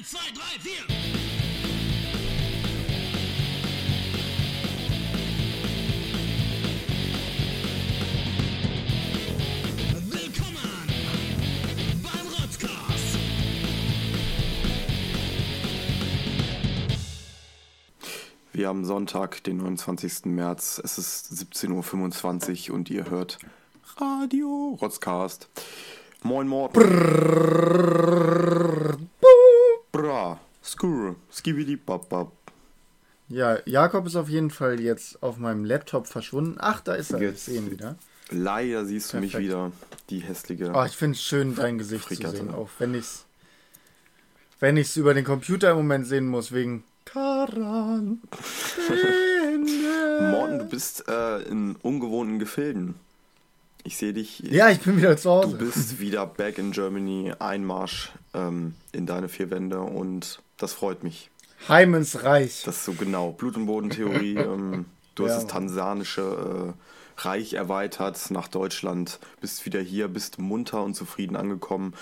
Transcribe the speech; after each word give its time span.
Eins, 0.00 0.08
zwei, 0.12 0.30
drei, 0.34 0.58
vier. 0.60 0.82
Willkommen 10.08 10.86
beim 12.02 12.26
Rotzcast. 12.32 13.18
Wir 18.54 18.68
haben 18.68 18.86
Sonntag, 18.86 19.44
den 19.44 19.58
29. 19.58 20.24
März. 20.24 20.80
Es 20.82 20.96
ist 20.96 21.30
17.25 21.32 22.70
Uhr 22.70 22.76
und 22.76 22.88
ihr 22.88 23.10
hört 23.10 23.38
Radio 23.98 24.78
Rotzcast. 24.80 25.50
Moin 26.22 26.48
Morten. 26.48 26.80
Bra. 30.00 30.40
Skur. 30.62 31.16
Skibidi 31.30 31.76
Bab 31.76 32.32
Ja, 33.28 33.58
Jakob 33.66 34.06
ist 34.06 34.16
auf 34.16 34.30
jeden 34.30 34.50
Fall 34.50 34.80
jetzt 34.80 35.22
auf 35.22 35.36
meinem 35.36 35.66
Laptop 35.66 36.06
verschwunden. 36.06 36.56
Ach, 36.58 36.80
da 36.80 36.94
ist 36.94 37.12
er. 37.12 37.20
Jetzt. 37.20 37.44
Sehen 37.44 37.70
wieder. 37.70 37.96
Leider 38.30 38.86
siehst 38.86 39.12
du 39.12 39.18
mich 39.18 39.36
wieder. 39.36 39.72
Die 40.08 40.20
hässliche. 40.20 40.72
Oh, 40.74 40.84
ich 40.84 40.96
finde 40.96 41.16
es 41.16 41.22
schön, 41.22 41.54
dein 41.54 41.76
Gesicht 41.76 42.04
Frickerte. 42.04 42.38
zu 42.38 42.44
sehen, 42.44 42.54
auch 42.54 42.70
wenn 42.78 42.94
ich 42.94 43.00
es 43.04 43.24
wenn 44.58 44.76
ich's 44.76 44.96
über 44.96 45.14
den 45.14 45.24
Computer 45.24 45.70
im 45.70 45.78
Moment 45.78 46.06
sehen 46.06 46.26
muss, 46.28 46.52
wegen 46.52 46.84
Quarantäne. 47.04 48.18
Morten, 50.30 50.58
du 50.60 50.64
bist 50.64 51.04
äh, 51.08 51.42
in 51.42 51.76
ungewohnten 51.82 52.38
Gefilden. 52.38 52.94
Ich 53.84 53.96
sehe 53.96 54.12
dich. 54.12 54.40
Ja, 54.40 54.68
ich 54.70 54.80
bin 54.80 54.96
wieder 54.98 55.16
zu 55.16 55.28
Du 55.28 55.34
Hause. 55.34 55.56
bist 55.56 56.00
wieder 56.00 56.26
back 56.26 56.58
in 56.58 56.72
Germany. 56.72 57.32
Einmarsch 57.38 58.12
ähm, 58.34 58.74
in 58.92 59.06
deine 59.06 59.28
vier 59.28 59.50
Wände 59.50 59.80
und 59.80 60.42
das 60.56 60.72
freut 60.72 61.02
mich. 61.04 61.30
Heim 61.68 61.94
ins 61.94 62.22
Reich. 62.22 62.62
Das 62.64 62.76
ist 62.76 62.84
so 62.84 62.92
genau. 62.94 63.32
Blut- 63.32 63.56
und 63.56 63.66
Bodentheorie. 63.66 64.36
ähm, 64.38 64.86
du 65.14 65.24
hast 65.24 65.30
Ja, 65.30 65.34
das 65.36 65.44
Mann. 65.44 65.52
tansanische 65.52 66.74
äh, 66.76 67.20
Reich 67.22 67.52
erweitert 67.54 68.30
nach 68.30 68.48
Deutschland. 68.48 69.18
Bist 69.40 69.66
wieder 69.66 69.80
hier, 69.80 70.08
bist 70.08 70.38
munter 70.38 70.82
und 70.82 70.94
zufrieden 70.94 71.36
angekommen. 71.36 71.94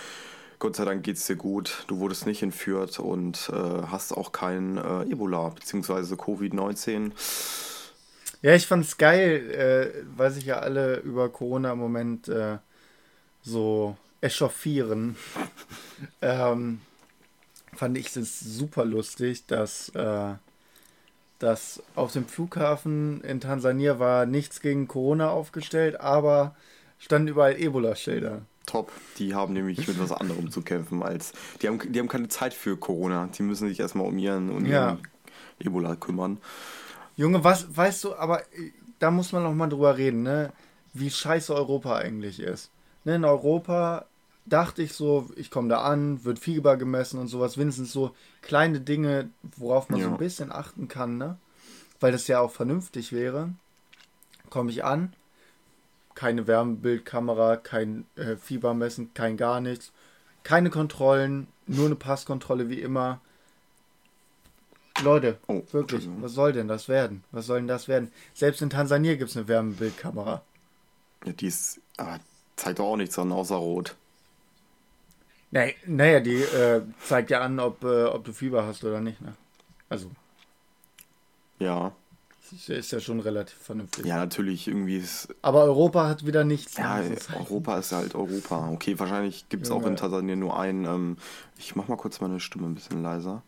Gott 0.61 0.77
sei 0.77 0.85
Dank 0.85 1.05
geht's 1.05 1.27
dir 1.27 1.37
gut. 1.37 1.85
Du 1.89 1.99
wurdest 1.99 2.27
nicht 2.27 2.43
entführt 2.43 2.99
und 2.99 3.49
äh, 3.53 3.83
hast 3.87 4.13
auch 4.13 4.33
kein 4.33 4.77
äh, 4.77 5.03
Ebola 5.05 5.49
bzw. 5.51 6.15
Covid-19. 6.15 7.13
Ja, 8.43 8.55
ich 8.55 8.67
fand's 8.67 8.97
geil, 8.99 9.51
äh, 9.51 10.05
weil 10.17 10.31
sich 10.31 10.45
ja 10.47 10.59
alle 10.59 10.97
über 10.99 11.29
Corona 11.29 11.73
im 11.73 11.79
Moment 11.79 12.29
äh, 12.29 12.59
so 13.43 13.97
echauffieren. 14.21 15.17
ähm, 16.23 16.81
fand 17.75 17.97
ich 17.99 18.15
es 18.17 18.41
super 18.41 18.85
lustig, 18.85 19.47
dass, 19.47 19.91
äh, 19.91 20.35
dass 21.39 21.83
auf 21.95 22.13
dem 22.13 22.27
Flughafen 22.27 23.21
in 23.23 23.41
Tansania 23.41 23.99
war 23.99 24.27
nichts 24.27 24.61
gegen 24.61 24.89
Corona 24.89 25.31
aufgestellt, 25.31 26.01
aber 26.01 26.57
standen 26.99 27.29
überall 27.29 27.59
Ebola-Schilder. 27.61 28.43
Top. 28.67 28.93
Die 29.19 29.35
haben 29.35 29.55
nämlich 29.55 29.89
mit 29.89 29.99
was 29.99 30.13
anderem 30.13 30.51
zu 30.51 30.61
kämpfen 30.61 31.03
als. 31.03 31.33
Die 31.63 31.69
haben, 31.69 31.81
die 31.91 31.99
haben 31.99 32.09
keine 32.09 32.29
Zeit 32.29 32.53
für 32.53 32.77
Corona. 32.77 33.29
Die 33.29 33.43
müssen 33.43 33.69
sich 33.69 33.81
erstmal 33.81 34.07
um 34.07 34.19
ihren, 34.19 34.51
um 34.51 34.67
Ja. 34.67 34.91
ihren 34.91 35.03
Ebola 35.61 35.97
kümmern. 35.97 36.39
Junge, 37.17 37.43
was 37.43 37.75
weißt 37.75 38.05
du, 38.05 38.15
aber 38.17 38.43
äh, 38.53 38.73
da 38.99 39.11
muss 39.11 39.33
man 39.33 39.43
noch 39.43 39.55
mal 39.55 39.69
drüber 39.69 39.97
reden, 39.97 40.23
ne? 40.23 40.53
Wie 40.93 41.11
scheiße 41.11 41.55
Europa 41.55 41.97
eigentlich 41.97 42.41
ist. 42.41 42.71
Ne, 43.09 43.15
in 43.15 43.25
Europa 43.25 44.05
dachte 44.45 44.83
ich 44.83 44.93
so, 44.93 45.31
ich 45.35 45.51
komme 45.51 45.71
da 45.71 45.81
an, 45.81 46.27
wird 46.27 46.39
Fieber 46.39 46.77
gemessen 46.77 47.19
und 47.19 47.29
sowas, 47.29 47.57
wenigstens 47.57 47.91
so 47.91 48.15
kleine 48.43 48.83
Dinge, 48.83 49.31
worauf 49.57 49.89
man 49.89 49.99
so 49.99 50.09
Ja. 50.09 50.13
ein 50.13 50.19
bisschen 50.19 50.53
achten 50.53 50.89
kann, 50.89 51.17
ne? 51.17 51.39
Weil 52.01 52.13
das 52.13 52.29
ja 52.29 52.41
auch 52.41 52.51
vernünftig 52.51 53.15
wäre. 53.15 53.55
Komme 54.51 54.71
ich 54.71 54.85
an, 54.85 55.15
keine 56.15 56.47
Wärmebildkamera, 56.47 57.57
kein 57.57 58.05
äh, 58.17 58.37
Fieber 58.37 58.75
messen, 58.75 59.15
kein 59.15 59.39
gar 59.39 59.63
nichts, 59.63 59.91
keine 60.43 60.69
Kontrollen, 60.69 61.47
nur 61.67 61.87
eine 61.87 61.97
Passkontrolle 61.97 62.69
wie 62.69 62.83
immer. 62.83 63.23
Leute, 65.03 65.39
Oh, 65.47 65.63
wirklich, 65.73 66.07
was 66.21 66.33
soll 66.33 66.53
denn 66.53 66.69
das 66.69 66.91
werden? 66.91 67.25
Was 67.33 67.47
soll 67.47 67.61
denn 67.61 67.69
das 67.69 67.89
werden? 67.89 68.13
Selbst 68.35 68.61
in 68.61 68.69
Tansania 68.69 69.15
gibt 69.17 69.31
es 69.31 69.37
eine 69.39 69.49
Wärmebildkamera. 69.49 70.43
Ja, 71.25 71.33
die 71.33 71.47
ist. 71.47 71.81
Aber 71.97 72.21
zeigt 72.59 72.79
doch 72.79 72.85
auch 72.87 72.97
nichts 72.97 73.19
an, 73.19 73.33
außer 73.33 73.57
rot. 73.57 73.97
Nee, 75.51 75.75
naja, 75.87 76.21
die 76.21 76.43
äh, 76.43 76.83
zeigt 77.03 77.31
ja 77.31 77.41
an, 77.41 77.59
ob, 77.59 77.83
äh, 77.83 78.05
ob 78.05 78.25
du 78.25 78.33
Fieber 78.33 78.67
hast 78.67 78.85
oder 78.85 79.01
nicht. 79.01 79.21
Ne? 79.23 79.35
Also, 79.89 80.11
Ja. 81.59 81.93
ist, 82.53 82.69
ist 82.69 82.91
ja 82.91 83.01
schon 83.01 83.21
relativ 83.21 83.57
vernünftig. 83.57 84.05
Ja, 84.05 84.17
natürlich, 84.17 84.69
irgendwie 84.69 84.99
ist. 84.99 85.35
Aber 85.41 85.63
Europa 85.63 86.07
hat 86.07 86.27
wieder 86.27 86.45
nichts. 86.45 86.77
Ja, 86.77 87.01
Europa 87.35 87.79
ist 87.79 87.93
halt 87.93 88.15
Europa. 88.15 88.69
Okay, 88.71 88.99
wahrscheinlich 88.99 89.49
gibt 89.49 89.65
es 89.65 89.71
auch 89.71 89.87
in 89.87 89.97
Tansania 89.97 90.37
nur 90.37 90.59
einen. 90.59 90.85
Ähm, 90.85 91.17
ich 91.57 91.75
mach 91.77 91.89
mal 91.89 91.97
kurz 91.97 92.21
meine 92.21 92.41
Stimme 92.41 92.67
ein 92.67 92.75
bisschen 92.75 93.03
leiser. 93.03 93.43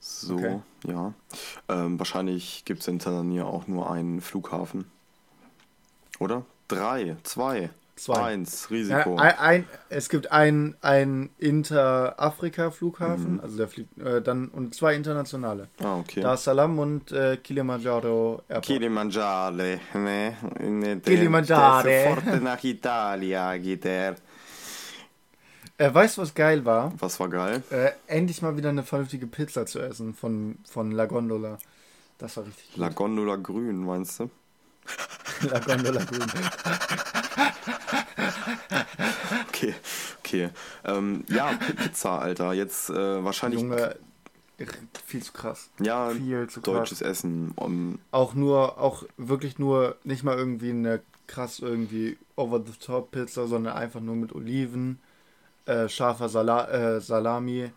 So, 0.00 0.34
Okay. 0.34 0.60
ja. 0.88 1.14
Ähm, 1.68 1.98
wahrscheinlich 1.98 2.64
gibt 2.64 2.80
es 2.80 2.88
in 2.88 2.98
Tansania 2.98 3.44
auch 3.44 3.68
nur 3.68 3.88
einen 3.90 4.20
Flughafen. 4.20 4.84
Oder? 6.18 6.44
Drei, 6.68 7.16
zwei, 7.22 7.70
Zwei. 7.96 8.20
eins, 8.22 8.70
Risiko. 8.70 9.16
ein, 9.16 9.38
ein, 9.38 9.68
es 9.88 10.08
gibt 10.08 10.32
einen, 10.32 10.74
Inter-Afrika-Flughafen, 11.38 13.34
Mhm. 13.34 13.40
also 13.40 13.56
der 13.56 13.68
fliegt 13.68 13.96
äh, 13.98 14.20
dann 14.20 14.48
und 14.48 14.74
zwei 14.74 14.94
internationale. 14.94 15.68
ah, 15.82 15.98
okay. 15.98 16.20
Dar 16.20 16.34
es 16.34 16.42
Salaam 16.44 16.78
und 16.78 17.12
äh, 17.12 17.36
Kilimanjaro 17.36 18.42
Airport. 18.48 18.66
Kilimangiare, 18.66 19.80
ne? 19.94 20.36
ne 20.60 20.96
der 20.96 21.42
Sofort 21.44 22.42
nach 22.42 22.62
Italia 22.64 23.56
geht 23.58 23.84
der. 23.84 24.16
Äh, 25.78 25.92
weißt 25.92 26.16
du, 26.18 26.22
was 26.22 26.34
geil 26.34 26.64
war? 26.64 26.92
Was 26.98 27.18
war 27.20 27.28
geil? 27.28 27.62
Äh, 27.70 27.90
endlich 28.06 28.42
mal 28.42 28.56
wieder 28.56 28.68
eine 28.68 28.82
vernünftige 28.84 29.26
Pizza 29.26 29.66
zu 29.66 29.80
essen 29.80 30.14
von, 30.14 30.58
von 30.68 30.90
La 30.92 31.06
Gondola. 31.06 31.58
Das 32.18 32.36
war 32.36 32.46
richtig 32.46 32.76
La 32.76 32.88
Gondola 32.90 33.36
Grün, 33.36 33.84
meinst 33.84 34.20
du? 34.20 34.30
La 35.50 35.58
Gondola 35.60 36.04
Grün. 36.04 36.22
Okay, 39.48 39.74
okay. 40.18 40.50
Ähm, 40.84 41.24
ja, 41.28 41.52
Pizza, 41.76 42.18
Alter. 42.18 42.52
Jetzt 42.52 42.90
äh, 42.90 43.24
wahrscheinlich. 43.24 43.60
Junge, 43.60 43.96
viel 45.06 45.22
zu 45.22 45.32
krass. 45.32 45.70
ja, 45.80 46.10
viel 46.10 46.48
zu 46.48 46.60
deutsches 46.60 47.00
Essen. 47.02 47.52
Um, 47.56 47.98
Auch 48.10 48.34
nur, 48.34 48.78
auch 48.78 49.04
wirklich 49.16 49.58
nur, 49.58 49.96
nicht 50.04 50.24
mal 50.24 50.36
irgendwie 50.36 50.70
eine 50.70 51.00
krass 51.26 51.58
irgendwie 51.58 52.18
over-the-top-Pizza, 52.36 53.46
sondern 53.46 53.76
einfach 53.76 54.00
nur 54.00 54.16
mit 54.16 54.34
Oliven, 54.34 54.98
äh, 55.66 55.88
scharfer 55.88 56.28
Sala 56.28 56.68
äh, 56.68 57.00
Salami 57.00 57.70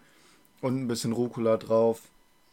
und 0.61 0.81
ein 0.81 0.87
bisschen 0.87 1.13
Rucola 1.13 1.57
drauf. 1.57 2.01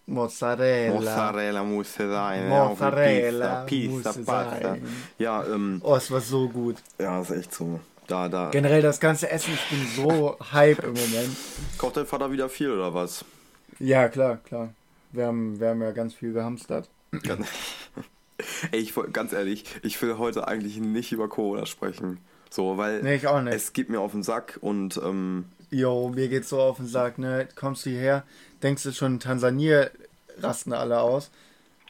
Mozzarella. 0.07 0.95
Mozzarella 0.95 1.63
musste 1.65 2.09
sein. 2.11 2.51
ja, 2.51 2.65
die 2.65 2.69
Mozzarella 2.71 3.65
Pizza, 3.65 4.13
Pizza, 4.13 4.33
Pasta. 4.33 4.77
Ja, 5.19 5.45
ähm, 5.47 5.81
Oh, 5.83 5.97
es 5.97 6.11
war 6.11 6.21
so 6.21 6.49
gut. 6.49 6.77
ja, 6.99 7.21
ist 7.21 7.31
echt 7.31 7.55
so. 7.55 7.81
Da, 8.07 8.29
da. 8.29 8.51
Generell 8.51 8.83
das 8.83 9.01
ganze 9.01 9.31
Essen, 9.31 9.55
ich 9.55 9.71
bin 9.71 9.87
so 10.05 10.37
hype 10.53 10.83
im 10.85 10.91
Moment. 10.93 11.37
Kocht 11.79 11.97
dein 11.97 12.07
Vater 12.07 12.31
wieder 12.31 12.51
viel 12.51 12.71
oder 12.71 12.93
was? 12.93 13.25
Ja, 13.79 14.09
klar, 14.09 14.37
klar. 14.45 14.75
Wir 15.13 15.27
haben, 15.27 15.59
wir 15.59 15.69
haben 15.69 15.81
ja 15.81 15.91
ganz 15.93 16.13
viel 16.13 16.33
gehamstert. 16.35 16.89
Ganz- 17.23 17.49
Ey, 18.73 18.81
ich 18.81 18.93
ganz 19.13 19.33
ehrlich, 19.33 19.65
ich 19.83 20.01
will 20.03 20.19
heute 20.19 20.49
eigentlich 20.49 20.77
nicht 20.79 21.13
über 21.13 21.29
Corona 21.29 21.65
sprechen. 21.67 22.19
So, 22.51 22.77
weil 22.77 23.03
Nee, 23.03 23.15
ich 23.15 23.27
auch 23.27 23.41
nicht. 23.41 23.55
es 23.55 23.73
geht 23.73 23.89
mir 23.89 24.01
auf 24.01 24.13
den 24.13 24.23
Sack 24.23 24.59
und 24.61 24.97
ähm, 25.03 25.47
Jo, 25.71 26.11
mir 26.15 26.29
geht's 26.29 26.51
so 26.51 26.61
auf 26.61 26.77
den 26.77 26.87
Sack, 26.87 27.19
ne? 27.19 27.49
Kommst 27.57 27.87
du 27.87 27.91
hierher, 27.91 28.23
denkst 28.65 28.83
du 28.83 28.93
schon, 28.93 29.21
Tansania 29.21 29.91
rasten 30.39 30.73
alle 30.73 30.99
aus. 31.01 31.31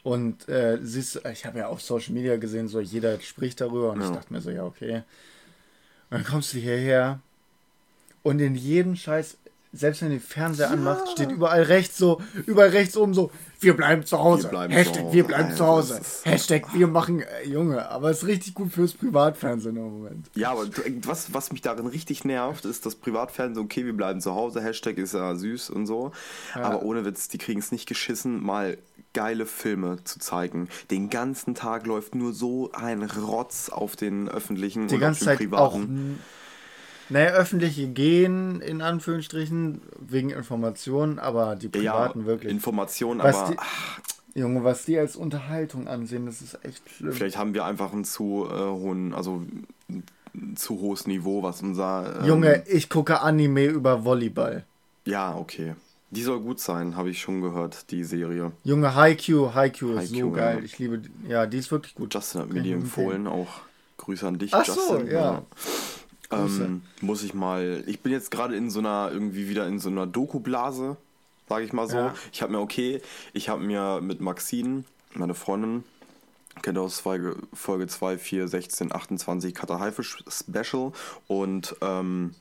Und 0.03 0.47
äh, 0.49 0.77
siehst 0.83 1.19
ich 1.31 1.45
habe 1.47 1.57
ja 1.59 1.67
auf 1.67 1.81
Social 1.81 2.13
Media 2.13 2.37
gesehen, 2.37 2.67
so 2.67 2.79
jeder 2.79 3.19
spricht 3.21 3.59
darüber 3.59 3.91
und 3.91 4.01
ich 4.01 4.07
Ja. 4.09 4.13
dachte 4.15 4.31
mir 4.31 4.41
so, 4.41 4.51
ja, 4.51 4.63
okay. 4.63 4.97
Und 4.97 5.03
dann 6.19 6.23
kommst 6.23 6.53
du 6.53 6.59
hierher 6.59 7.19
und 8.21 8.39
in 8.39 8.53
jedem 8.53 8.95
Scheiß, 8.95 9.37
selbst 9.73 10.01
wenn 10.01 10.09
du 10.09 10.15
den 10.15 10.21
Fernseher 10.21 10.69
anmachst, 10.69 11.11
steht 11.11 11.31
überall 11.31 11.63
rechts 11.63 11.97
so, 11.97 12.21
überall 12.45 12.69
rechts 12.69 12.95
oben 12.97 13.15
so, 13.15 13.31
wir 13.65 13.75
bleiben 13.75 14.05
zu 14.05 14.19
Hause. 14.19 14.43
Wir 14.43 14.49
bleiben 14.49 14.73
zu 14.73 14.79
Hashtag, 14.79 15.03
Hause. 15.03 15.13
wir 15.13 15.23
bleiben 15.23 15.55
zu 15.55 15.65
Hause. 15.65 16.01
Hashtag, 16.23 16.73
wir 16.73 16.87
machen, 16.87 17.21
äh, 17.21 17.47
Junge, 17.47 17.89
aber 17.89 18.09
es 18.11 18.23
ist 18.23 18.27
richtig 18.27 18.53
gut 18.53 18.71
fürs 18.71 18.93
Privatfernsehen 18.93 19.75
im 19.75 19.83
Moment. 19.83 20.29
Ja, 20.35 20.51
aber 20.51 20.67
was, 21.05 21.33
was 21.33 21.51
mich 21.51 21.61
darin 21.61 21.87
richtig 21.87 22.23
nervt, 22.23 22.65
ist 22.65 22.85
das 22.85 22.95
Privatfernsehen, 22.95 23.65
okay, 23.65 23.85
wir 23.85 23.97
bleiben 23.97 24.21
zu 24.21 24.33
Hause, 24.35 24.61
Hashtag 24.61 24.97
ist 24.97 25.13
ja 25.13 25.35
süß 25.35 25.69
und 25.71 25.87
so. 25.87 26.11
Aber 26.53 26.83
ohne 26.83 27.03
Witz, 27.05 27.27
die 27.27 27.37
kriegen 27.37 27.59
es 27.59 27.71
nicht 27.71 27.87
geschissen, 27.87 28.43
mal 28.43 28.77
geile 29.13 29.45
Filme 29.45 30.03
zu 30.03 30.19
zeigen. 30.19 30.67
Den 30.91 31.09
ganzen 31.09 31.55
Tag 31.55 31.87
läuft 31.87 32.15
nur 32.15 32.33
so 32.33 32.71
ein 32.73 33.01
Rotz 33.01 33.69
auf 33.69 33.95
den 33.95 34.29
öffentlichen 34.29 34.87
Die 34.87 34.95
und 34.95 35.01
ganze 35.01 35.31
auf 35.31 35.37
den 35.37 35.49
Zeit 35.49 35.59
auch 35.59 35.71
privaten. 35.73 36.19
Naja, 37.09 37.31
öffentliche 37.31 37.87
gehen, 37.87 38.61
in 38.61 38.81
Anführungsstrichen, 38.81 39.81
wegen 39.99 40.29
Informationen, 40.29 41.19
aber 41.19 41.55
die 41.55 41.65
Ja, 41.81 41.93
privaten 41.93 42.25
wirklich. 42.25 42.51
Informationen, 42.51 43.21
aber 43.21 43.51
die- 43.51 44.39
Junge, 44.39 44.63
was 44.65 44.83
die 44.85 44.97
als 44.99 45.15
Unterhaltung 45.15 45.87
ansehen, 45.87 46.25
das 46.25 46.41
ist 46.41 46.59
echt 46.65 46.81
schlimm. 46.89 47.13
vielleicht 47.13 47.37
haben 47.37 47.53
wir 47.53 47.63
einfach 47.63 47.93
einen 47.93 48.03
zu 48.03 48.45
äh, 48.51 48.57
hohen, 48.59 49.13
also 49.13 49.41
ein 49.87 50.55
zu 50.57 50.79
hohes 50.81 51.07
Niveau, 51.07 51.41
was 51.41 51.61
unser. 51.61 52.19
Ähm, 52.19 52.25
Junge, 52.27 52.63
ich 52.67 52.89
gucke 52.89 53.21
Anime 53.21 53.65
über 53.67 54.03
Volleyball. 54.03 54.65
Ja, 55.05 55.33
okay. 55.37 55.75
Die 56.11 56.21
soll 56.21 56.39
gut 56.41 56.59
sein, 56.59 56.97
habe 56.97 57.09
ich 57.09 57.21
schon 57.21 57.41
gehört, 57.41 57.89
die 57.91 58.03
Serie. 58.03 58.51
Junge, 58.65 58.93
Haikyuu, 58.95 59.53
Haikyuu 59.53 59.97
ist 59.97 60.13
so 60.13 60.31
geil. 60.31 60.57
ja. 60.59 60.63
Ich 60.65 60.77
liebe, 60.79 60.97
die- 60.99 61.29
ja, 61.29 61.45
die 61.45 61.57
ist 61.57 61.71
wirklich 61.71 61.95
gut. 61.95 62.13
Justin 62.13 62.41
hat 62.41 62.49
mir 62.51 62.61
die 62.61 62.73
empfohlen, 62.73 63.27
auch 63.27 63.47
Grüße 63.97 64.27
an 64.27 64.37
dich, 64.37 64.53
Ach 64.53 64.65
so, 64.65 64.97
Justin. 64.97 65.11
ja. 65.13 65.43
Ähm, 66.31 66.81
muss 67.01 67.23
ich 67.23 67.33
mal. 67.33 67.83
Ich 67.87 68.01
bin 68.01 68.11
jetzt 68.11 68.31
gerade 68.31 68.55
in 68.55 68.69
so 68.69 68.79
einer, 68.79 69.09
irgendwie 69.11 69.49
wieder 69.49 69.67
in 69.67 69.79
so 69.79 69.89
einer 69.89 70.07
Doku-Blase, 70.07 70.97
sage 71.47 71.65
ich 71.65 71.73
mal 71.73 71.87
so. 71.87 71.97
Ja. 71.97 72.13
Ich 72.31 72.41
habe 72.41 72.51
mir, 72.51 72.59
okay, 72.59 73.01
ich 73.33 73.49
habe 73.49 73.63
mir 73.63 74.01
mit 74.01 74.21
Maxine, 74.21 74.83
meine 75.13 75.33
Freundin, 75.33 75.83
kennt 76.61 76.77
aus 76.77 76.99
Folge, 76.99 77.37
Folge 77.53 77.87
2, 77.87 78.17
4, 78.17 78.47
16, 78.47 78.93
28 78.93 79.53
Cutter 79.53 79.79
Haifisch 79.79 80.23
Special 80.27 80.91
und 81.27 81.75
ähm, 81.81 82.33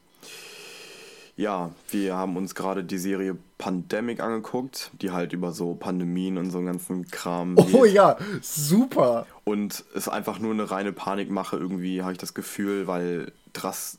ja, 1.37 1.73
wir 1.91 2.15
haben 2.15 2.37
uns 2.37 2.55
gerade 2.55 2.85
die 2.85 2.99
Serie 2.99 3.37
Pandemic 3.59 4.21
angeguckt, 4.21 4.93
die 5.03 5.11
halt 5.11 5.33
über 5.33 5.51
so 5.51 5.75
Pandemien 5.75 6.39
und 6.39 6.51
so 6.51 6.59
einen 6.59 6.69
ganzen 6.69 7.09
Kram 7.09 7.57
Oh 7.59 7.83
geht. 7.83 7.95
ja, 7.95 8.17
super. 8.41 9.27
Und 9.43 9.85
es 9.95 10.07
ist 10.07 10.09
einfach 10.09 10.39
nur 10.39 10.53
eine 10.53 10.71
reine 10.71 10.93
Panikmache 10.93 11.57
irgendwie, 11.57 12.03
habe 12.03 12.13
ich 12.13 12.19
das 12.19 12.35
Gefühl, 12.35 12.87
weil 12.87 13.33
drast 13.55 13.99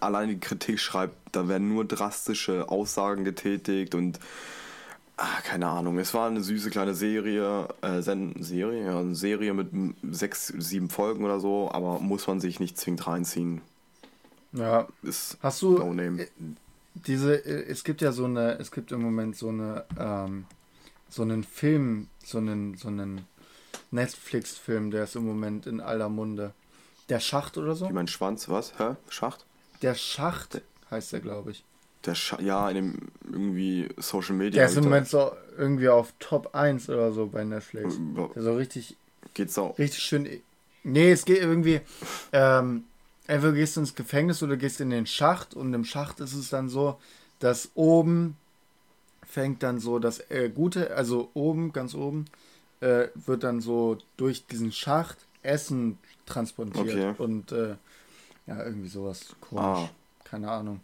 allein 0.00 0.28
die 0.28 0.40
Kritik 0.40 0.80
schreibt, 0.80 1.14
da 1.32 1.48
werden 1.48 1.68
nur 1.68 1.84
drastische 1.84 2.68
Aussagen 2.68 3.24
getätigt 3.24 3.94
und 3.94 4.18
ah, 5.16 5.40
keine 5.44 5.68
Ahnung. 5.68 5.98
Es 5.98 6.14
war 6.14 6.28
eine 6.28 6.42
süße 6.42 6.70
kleine 6.70 6.94
Serie, 6.94 7.68
äh, 7.82 8.00
Serie, 8.02 8.84
ja, 8.84 8.98
eine 8.98 9.14
Serie 9.14 9.54
mit 9.54 9.68
sechs, 10.10 10.48
sieben 10.48 10.90
Folgen 10.90 11.24
oder 11.24 11.38
so, 11.38 11.70
aber 11.70 12.00
muss 12.00 12.26
man 12.26 12.40
sich 12.40 12.58
nicht 12.58 12.78
zwingend 12.78 13.06
reinziehen. 13.06 13.60
Ja, 14.52 14.88
Ist 15.02 15.38
hast 15.42 15.62
du 15.62 15.78
No 15.78 16.02
äh, 16.02 16.26
diese, 16.94 17.36
äh, 17.46 17.64
es 17.70 17.84
gibt 17.84 18.02
ja 18.02 18.12
so 18.12 18.24
eine, 18.24 18.58
es 18.58 18.70
gibt 18.70 18.92
im 18.92 19.02
Moment 19.02 19.36
so 19.36 19.48
eine, 19.48 19.84
ähm, 19.98 20.44
so 21.08 21.22
einen 21.22 21.44
Film, 21.44 22.08
so 22.24 22.38
einen, 22.38 22.76
so 22.76 22.88
einen 22.88 23.22
Netflix-Film, 23.90 24.90
der 24.90 25.04
ist 25.04 25.16
im 25.16 25.26
Moment 25.26 25.66
in 25.66 25.80
aller 25.80 26.08
Munde. 26.08 26.52
Der 27.12 27.20
Schacht 27.20 27.58
oder 27.58 27.74
so? 27.74 27.90
Wie 27.90 27.92
mein 27.92 28.08
Schwanz, 28.08 28.48
was? 28.48 28.72
Hä? 28.78 28.96
Schacht? 29.10 29.44
Der 29.82 29.94
Schacht 29.94 30.62
heißt 30.90 31.12
der, 31.12 31.20
glaube 31.20 31.50
ich. 31.50 31.62
Der 32.06 32.14
Scha 32.14 32.40
ja, 32.40 32.70
in 32.70 32.74
dem 32.76 32.98
irgendwie 33.30 33.90
Social 33.98 34.34
Media. 34.34 34.62
Der 34.62 34.70
ist 34.70 34.78
im 34.78 34.84
Moment 34.84 35.08
so 35.08 35.30
irgendwie 35.58 35.90
auf 35.90 36.14
Top 36.20 36.54
1 36.54 36.88
oder 36.88 37.12
so 37.12 37.26
bei 37.26 37.44
Netflix. 37.44 37.98
da- 38.16 38.30
Der 38.34 38.42
so 38.42 38.54
richtig, 38.56 38.96
Geht's 39.34 39.58
auch. 39.58 39.78
richtig 39.78 40.02
schön. 40.02 40.26
Nee, 40.84 41.12
es 41.12 41.26
geht 41.26 41.36
irgendwie. 41.42 41.82
Ähm, 42.32 42.84
entweder 43.26 43.52
gehst 43.52 43.76
du 43.76 43.80
ins 43.80 43.94
Gefängnis 43.94 44.42
oder 44.42 44.56
gehst 44.56 44.80
in 44.80 44.88
den 44.88 45.04
Schacht 45.06 45.52
und 45.52 45.74
im 45.74 45.84
Schacht 45.84 46.18
ist 46.20 46.32
es 46.32 46.48
dann 46.48 46.70
so, 46.70 46.98
dass 47.40 47.72
oben 47.74 48.38
fängt 49.28 49.62
dann 49.62 49.80
so 49.80 49.98
das 49.98 50.18
äh, 50.30 50.48
Gute, 50.48 50.96
also 50.96 51.30
oben, 51.34 51.74
ganz 51.74 51.94
oben, 51.94 52.24
äh, 52.80 53.08
wird 53.26 53.44
dann 53.44 53.60
so 53.60 53.98
durch 54.16 54.46
diesen 54.46 54.72
Schacht 54.72 55.18
Essen 55.42 55.98
transportiert 56.26 56.86
Okay. 56.86 57.14
und 57.18 57.52
äh, 57.52 57.76
ja, 58.46 58.62
irgendwie 58.64 58.88
sowas 58.88 59.26
komisch. 59.40 59.64
Ah. 59.64 59.88
Keine 60.24 60.50
Ahnung. 60.50 60.80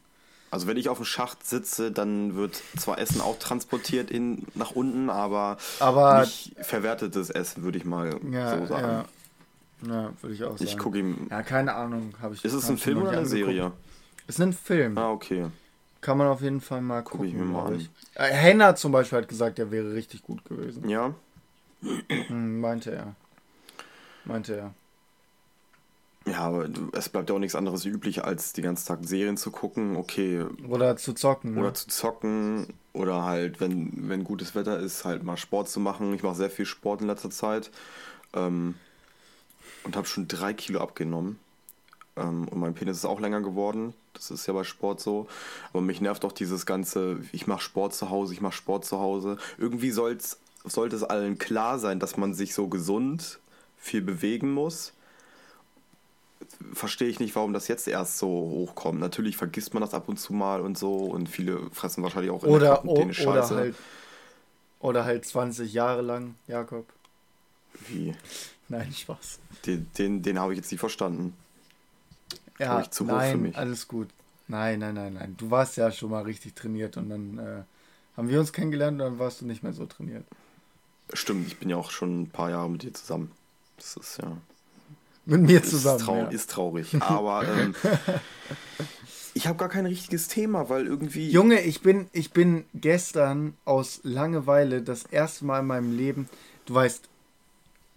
Also 0.50 0.66
wenn 0.66 0.76
ich 0.78 0.88
auf 0.88 0.98
dem 0.98 1.04
Schacht 1.04 1.46
sitze, 1.46 1.92
dann 1.92 2.34
wird 2.34 2.62
zwar 2.78 2.98
Essen 2.98 3.20
auch 3.20 3.38
transportiert 3.38 4.10
in, 4.10 4.46
nach 4.54 4.70
unten, 4.70 5.10
aber, 5.10 5.58
Aber- 5.78 6.20
nicht 6.20 6.54
verwertetes 6.60 7.28
Essen, 7.30 7.62
würde 7.62 7.78
ich 7.78 7.84
mal 7.84 8.18
Ja, 8.30 8.58
so 8.58 8.66
sagen. 8.66 8.82
ja. 8.86 9.04
Ja, 9.86 10.12
würde 10.22 10.34
ich 10.34 10.42
auch 10.44 10.52
sagen. 10.58 10.64
Ich 10.64 10.76
gucke 10.78 10.98
ihm. 10.98 11.28
Ja, 11.30 11.42
keine 11.42 11.74
Ahnung, 11.74 12.12
habe 12.20 12.34
ich. 12.34 12.44
Ist 12.44 12.52
es 12.54 12.68
ein 12.68 12.78
Film 12.78 12.98
oder 13.02 13.10
eine 13.10 13.18
angeguckt. 13.18 13.44
Serie? 13.46 13.72
Ist 14.26 14.40
ein 14.40 14.52
Film. 14.52 14.98
Ah, 14.98 15.10
okay. 15.12 15.46
Kann 16.00 16.18
man 16.18 16.26
auf 16.28 16.40
jeden 16.40 16.60
Fall 16.60 16.80
mal 16.80 17.02
gucken. 17.02 17.26
ich 17.28 17.34
mir 17.34 17.44
mal 17.44 17.66
an. 17.66 17.74
ich. 17.76 17.90
Äh, 18.14 18.24
Henna 18.32 18.74
zum 18.74 18.90
Beispiel 18.92 19.18
hat 19.18 19.28
gesagt, 19.28 19.58
der 19.58 19.70
wäre 19.70 19.92
richtig 19.94 20.22
gut 20.22 20.44
gewesen. 20.44 20.88
Ja, 20.88 21.14
Hm, 21.82 22.60
meinte 22.60 22.90
er. 22.92 23.14
Meinte 24.28 24.56
er. 24.56 24.74
ja, 26.30 26.40
aber 26.40 26.68
es 26.92 27.08
bleibt 27.08 27.30
ja 27.30 27.34
auch 27.34 27.40
nichts 27.40 27.54
anderes 27.54 27.84
üblich, 27.84 28.24
als 28.24 28.52
die 28.52 28.62
ganze 28.62 28.86
Tag 28.86 29.00
Serien 29.02 29.36
zu 29.36 29.50
gucken. 29.50 29.96
Okay, 29.96 30.44
Oder 30.68 30.96
zu 30.96 31.14
zocken. 31.14 31.54
Ne? 31.54 31.60
oder 31.60 31.74
zu 31.74 31.88
zocken 31.88 32.66
oder 32.92 33.24
halt, 33.24 33.60
wenn, 33.60 34.08
wenn 34.08 34.24
gutes 34.24 34.54
Wetter 34.54 34.78
ist, 34.78 35.04
halt 35.04 35.22
mal 35.22 35.36
Sport 35.36 35.68
zu 35.68 35.80
machen. 35.80 36.12
Ich 36.14 36.22
mache 36.22 36.34
sehr 36.36 36.50
viel 36.50 36.66
Sport 36.66 37.00
in 37.00 37.06
letzter 37.06 37.30
Zeit 37.30 37.70
ähm, 38.34 38.74
und 39.84 39.96
habe 39.96 40.06
schon 40.06 40.28
drei 40.28 40.52
Kilo 40.52 40.80
abgenommen. 40.80 41.38
Ähm, 42.16 42.48
und 42.48 42.58
mein 42.60 42.74
Penis 42.74 42.98
ist 42.98 43.04
auch 43.06 43.20
länger 43.20 43.40
geworden. 43.40 43.94
Das 44.12 44.30
ist 44.30 44.46
ja 44.46 44.52
bei 44.52 44.64
Sport 44.64 45.00
so. 45.00 45.28
Aber 45.72 45.80
mich 45.80 46.00
nervt 46.00 46.24
auch 46.24 46.32
dieses 46.32 46.66
ganze, 46.66 47.20
ich 47.32 47.46
mache 47.46 47.62
Sport 47.62 47.94
zu 47.94 48.10
Hause, 48.10 48.34
ich 48.34 48.40
mache 48.40 48.54
Sport 48.54 48.84
zu 48.84 48.98
Hause. 48.98 49.38
Irgendwie 49.56 49.92
soll's, 49.92 50.38
sollte 50.64 50.96
es 50.96 51.04
allen 51.04 51.38
klar 51.38 51.78
sein, 51.78 52.00
dass 52.00 52.16
man 52.16 52.34
sich 52.34 52.52
so 52.52 52.66
gesund 52.68 53.38
viel 53.78 54.02
bewegen 54.02 54.52
muss 54.52 54.92
verstehe 56.72 57.08
ich 57.08 57.20
nicht, 57.20 57.34
warum 57.34 57.52
das 57.52 57.68
jetzt 57.68 57.88
erst 57.88 58.18
so 58.18 58.28
hochkommt. 58.28 59.00
Natürlich 59.00 59.36
vergisst 59.36 59.74
man 59.74 59.80
das 59.80 59.94
ab 59.94 60.08
und 60.08 60.18
zu 60.18 60.32
mal 60.32 60.60
und 60.60 60.78
so 60.78 60.96
und 60.96 61.28
viele 61.28 61.70
fressen 61.70 62.02
wahrscheinlich 62.02 62.30
auch 62.30 62.42
in 62.44 62.50
der 62.50 62.56
oder, 62.56 62.76
Quarantäne 62.76 63.00
o- 63.00 63.04
oder 63.04 63.14
Scheiße. 63.14 63.56
halt. 63.56 63.76
Oder 64.80 65.04
halt 65.04 65.24
20 65.24 65.72
Jahre 65.72 66.02
lang, 66.02 66.36
Jakob. 66.46 66.86
Wie? 67.88 68.14
Nein, 68.68 68.92
Spaß. 68.92 69.40
Den, 69.66 69.90
den, 69.98 70.22
den 70.22 70.38
habe 70.38 70.52
ich 70.52 70.58
jetzt 70.58 70.70
nicht 70.70 70.80
verstanden. 70.80 71.34
Ja, 72.58 72.80
ich 72.80 72.90
zu 72.90 73.04
hoch 73.04 73.10
für 73.10 73.16
nein, 73.16 73.42
mich. 73.42 73.56
alles 73.56 73.88
gut. 73.88 74.08
Nein, 74.46 74.78
nein, 74.78 74.94
nein, 74.94 75.14
nein. 75.14 75.34
Du 75.36 75.50
warst 75.50 75.76
ja 75.76 75.90
schon 75.90 76.10
mal 76.10 76.22
richtig 76.22 76.54
trainiert 76.54 76.96
und 76.96 77.08
dann 77.10 77.38
äh, 77.38 77.62
haben 78.16 78.28
wir 78.28 78.40
uns 78.40 78.52
kennengelernt 78.52 78.94
und 78.94 78.98
dann 78.98 79.18
warst 79.18 79.40
du 79.40 79.46
nicht 79.46 79.62
mehr 79.62 79.72
so 79.72 79.84
trainiert. 79.86 80.24
Stimmt, 81.12 81.46
ich 81.48 81.58
bin 81.58 81.70
ja 81.70 81.76
auch 81.76 81.90
schon 81.90 82.22
ein 82.22 82.30
paar 82.30 82.50
Jahre 82.50 82.70
mit 82.70 82.82
dir 82.82 82.92
zusammen. 82.92 83.32
Das 83.78 83.96
ist 83.96 84.18
ja. 84.18 84.36
Mit 85.24 85.42
mir 85.42 85.60
Ist, 85.62 85.70
zusammen. 85.70 85.98
trau 85.98 86.16
ja. 86.16 86.28
ist 86.28 86.50
traurig. 86.50 86.96
Aber 87.00 87.46
ähm, 87.46 87.74
ich 89.34 89.46
habe 89.46 89.58
gar 89.58 89.68
kein 89.68 89.86
richtiges 89.86 90.28
Thema, 90.28 90.68
weil 90.68 90.86
irgendwie. 90.86 91.30
Junge, 91.30 91.60
ich 91.60 91.82
bin, 91.82 92.08
ich 92.12 92.32
bin 92.32 92.64
gestern 92.74 93.54
aus 93.64 94.00
Langeweile 94.02 94.82
das 94.82 95.04
erste 95.04 95.44
Mal 95.44 95.60
in 95.60 95.66
meinem 95.66 95.96
Leben, 95.96 96.28
du 96.66 96.74
weißt, 96.74 97.08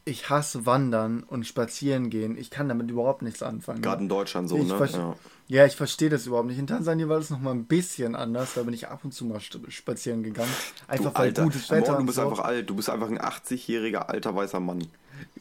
ich 0.03 0.29
hasse 0.29 0.65
Wandern 0.65 1.23
und 1.23 1.45
spazieren 1.45 2.09
gehen. 2.09 2.37
Ich 2.37 2.49
kann 2.49 2.67
damit 2.67 2.89
überhaupt 2.89 3.21
nichts 3.21 3.43
anfangen. 3.43 3.81
Gerade 3.81 4.01
in 4.01 4.09
Deutschland 4.09 4.49
so, 4.49 4.57
Ich 4.57 4.67
ne? 4.67 4.89
Ja. 4.91 5.15
Ja, 5.47 5.65
ich 5.65 5.75
verstehe 5.75 6.09
das 6.09 6.27
überhaupt 6.27 6.47
nicht. 6.47 6.57
In 6.59 6.65
Tansania 6.65 7.07
war 7.09 7.17
das 7.17 7.29
noch 7.29 7.39
mal 7.39 7.51
ein 7.51 7.65
bisschen 7.65 8.15
anders. 8.15 8.53
Da 8.55 8.63
bin 8.63 8.73
ich 8.73 8.87
ab 8.87 9.01
und 9.03 9.13
zu 9.13 9.25
mal 9.25 9.39
spazieren 9.41 10.23
gegangen. 10.23 10.49
Du, 10.87 10.93
Einfach 10.93 11.13
weil 11.15 11.27
Alter, 11.27 11.43
gutes 11.43 11.69
Wetter 11.69 11.89
Amor, 11.89 11.99
du 11.99 12.05
bist 12.05 12.15
so. 12.15 12.21
einfach 12.21 12.39
alt. 12.43 12.69
Du 12.69 12.75
bist 12.75 12.89
einfach 12.89 13.09
ein 13.09 13.19
80-jähriger 13.19 13.97
alter 14.07 14.33
weißer 14.35 14.59
Mann. 14.59 14.87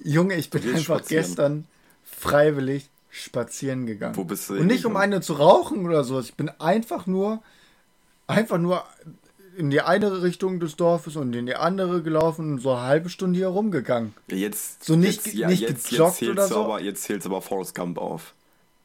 Junge, 0.02 0.34
ich 0.36 0.50
bin 0.50 0.62
einfach 0.62 0.80
spazieren. 0.98 1.24
gestern 1.24 1.66
freiwillig 2.04 2.88
spazieren 3.10 3.86
gegangen. 3.86 4.16
Wo 4.16 4.24
bist 4.24 4.48
du 4.50 4.54
Und 4.54 4.66
nicht 4.66 4.84
um 4.86 4.96
eine 4.96 5.20
zu 5.20 5.34
rauchen 5.34 5.84
oder 5.86 6.04
sowas. 6.04 6.26
Ich 6.26 6.34
bin 6.34 6.48
einfach 6.60 7.06
nur, 7.06 7.42
einfach 8.26 8.58
nur 8.58 8.84
in 9.56 9.68
die 9.70 9.80
eine 9.80 10.22
Richtung 10.22 10.60
des 10.60 10.76
Dorfes 10.76 11.16
und 11.16 11.34
in 11.34 11.46
die 11.46 11.56
andere 11.56 12.02
gelaufen 12.02 12.52
und 12.52 12.58
so 12.60 12.70
eine 12.72 12.82
halbe 12.82 13.08
Stunde 13.10 13.36
hier 13.38 13.48
rumgegangen. 13.48 14.14
Jetzt, 14.28 14.84
So 14.84 14.96
nicht- 14.96 15.26
jetzt, 15.26 15.34
ja, 15.34 15.48
nicht 15.48 15.62
jetzt, 15.62 15.90
gejoggt 15.90 16.20
jetzt 16.20 16.30
oder 16.30 16.46
so? 16.48 16.64
Aber, 16.64 16.80
jetzt 16.80 17.02
zählst 17.02 17.26
aber 17.26 17.42
Forrest 17.42 17.74
Gump 17.74 17.98
auf. 17.98 18.34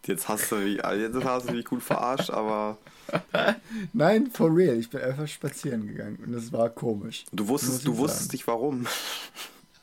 Jetzt 0.05 0.27
hast 0.27 0.51
du, 0.51 0.55
mich- 0.57 0.83
also 0.83 1.01
jetzt 1.01 1.23
hast 1.23 1.49
du 1.49 1.53
mich 1.53 1.65
gut 1.65 1.81
verarscht, 1.83 2.29
aber 2.31 2.77
Nein, 3.93 4.31
for 4.33 4.53
real. 4.55 4.77
Ich 4.79 4.89
bin 4.89 4.99
einfach 5.01 5.27
spazieren 5.27 5.87
gegangen 5.87 6.17
und 6.25 6.33
es 6.33 6.51
war 6.51 6.69
komisch. 6.69 7.25
du 7.31 7.47
wusstest, 7.47 7.83
du 7.85 7.91
sagen. 7.91 7.97
wusstest 7.99 8.31
nicht 8.33 8.47
warum. 8.47 8.87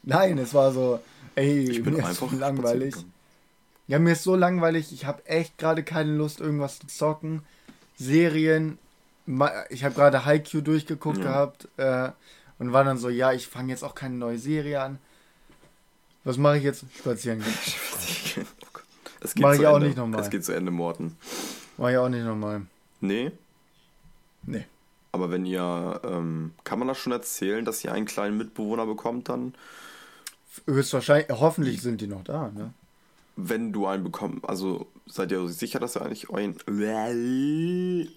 Nein, 0.03 0.39
es 0.39 0.53
war 0.55 0.73
so, 0.73 1.01
ey, 1.35 1.61
Ich 1.71 1.83
bin 1.83 1.95
mir 1.95 2.05
einfach 2.07 2.27
ist 2.27 2.31
so 2.33 2.39
langweilig. 2.39 2.95
Ja, 3.89 3.99
mir 3.99 4.13
ist 4.13 4.23
so 4.25 4.35
langweilig. 4.37 4.93
Ich 4.93 5.07
habe 5.07 5.25
echt 5.27 5.59
gerade 5.59 5.83
keine 5.83 6.13
Lust, 6.17 6.41
irgendwas 6.41 6.79
zu 6.79 6.87
zocken. 6.87 7.43
Serien. 7.97 8.79
Ich 9.71 9.85
habe 9.85 9.95
gerade 9.95 10.25
Haikyuu 10.25 10.61
durchgeguckt 10.63 11.19
Ja. 11.19 11.25
gehabt 11.25 11.69
äh, 11.77 12.11
und 12.59 12.73
war 12.73 12.85
dann 12.85 12.99
so, 12.99 13.09
ja, 13.09 13.33
ich 13.33 13.47
fange 13.47 13.71
jetzt 13.71 13.85
auch 13.85 13.95
keine 13.95 14.15
neue 14.17 14.39
Serie 14.39 14.81
an. 14.83 14.99
Was 16.25 16.37
mache 16.39 16.59
ich 16.59 16.65
jetzt? 16.65 16.85
Spazieren 16.99 17.41
gehen. 17.41 18.47
Es 19.25 19.37
Mach 19.37 19.55
zu 19.55 19.61
ich 19.61 19.67
auch 19.69 19.77
Ende. 19.77 19.87
nicht 19.87 19.97
nochmal. 19.99 20.21
Es 20.21 20.31
geht 20.31 20.45
zu 20.45 20.53
Ende, 20.53 20.73
Morten. 20.73 21.17
Mach 21.79 21.91
ich 21.91 21.97
auch 21.97 22.09
nicht 22.09 22.25
nochmal. 22.25 22.63
Nee, 23.01 23.31
Nee. 24.45 24.67
aber 25.13 25.31
wenn 25.31 25.47
ihr, 25.47 26.01
ähm, 26.03 26.51
kann 26.65 26.81
man 26.81 26.89
das 26.89 26.99
schon 26.99 27.13
erzählen, 27.13 27.65
dass 27.65 27.85
ihr 27.85 27.93
einen 27.93 28.07
kleinen 28.07 28.37
Mitbewohner 28.37 28.85
bekommt 28.85 29.29
dann? 29.29 29.55
Höchstwahrscheinlich, 30.67 31.29
hoffentlich 31.31 31.83
sind 31.83 32.01
die 32.01 32.07
noch 32.07 32.25
da, 32.25 32.51
ne? 32.55 32.73
Wenn 33.37 33.73
du 33.73 33.87
einen 33.87 34.05
bekommst, 34.05 34.45
also 34.45 34.87
seid 35.07 35.33
ihr 35.33 35.49
sicher, 35.49 35.81
dass 35.81 35.97
ihr 35.97 36.03
eigentlich 36.03 36.29
euren. 36.29 36.57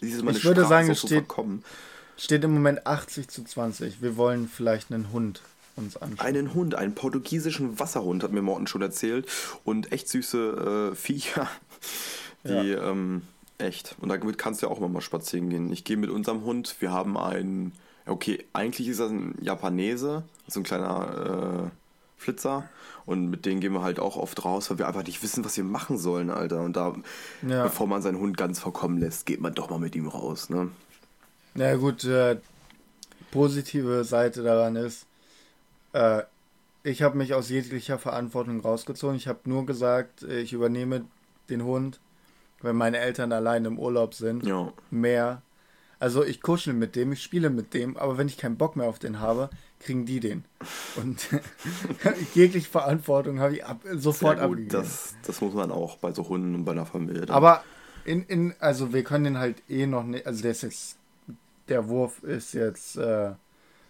Dieses 0.02 0.20
Ich 0.20 0.44
würde 0.44 0.62
Sprache 0.62 0.68
sagen, 0.68 0.90
es 0.90 1.02
so 1.02 1.08
steht-. 1.08 1.26
Steht 2.18 2.44
im 2.44 2.54
Moment 2.54 2.86
80 2.86 3.30
zu 3.30 3.44
20. 3.44 4.02
Wir 4.02 4.18
wollen 4.18 4.50
vielleicht 4.50 4.92
einen 4.92 5.12
Hund 5.12 5.42
uns 5.76 5.98
anschauen. 5.98 6.26
Einen 6.26 6.54
Hund, 6.54 6.76
einen 6.76 6.96
portugiesischen 6.96 7.80
Wasserhund, 7.80 8.24
hat 8.24 8.32
mir 8.32 8.42
Morten 8.42 8.68
schon 8.68 8.82
erzählt. 8.82 9.28
Und 9.64 9.92
echt 9.92 10.10
süße 10.10 10.92
äh, 10.92 10.96
Viecher. 10.96 11.50
Die, 12.44 12.72
ähm, 12.72 13.24
echt. 13.58 13.96
Und 14.00 14.10
damit 14.10 14.38
kannst 14.38 14.62
du 14.62 14.68
ja 14.68 14.72
auch 14.72 14.78
immer 14.78 14.90
mal 14.90 15.02
spazieren 15.02 15.50
gehen. 15.50 15.72
Ich 15.72 15.84
gehe 15.84 15.98
mit 15.98 16.10
unserem 16.10 16.44
Hund, 16.44 16.76
wir 16.80 16.92
haben 16.92 17.18
einen, 17.18 17.72
ja, 18.06 18.12
okay, 18.12 18.46
eigentlich 18.54 18.88
ist 18.88 19.00
das 19.00 19.12
ein 19.12 19.36
Japanese, 19.42 20.24
so 20.48 20.60
ein 20.60 20.64
kleiner 20.64 21.72
äh, 21.72 21.85
Flitzer. 22.26 22.68
Und 23.06 23.30
mit 23.30 23.46
denen 23.46 23.62
gehen 23.62 23.74
wir 23.74 23.84
halt 23.84 24.00
auch 24.00 24.18
oft 24.18 24.44
raus, 24.44 24.70
weil 24.70 24.80
wir 24.80 24.88
einfach 24.88 25.06
nicht 25.06 25.22
wissen, 25.24 25.46
was 25.46 25.56
wir 25.58 25.64
machen 25.64 25.98
sollen, 25.98 26.30
Alter. 26.32 26.62
Und 26.62 26.76
da, 26.76 26.96
Ja. 27.48 27.64
bevor 27.64 27.88
man 27.88 28.02
seinen 28.02 28.20
Hund 28.20 28.36
ganz 28.36 28.60
verkommen 28.60 28.98
lässt, 28.98 29.26
geht 29.26 29.40
man 29.42 29.54
doch 29.54 29.70
mal 29.70 29.80
mit 29.80 29.96
ihm 29.96 30.08
raus, 30.08 30.50
ne? 30.50 30.70
Na 31.54 31.66
ja, 31.70 31.76
gut, 31.76 32.04
äh, 32.04 32.38
positive 33.32 34.04
Seite 34.04 34.44
daran 34.44 34.76
ist, 34.76 35.06
äh, 35.94 36.24
ich 36.84 37.02
habe 37.02 37.18
mich 37.18 37.34
aus 37.34 37.50
jeglicher 37.50 37.98
Verantwortung 37.98 38.60
rausgezogen. 38.60 39.16
Ich 39.16 39.28
habe 39.28 39.40
nur 39.46 39.66
gesagt, 39.66 40.24
äh, 40.24 40.40
ich 40.40 40.54
übernehme 40.54 41.06
den 41.50 41.64
Hund, 41.64 42.00
wenn 42.62 42.76
meine 42.76 42.98
Eltern 42.98 43.32
allein 43.32 43.66
im 43.66 43.78
Urlaub 43.80 44.14
sind. 44.14 44.46
Ja. 44.46 44.72
Mehr. 44.90 45.42
Also 46.00 46.24
ich 46.24 46.42
kuschel 46.42 46.74
mit 46.74 46.96
dem, 46.96 47.12
ich 47.14 47.24
spiele 47.24 47.50
mit 47.50 47.74
dem, 47.74 47.98
aber 47.98 48.18
wenn 48.18 48.28
ich 48.28 48.38
keinen 48.38 48.58
Bock 48.58 48.76
mehr 48.76 48.88
auf 48.88 49.00
den 49.00 49.20
habe, 49.20 49.50
kriegen 49.80 50.06
die 50.06 50.20
den. 50.20 50.44
Und 50.98 51.28
jegliche 52.36 52.70
Verantwortung 52.70 53.40
habe 53.40 53.56
ich 53.56 53.66
ab, 53.66 53.82
sofort 53.94 54.38
Sehr 54.38 54.48
gut, 54.48 54.58
abgegeben. 54.58 54.74
das, 54.74 55.16
das 55.26 55.42
muss 55.42 55.54
man 55.54 55.72
auch 55.72 55.98
bei 55.98 56.12
so 56.12 56.28
Hunden 56.28 56.56
und 56.56 56.66
bei 56.66 56.74
einer 56.74 56.86
Familie. 56.86 57.22
dann. 57.22 57.36
Aber 57.36 57.64
in, 58.06 58.24
in, 58.24 58.54
also 58.60 58.94
wir 58.94 59.04
können 59.04 59.24
den 59.24 59.38
halt 59.38 59.58
eh 59.70 59.88
noch 59.88 60.04
nicht, 60.04 60.28
also 60.28 60.42
der 60.42 60.52
ist 60.52 60.62
jetzt, 60.64 60.98
der 61.70 61.88
Wurf 61.88 62.24
ist 62.24 62.54
jetzt 62.54 62.98
äh, 62.98 63.32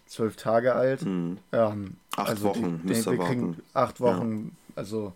zwölf 0.06 0.36
Tage 0.36 0.74
alt. 0.74 1.02
Hm. 1.02 1.38
Ähm, 1.52 1.96
Acht 2.16 2.28
also 2.28 2.44
Wochen 2.48 2.80
die, 2.84 2.94
ihr 2.94 3.06
wir 3.06 3.18
kriegen 3.18 3.56
acht 3.74 4.00
Wochen, 4.00 4.56
also 4.74 5.12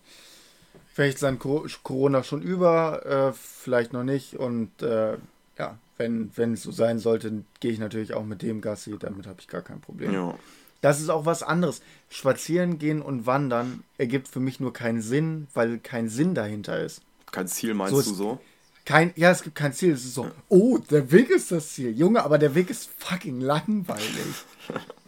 vielleicht 0.93 1.15
ist 1.15 1.23
dann 1.23 1.39
Co- 1.39 1.65
Corona 1.83 2.23
schon 2.23 2.41
über, 2.41 3.05
äh, 3.05 3.33
vielleicht 3.33 3.93
noch 3.93 4.03
nicht 4.03 4.35
und 4.35 4.69
äh, 4.81 5.17
ja, 5.57 5.77
wenn, 6.01 6.31
wenn 6.35 6.53
es 6.53 6.63
so 6.63 6.71
sein 6.71 6.99
sollte, 6.99 7.43
gehe 7.59 7.71
ich 7.71 7.79
natürlich 7.79 8.13
auch 8.13 8.25
mit 8.25 8.41
dem 8.41 8.59
Gassi, 8.61 8.95
damit 8.99 9.27
habe 9.27 9.39
ich 9.39 9.47
gar 9.47 9.61
kein 9.61 9.79
Problem. 9.81 10.11
ja. 10.13 10.35
Das 10.81 10.99
ist 10.99 11.09
auch 11.09 11.27
was 11.27 11.43
anderes. 11.43 11.83
Spazieren 12.09 12.79
gehen 12.79 13.03
und 13.03 13.27
wandern 13.27 13.83
ergibt 13.99 14.27
für 14.27 14.39
mich 14.39 14.59
nur 14.59 14.73
keinen 14.73 15.03
Sinn, 15.03 15.45
weil 15.53 15.77
kein 15.77 16.09
Sinn 16.09 16.33
dahinter 16.33 16.79
ist. 16.83 17.03
Kein 17.31 17.47
Ziel 17.47 17.75
meinst 17.75 17.93
So 17.93 18.01
du 18.01 18.15
so? 18.15 18.39
Kein, 18.83 19.13
ja, 19.15 19.29
es 19.29 19.43
gibt 19.43 19.55
kein 19.55 19.73
Ziel. 19.73 19.93
Es 19.93 20.03
ist 20.03 20.15
so, 20.15 20.31
oh, 20.49 20.79
der 20.79 21.11
Weg 21.11 21.29
ist 21.29 21.51
das 21.51 21.73
Ziel. 21.73 21.95
Junge, 21.95 22.23
aber 22.23 22.39
der 22.39 22.55
Weg 22.55 22.71
ist 22.71 22.89
fucking 22.97 23.41
langweilig. 23.41 24.45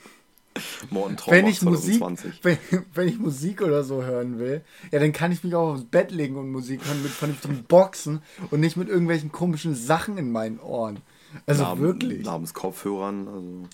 Morten 0.90 1.18
wenn 1.28 1.48
ich 1.48 1.62
Musik, 1.62 2.00
2020. 2.00 2.44
wenn, 2.44 2.58
wenn 2.94 3.08
ich 3.08 3.18
Musik 3.18 3.62
oder 3.62 3.84
so 3.84 4.04
hören 4.04 4.40
will, 4.40 4.62
ja, 4.92 5.00
dann 5.00 5.12
kann 5.12 5.32
ich 5.32 5.44
mich 5.44 5.56
auch 5.56 5.74
aufs 5.74 5.86
Bett 5.86 6.12
legen 6.12 6.36
und 6.36 6.52
Musik 6.52 6.86
hören 6.86 7.02
mit 7.02 7.12
vernünftigen 7.12 7.64
Boxen 7.64 8.22
und 8.52 8.60
nicht 8.60 8.78
mit 8.78 8.90
irgendwelchen 8.90 9.32
komischen 9.32 9.76
Sachen 9.76 10.18
in 10.18 10.32
meinen 10.32 10.60
Ohren. 10.60 11.00
Also 11.48 11.64
Nam- 11.64 11.80
wirklich. 11.80 12.24
Namens 12.24 12.54
Kopfhörern. 12.54 13.28
Also. 13.28 13.70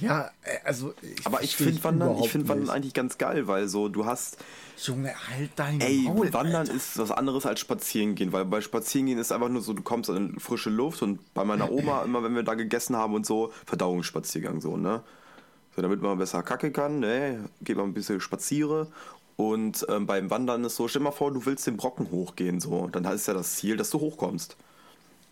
Ja, 0.00 0.30
äh, 0.42 0.58
also 0.64 0.94
ich 1.02 1.26
Aber 1.26 1.42
ich 1.42 1.56
finde 1.56 1.82
Wandern, 1.84 2.16
ich 2.18 2.30
find 2.30 2.48
Wandern 2.48 2.70
eigentlich 2.70 2.94
ganz 2.94 3.18
geil, 3.18 3.46
weil 3.46 3.68
so 3.68 3.88
du 3.88 4.06
hast, 4.06 4.38
Junge, 4.82 5.12
halt 5.28 5.50
dein 5.56 5.80
ey, 5.80 6.02
Maul. 6.02 6.32
Wandern 6.32 6.62
Alter. 6.62 6.74
ist 6.74 6.98
was 6.98 7.10
anderes 7.10 7.46
als 7.46 7.60
Spazieren 7.60 8.14
gehen, 8.14 8.32
weil 8.32 8.44
bei 8.44 8.60
Spazieren 8.60 9.06
gehen 9.06 9.18
ist 9.18 9.30
einfach 9.30 9.48
nur 9.48 9.62
so, 9.62 9.72
du 9.72 9.82
kommst 9.82 10.10
in 10.10 10.38
frische 10.40 10.70
Luft 10.70 11.02
und 11.02 11.34
bei 11.34 11.44
meiner 11.44 11.70
Oma, 11.70 12.02
immer 12.04 12.22
wenn 12.24 12.34
wir 12.34 12.42
da 12.42 12.54
gegessen 12.54 12.96
haben 12.96 13.14
und 13.14 13.26
so, 13.26 13.52
Verdauungsspaziergang 13.66 14.60
so, 14.60 14.76
ne? 14.76 15.02
So, 15.74 15.82
damit 15.82 16.00
man 16.02 16.18
besser 16.18 16.42
kacke 16.42 16.70
kann, 16.70 17.00
ne? 17.00 17.48
Geht 17.62 17.76
man 17.76 17.86
ein 17.86 17.94
bisschen 17.94 18.20
spaziere. 18.20 18.88
Und 19.36 19.84
ähm, 19.88 20.06
beim 20.06 20.30
Wandern 20.30 20.64
ist 20.64 20.76
so, 20.76 20.86
stell 20.86 21.02
mal 21.02 21.10
vor, 21.10 21.32
du 21.32 21.44
willst 21.44 21.66
den 21.66 21.76
Brocken 21.76 22.10
hochgehen, 22.10 22.60
so. 22.60 22.88
Dann 22.88 23.04
ist 23.04 23.26
ja 23.26 23.34
das 23.34 23.56
Ziel, 23.56 23.76
dass 23.76 23.90
du 23.90 24.00
hochkommst. 24.00 24.56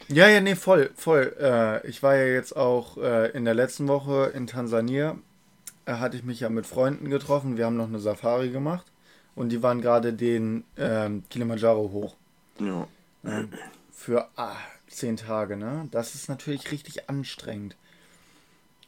Ja, 0.09 0.29
ja, 0.29 0.41
nee, 0.41 0.57
voll, 0.57 0.91
voll. 0.97 1.37
Äh, 1.41 1.87
ich 1.87 2.03
war 2.03 2.17
ja 2.17 2.27
jetzt 2.27 2.57
auch 2.57 2.97
äh, 2.99 3.31
in 3.31 3.45
der 3.45 3.55
letzten 3.55 3.87
Woche 3.87 4.33
in 4.35 4.49
Tansania. 4.49 5.17
Da 5.85 6.01
hatte 6.01 6.17
ich 6.17 6.25
mich 6.25 6.41
ja 6.41 6.49
mit 6.49 6.67
Freunden 6.67 7.11
getroffen. 7.11 7.57
Wir 7.57 7.67
haben 7.67 7.77
noch 7.77 7.87
eine 7.87 8.01
Safari 8.01 8.51
gemacht. 8.51 8.87
Und 9.35 9.51
die 9.51 9.63
waren 9.63 9.81
gerade 9.81 10.13
den 10.13 10.65
ähm, 10.77 11.23
Kilimanjaro 11.31 11.91
hoch. 11.93 12.17
Ja. 12.59 12.87
Für 13.93 14.29
ah, 14.37 14.57
zehn 14.89 15.17
Tage, 15.17 15.57
ne? 15.57 15.89
Das 15.91 16.15
ist 16.15 16.29
natürlich 16.29 16.71
richtig 16.73 17.09
anstrengend. 17.09 17.77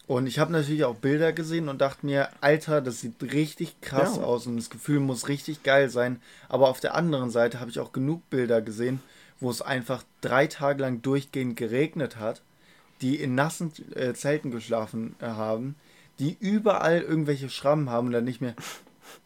Und 0.06 0.26
ich 0.26 0.38
habe 0.38 0.52
natürlich 0.52 0.84
auch 0.84 0.96
Bilder 0.96 1.32
gesehen 1.32 1.68
und 1.68 1.80
dachte 1.80 2.04
mir, 2.04 2.28
Alter, 2.42 2.82
das 2.82 3.00
sieht 3.00 3.22
richtig 3.22 3.80
krass 3.80 4.16
Ja. 4.16 4.22
aus 4.24 4.46
und 4.46 4.56
das 4.56 4.68
Gefühl 4.68 5.00
muss 5.00 5.28
richtig 5.28 5.62
geil 5.62 5.88
sein. 5.88 6.20
Aber 6.48 6.68
auf 6.68 6.80
der 6.80 6.94
anderen 6.94 7.30
Seite 7.30 7.58
habe 7.58 7.70
ich 7.70 7.80
auch 7.80 7.92
genug 7.92 8.28
Bilder 8.28 8.60
gesehen, 8.60 9.00
wo 9.40 9.50
es 9.50 9.62
einfach 9.62 10.02
drei 10.20 10.46
Tage 10.46 10.82
lang 10.82 11.00
durchgehend 11.00 11.56
geregnet 11.56 12.16
hat, 12.16 12.42
die 13.00 13.16
in 13.16 13.34
nassen 13.34 13.72
äh, 13.94 14.12
Zelten 14.12 14.50
geschlafen 14.50 15.16
äh, 15.20 15.26
haben, 15.26 15.74
die 16.18 16.36
überall 16.38 17.00
irgendwelche 17.00 17.48
Schrammen 17.48 17.88
haben 17.88 18.08
und 18.08 18.12
dann 18.12 18.24
nicht 18.24 18.40
mehr. 18.42 18.54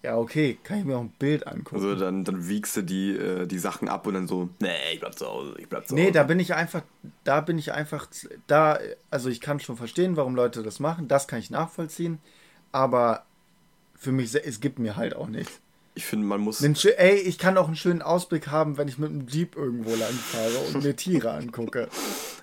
Ja, 0.02 0.16
okay, 0.16 0.58
kann 0.62 0.78
ich 0.78 0.84
mir 0.84 0.96
auch 0.96 1.02
ein 1.02 1.12
Bild 1.18 1.46
angucken. 1.46 1.76
Also 1.76 1.94
dann, 1.96 2.24
dann 2.24 2.48
wiegst 2.48 2.76
du 2.76 2.82
die, 2.82 3.10
äh, 3.16 3.46
die 3.46 3.58
Sachen 3.58 3.88
ab 3.88 4.06
und 4.06 4.14
dann 4.14 4.26
so, 4.26 4.48
nee, 4.60 4.68
ich 4.94 5.00
bleib 5.00 5.18
zu 5.18 5.26
Hause, 5.26 5.54
ich 5.58 5.68
bleib 5.68 5.86
zu 5.86 5.94
Nee, 5.94 6.04
Hause. 6.04 6.12
da 6.12 6.22
bin 6.24 6.40
ich 6.40 6.54
einfach, 6.54 6.82
da 7.24 7.40
bin 7.40 7.58
ich 7.58 7.72
einfach, 7.72 8.06
da, 8.46 8.78
also 9.10 9.28
ich 9.28 9.40
kann 9.40 9.60
schon 9.60 9.76
verstehen, 9.76 10.16
warum 10.16 10.34
Leute 10.34 10.62
das 10.62 10.80
machen, 10.80 11.08
das 11.08 11.28
kann 11.28 11.38
ich 11.38 11.50
nachvollziehen, 11.50 12.18
aber 12.72 13.24
für 13.94 14.12
mich, 14.12 14.34
es 14.34 14.60
gibt 14.60 14.78
mir 14.78 14.96
halt 14.96 15.14
auch 15.16 15.28
nichts. 15.28 15.60
Ich 15.94 16.04
finde, 16.06 16.26
man 16.26 16.40
muss. 16.40 16.62
Einen 16.62 16.76
Ey, 16.96 17.16
ich 17.16 17.38
kann 17.38 17.56
auch 17.58 17.66
einen 17.66 17.74
schönen 17.74 18.02
Ausblick 18.02 18.46
haben, 18.46 18.78
wenn 18.78 18.86
ich 18.86 18.98
mit 18.98 19.10
einem 19.10 19.26
Jeep 19.26 19.56
irgendwo 19.56 19.90
langfahre 19.90 20.56
und 20.72 20.84
mir 20.84 20.94
Tiere 20.94 21.32
angucke. 21.32 21.88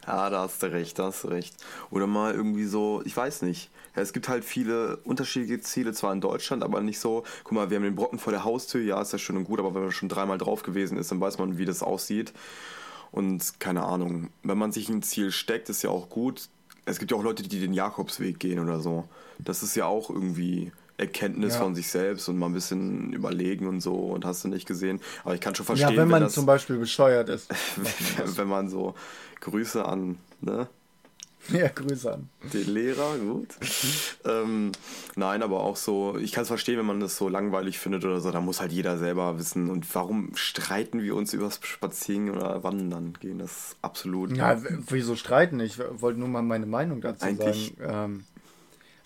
Ja, 0.08 0.30
da 0.30 0.42
hast 0.42 0.62
du 0.62 0.72
recht, 0.72 1.00
da 1.00 1.06
hast 1.06 1.24
du 1.24 1.30
recht. 1.30 1.56
Oder 1.90 2.08
mal 2.08 2.34
irgendwie 2.34 2.66
so, 2.66 3.02
ich 3.06 3.16
weiß 3.16 3.42
nicht. 3.42 3.72
Ja, 3.96 4.02
es 4.02 4.14
gibt 4.14 4.28
halt 4.30 4.44
viele 4.44 4.98
unterschiedliche 4.98 5.62
Ziele, 5.62 5.94
zwar 5.94 6.14
in 6.14 6.22
Deutschland, 6.22 6.64
aber 6.64 6.82
nicht 6.82 7.00
so, 7.00 7.24
guck 7.44 7.54
mal, 7.54 7.70
wir 7.70 7.78
haben 7.78 7.84
den 7.84 7.96
Brocken 7.96 8.20
vor 8.20 8.32
der 8.32 8.44
Haustür, 8.44 8.82
ja, 8.82 9.02
ist 9.02 9.14
ja 9.14 9.18
schön 9.18 9.38
und 9.38 9.46
gut, 9.46 9.60
aber 9.60 9.74
wenn 9.74 9.84
man 9.84 9.92
schon 9.92 10.10
dreimal 10.10 10.38
drauf 10.38 10.64
gewesen 10.64 10.98
ist, 10.98 11.12
dann 11.12 11.22
weiß 11.22 11.38
man, 11.38 11.58
wie 11.58 11.66
das 11.66 11.82
aussieht. 11.82 12.34
Und 13.12 13.60
keine 13.60 13.84
Ahnung, 13.84 14.30
wenn 14.44 14.58
man 14.58 14.72
sich 14.72 14.90
ein 14.90 15.02
Ziel 15.02 15.32
steckt, 15.32 15.70
ist 15.70 15.84
ja 15.84 15.90
auch 15.90 16.10
gut. 16.10 16.50
Es 16.86 17.00
gibt 17.00 17.12
ja 17.12 17.18
auch 17.18 17.24
Leute, 17.24 17.44
die 17.44 17.60
den 17.60 17.74
Jakobsweg 17.74 18.40
gehen 18.40 18.60
oder 18.60 18.80
so. 18.82 19.08
Das 19.40 19.64
ist 19.64 19.76
ja 19.76 19.86
auch 19.86 20.10
irgendwie 20.10 20.72
Erkenntnis 20.98 21.54
Ja. 21.56 21.60
von 21.62 21.76
sich 21.76 21.88
selbst 21.90 22.28
und 22.30 22.38
mal 22.38 22.46
ein 22.48 22.54
bisschen 22.54 23.12
überlegen 23.14 23.68
und 23.68 23.82
so 23.82 23.94
und 23.96 24.24
hast 24.26 24.44
du 24.44 24.48
nicht 24.48 24.66
gesehen. 24.68 25.02
Aber 25.24 25.34
ich 25.36 25.42
kann 25.42 25.54
schon 25.56 25.66
verstehen, 25.66 25.92
Ja, 25.92 25.98
wenn 25.98 26.08
man 26.08 26.22
das, 26.24 26.34
zum 26.34 26.46
Beispiel 26.46 26.78
bescheuert 26.78 27.30
ist. 27.30 27.50
wenn 28.38 28.48
man 28.48 28.70
so 28.70 28.96
Grüße 29.42 29.84
an, 29.86 30.18
ne? 30.42 30.68
Ja, 31.50 31.68
Grüße 31.68 32.12
an. 32.12 32.30
Den 32.54 32.74
Lehrer, 32.74 33.20
gut. 33.20 33.50
ähm, 34.26 34.72
nein, 35.16 35.44
aber 35.44 35.60
auch 35.60 35.76
so, 35.76 36.18
ich 36.18 36.32
kann 36.32 36.42
es 36.42 36.48
verstehen, 36.48 36.80
wenn 36.80 36.88
man 36.88 37.00
das 37.00 37.18
so 37.18 37.30
langweilig 37.30 37.78
findet 37.78 38.04
oder 38.04 38.20
so, 38.20 38.32
da 38.32 38.42
muss 38.42 38.62
halt 38.62 38.72
jeder 38.72 38.98
selber 38.98 39.38
wissen. 39.38 39.70
Und 39.70 39.86
warum 39.94 40.32
streiten 40.36 41.04
wir 41.04 41.16
uns 41.16 41.34
übers 41.34 41.60
Spazieren 41.62 42.32
oder 42.32 42.64
Wandern 42.64 43.14
gehen? 43.20 43.38
Das 43.38 43.52
ist 43.52 43.76
absolut. 43.84 44.36
Ja, 44.36 44.60
wieso 44.90 45.16
streiten? 45.16 45.60
Ich 45.60 45.78
wollte 45.78 46.20
nur 46.20 46.30
mal 46.30 46.42
meine 46.42 46.66
Meinung 46.66 47.02
dazu 47.02 47.24
Eigentlich- 47.24 47.76
sagen. 47.78 48.16
Ähm, 48.16 48.24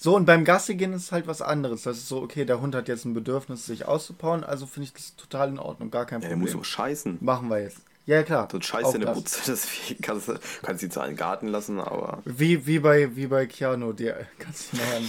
so, 0.01 0.15
und 0.15 0.23
beim 0.23 0.45
Gassi 0.45 0.75
gehen 0.75 0.93
ist 0.93 1.11
halt 1.11 1.27
was 1.27 1.41
anderes. 1.41 1.83
Das 1.83 1.97
ist 1.97 2.07
so, 2.07 2.21
okay, 2.21 2.45
der 2.45 2.61
Hund 2.61 2.73
hat 2.73 2.87
jetzt 2.87 3.03
ein 3.03 3.13
Bedürfnis, 3.13 3.65
sich 3.65 3.83
auszupauen, 3.85 4.45
also 4.45 4.65
finde 4.65 4.85
ich 4.85 4.93
das 4.93 5.17
total 5.17 5.49
in 5.49 5.59
Ordnung, 5.59 5.91
gar 5.91 6.05
kein 6.05 6.21
ja, 6.21 6.29
der 6.29 6.35
Problem. 6.35 6.41
muss 6.45 6.53
nur 6.53 6.63
scheißen. 6.63 7.17
Machen 7.19 7.49
wir 7.49 7.61
jetzt. 7.61 7.81
Ja, 8.05 8.23
klar. 8.23 8.47
Scheißt 8.57 8.85
auch 8.85 8.93
er 8.93 8.95
in 8.95 9.01
der 9.01 9.09
das. 9.13 9.23
Butze, 9.23 9.41
deswegen 9.47 10.01
kannst 10.01 10.29
du 10.29 10.39
kannst 10.61 10.83
ihn 10.83 10.89
zwar 10.89 11.03
in 11.03 11.11
den 11.11 11.17
Garten 11.17 11.49
lassen, 11.49 11.81
aber 11.81 12.21
Wie, 12.23 12.65
wie, 12.65 12.79
bei, 12.79 13.13
wie 13.17 13.27
bei 13.27 13.45
Keanu, 13.45 13.91
die 13.91 14.13
kannst 14.39 14.71
du 14.71 14.77
an. 14.77 15.03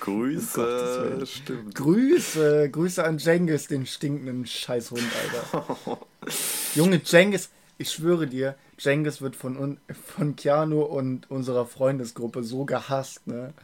Grüße, 0.00 0.58
Willen. 0.58 1.26
stimmt. 1.26 1.74
Grüße, 1.74 2.68
Grüße 2.70 3.02
an 3.02 3.16
Jengis, 3.16 3.66
den 3.66 3.86
stinkenden 3.86 4.44
Scheißhund, 4.44 5.02
Alter. 5.22 5.98
Junge, 6.74 7.00
Jengis, 7.02 7.48
ich 7.78 7.90
schwöre 7.90 8.26
dir, 8.26 8.56
Jengis 8.78 9.22
wird 9.22 9.36
von, 9.36 9.78
von 10.06 10.36
Keanu 10.36 10.82
und 10.82 11.30
unserer 11.30 11.64
Freundesgruppe 11.64 12.44
so 12.44 12.66
gehasst, 12.66 13.26
ne? 13.26 13.54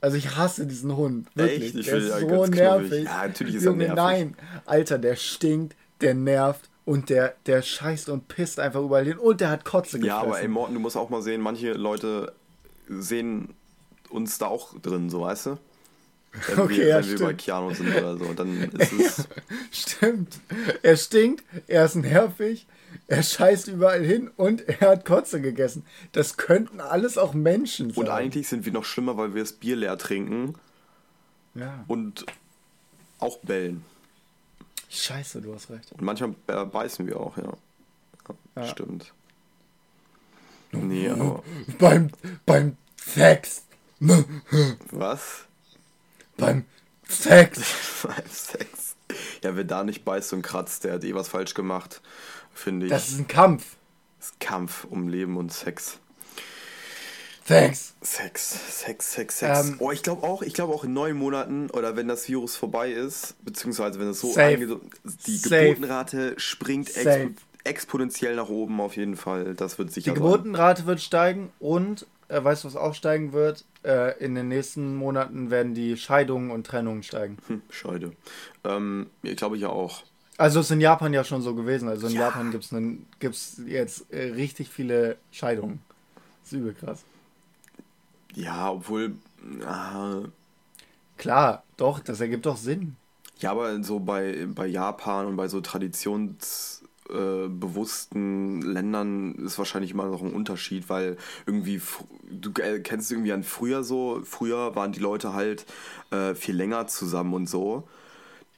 Also 0.00 0.16
ich 0.16 0.36
hasse 0.36 0.66
diesen 0.66 0.96
Hund, 0.96 1.26
wirklich. 1.34 1.64
Echt? 1.64 1.74
Ich 1.76 1.86
der 1.86 1.96
ist 1.98 2.04
ihn 2.04 2.10
so 2.20 2.26
knubbig. 2.26 2.54
nervig. 2.54 3.04
Ja, 3.04 3.26
natürlich 3.26 3.54
ist 3.56 3.62
er 3.64 3.70
Junge, 3.72 3.78
nervig. 3.84 3.96
nein. 3.96 4.36
Alter, 4.66 4.98
der 4.98 5.16
stinkt, 5.16 5.76
der 6.00 6.14
nervt 6.14 6.68
und 6.84 7.10
der, 7.10 7.34
der 7.46 7.62
scheißt 7.62 8.08
und 8.08 8.28
pisst 8.28 8.60
einfach 8.60 8.80
überall 8.80 9.04
hin 9.04 9.18
und 9.18 9.40
der 9.40 9.50
hat 9.50 9.64
Kotze 9.64 9.98
gefressen. 9.98 10.06
Ja, 10.06 10.18
aber 10.20 10.40
ey, 10.40 10.48
Morten, 10.48 10.74
du 10.74 10.80
musst 10.80 10.96
auch 10.96 11.10
mal 11.10 11.20
sehen, 11.22 11.40
manche 11.40 11.72
Leute 11.72 12.32
sehen 12.88 13.54
uns 14.08 14.38
da 14.38 14.46
auch 14.46 14.78
drin, 14.80 15.10
so 15.10 15.22
weißt 15.22 15.46
du? 15.46 15.58
Wenn, 16.46 16.58
Okay, 16.60 16.76
wir, 16.78 16.86
ja, 16.88 16.96
wenn 16.98 17.04
wir 17.10 17.18
bei 17.18 17.24
stimmt. 17.26 17.38
Keanu 17.40 17.74
sind 17.74 17.88
oder 17.96 18.16
so. 18.16 18.32
Dann 18.34 18.70
ist 18.78 18.92
es. 19.00 19.28
Stimmt. 19.72 20.36
Er 20.82 20.96
stinkt, 20.96 21.44
er 21.66 21.84
ist 21.86 21.96
nervig, 21.96 22.66
er 23.06 23.22
scheißt 23.22 23.68
überall 23.68 24.04
hin 24.04 24.30
und 24.36 24.62
er 24.68 24.90
hat 24.90 25.04
Kotze 25.04 25.40
gegessen. 25.40 25.84
Das 26.12 26.36
könnten 26.36 26.80
alles 26.80 27.18
auch 27.18 27.34
Menschen 27.34 27.90
sein. 27.92 28.04
Und 28.04 28.10
eigentlich 28.10 28.48
sind 28.48 28.64
wir 28.64 28.72
noch 28.72 28.84
schlimmer, 28.84 29.16
weil 29.16 29.34
wir 29.34 29.42
das 29.42 29.52
Bier 29.52 29.76
leer 29.76 29.98
trinken 29.98 30.54
Ja. 31.54 31.84
und 31.88 32.26
auch 33.18 33.38
bellen. 33.38 33.84
Scheiße, 34.90 35.42
du 35.42 35.54
hast 35.54 35.70
recht. 35.70 35.92
Und 35.92 36.02
manchmal 36.02 36.34
äh, 36.46 36.64
beißen 36.64 37.06
wir 37.06 37.20
auch, 37.20 37.36
ja. 37.36 37.52
ja. 38.56 38.66
Stimmt. 38.66 39.12
Nee, 40.72 41.08
aber. 41.08 41.42
Beim, 41.78 42.10
beim 42.46 42.76
Sex. 42.96 43.64
Was? 44.00 45.44
Beim 46.36 46.64
Sex. 47.08 47.60
Beim 48.02 48.26
Sex. 48.30 48.96
Ja, 49.42 49.56
wer 49.56 49.64
da 49.64 49.82
nicht 49.84 50.04
beißt 50.04 50.32
und 50.34 50.42
kratzt, 50.42 50.84
der 50.84 50.94
hat 50.94 51.04
eh 51.04 51.14
was 51.14 51.28
falsch 51.28 51.54
gemacht, 51.54 52.02
finde 52.58 52.86
ich. 52.86 52.92
Das 52.92 53.08
ist 53.08 53.18
ein 53.18 53.28
Kampf. 53.28 53.76
Das 54.18 54.30
ist 54.30 54.40
Kampf 54.40 54.84
um 54.84 55.08
Leben 55.08 55.36
und 55.36 55.52
Sex. 55.52 55.98
Sex. 57.44 57.94
Sex, 58.02 58.80
Sex, 58.84 59.12
Sex, 59.14 59.38
Sex. 59.38 59.66
Ähm, 59.66 59.76
oh, 59.78 59.90
ich 59.90 60.02
glaube 60.02 60.22
auch, 60.22 60.42
ich 60.42 60.52
glaube 60.52 60.74
auch 60.74 60.84
in 60.84 60.92
neun 60.92 61.16
Monaten 61.16 61.70
oder 61.70 61.96
wenn 61.96 62.06
das 62.06 62.28
Virus 62.28 62.56
vorbei 62.56 62.92
ist, 62.92 63.36
beziehungsweise 63.42 63.98
wenn 63.98 64.08
es 64.08 64.20
so 64.20 64.28
einge- 64.34 64.78
die 65.26 65.36
Safe. 65.38 65.68
Geburtenrate 65.68 66.34
springt 66.38 66.94
expo 66.94 67.30
exponentiell 67.64 68.36
nach 68.36 68.48
oben 68.50 68.80
auf 68.80 68.96
jeden 68.96 69.16
Fall. 69.16 69.54
Das 69.54 69.78
wird 69.78 69.88
Die 69.90 69.94
sicher 69.94 70.10
sein. 70.12 70.14
Geburtenrate 70.16 70.84
wird 70.84 71.00
steigen 71.00 71.50
und, 71.58 72.06
äh, 72.28 72.42
weißt 72.42 72.64
du, 72.64 72.68
was 72.68 72.76
auch 72.76 72.94
steigen 72.94 73.32
wird? 73.32 73.64
Äh, 73.82 74.18
in 74.22 74.34
den 74.34 74.48
nächsten 74.48 74.94
Monaten 74.96 75.50
werden 75.50 75.74
die 75.74 75.96
Scheidungen 75.96 76.50
und 76.50 76.66
Trennungen 76.66 77.02
steigen. 77.02 77.38
Hm, 77.46 77.62
Scheide. 77.70 78.12
Ähm, 78.64 79.06
ich 79.22 79.36
glaube 79.36 79.56
ja 79.56 79.68
auch. 79.70 80.02
Also 80.38 80.60
ist 80.60 80.70
in 80.70 80.80
Japan 80.80 81.12
ja 81.14 81.24
schon 81.24 81.42
so 81.42 81.54
gewesen. 81.54 81.88
Also 81.88 82.06
in 82.08 82.14
Ja. 82.14 82.16
Japan 82.16 82.50
gibt 82.50 82.64
es 82.64 82.74
gibt's 83.20 83.62
jetzt 83.66 84.10
äh, 84.12 84.32
richtig 84.34 84.70
viele 84.70 85.18
Scheidungen. 85.32 85.84
Das 86.42 86.52
ist 86.52 86.58
übel 86.58 86.74
krass. 86.74 87.06
Ja, 88.34 88.70
obwohl. 88.72 89.16
ah, 89.66 90.22
Klar, 91.18 91.64
doch, 91.76 92.00
das 92.00 92.20
ergibt 92.20 92.46
doch 92.46 92.56
Sinn. 92.56 92.96
ja, 93.40 93.50
aber 93.52 93.82
so 93.82 94.00
bei, 94.00 94.46
bei 94.48 94.66
Japan 94.66 95.26
und 95.26 95.36
bei 95.36 95.48
so 95.48 95.60
traditionsbewussten 95.60 96.88
äh, 97.10 97.48
bewussten 97.48 98.62
Ländern 98.62 99.34
ist 99.36 99.58
wahrscheinlich 99.58 99.92
immer 99.92 100.06
noch 100.06 100.22
ein 100.22 100.32
Unterschied, 100.32 100.88
weil 100.88 101.16
irgendwie, 101.46 101.80
du 102.30 102.50
äh, 102.60 102.80
kennst 102.80 103.10
irgendwie 103.12 103.32
an 103.32 103.44
früher 103.44 103.84
so, 103.84 104.20
früher 104.24 104.74
waren 104.74 104.92
die 104.92 105.00
Leute 105.00 105.32
halt 105.34 105.66
äh, 106.10 106.34
viel 106.34 106.56
länger 106.56 106.86
zusammen 106.88 107.32
und 107.34 107.48
so. 107.48 107.88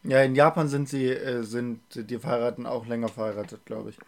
Ja, 0.02 0.22
in 0.22 0.34
Japan 0.34 0.68
sind 0.68 0.88
sie, 0.88 1.06
äh, 1.08 1.42
sind 1.42 1.80
die 1.94 2.18
Verheiraten 2.18 2.66
auch 2.66 2.86
länger 2.86 3.08
verheiratet, 3.08 3.64
glaube 3.66 3.90
ich. 3.90 3.98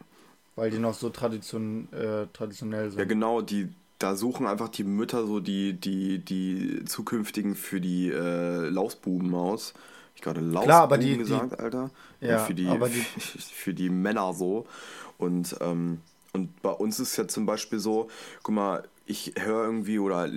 Weil 0.57 0.71
die 0.71 0.79
noch 0.79 0.95
so 0.95 1.11
tradition, 1.11 1.89
äh, 1.93 2.27
traditionell 2.33 2.91
sind. 2.91 2.99
Ja, 2.99 3.05
genau, 3.05 3.41
die, 3.41 3.69
da 3.99 4.17
suchen 4.17 4.47
einfach 4.47 4.69
die 4.69 4.85
Mütter 4.85 5.27
so 5.27 5.41
die, 5.41 5.75
die, 5.75 6.19
die 6.19 6.85
zukünftigen 6.85 7.55
für 7.55 7.81
die 7.81 8.09
äh, 8.11 8.69
Lausbuben 8.69 9.35
aus. 9.35 9.75
Ich 10.15 10.23
gerade 10.23 10.41
Lausbuben 10.41 10.65
Klar, 10.65 10.83
aber 10.83 10.99
die- 10.99 11.13
die- 11.13 11.19
gesagt, 11.19 11.59
Alter. 11.59 11.91
Ja, 12.21 12.39
für 12.39 12.55
die, 12.55 12.67
aber 12.69 12.89
die- 12.89 12.95
für 13.55 13.75
die 13.75 13.89
Männer 13.91 14.33
so. 14.35 14.67
Und, 15.19 15.57
ähm, 15.61 16.01
und 16.33 16.61
bei 16.63 16.71
uns 16.71 17.01
ist 17.01 17.17
ja 17.17 17.27
zum 17.29 17.47
Beispiel 17.47 17.79
so, 17.79 18.09
guck 18.43 18.55
mal, 18.55 18.85
ich 19.07 19.35
höre 19.39 19.65
irgendwie 19.65 19.99
oder 19.99 20.31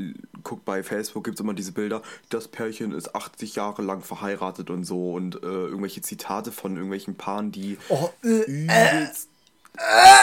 guck 0.43 0.65
bei 0.65 0.83
Facebook 0.83 1.23
gibt 1.23 1.37
es 1.37 1.41
immer 1.41 1.53
diese 1.53 1.71
Bilder, 1.71 2.01
das 2.29 2.47
Pärchen 2.47 2.91
ist 2.91 3.15
80 3.15 3.55
Jahre 3.55 3.81
lang 3.81 4.01
verheiratet 4.01 4.69
und 4.69 4.83
so 4.83 5.13
und 5.13 5.35
äh, 5.35 5.47
irgendwelche 5.47 6.01
Zitate 6.01 6.51
von 6.51 6.73
irgendwelchen 6.73 7.15
Paaren, 7.15 7.51
die 7.51 7.77
Oh, 7.89 8.09
äh, 8.23 8.41
übelst 8.43 9.29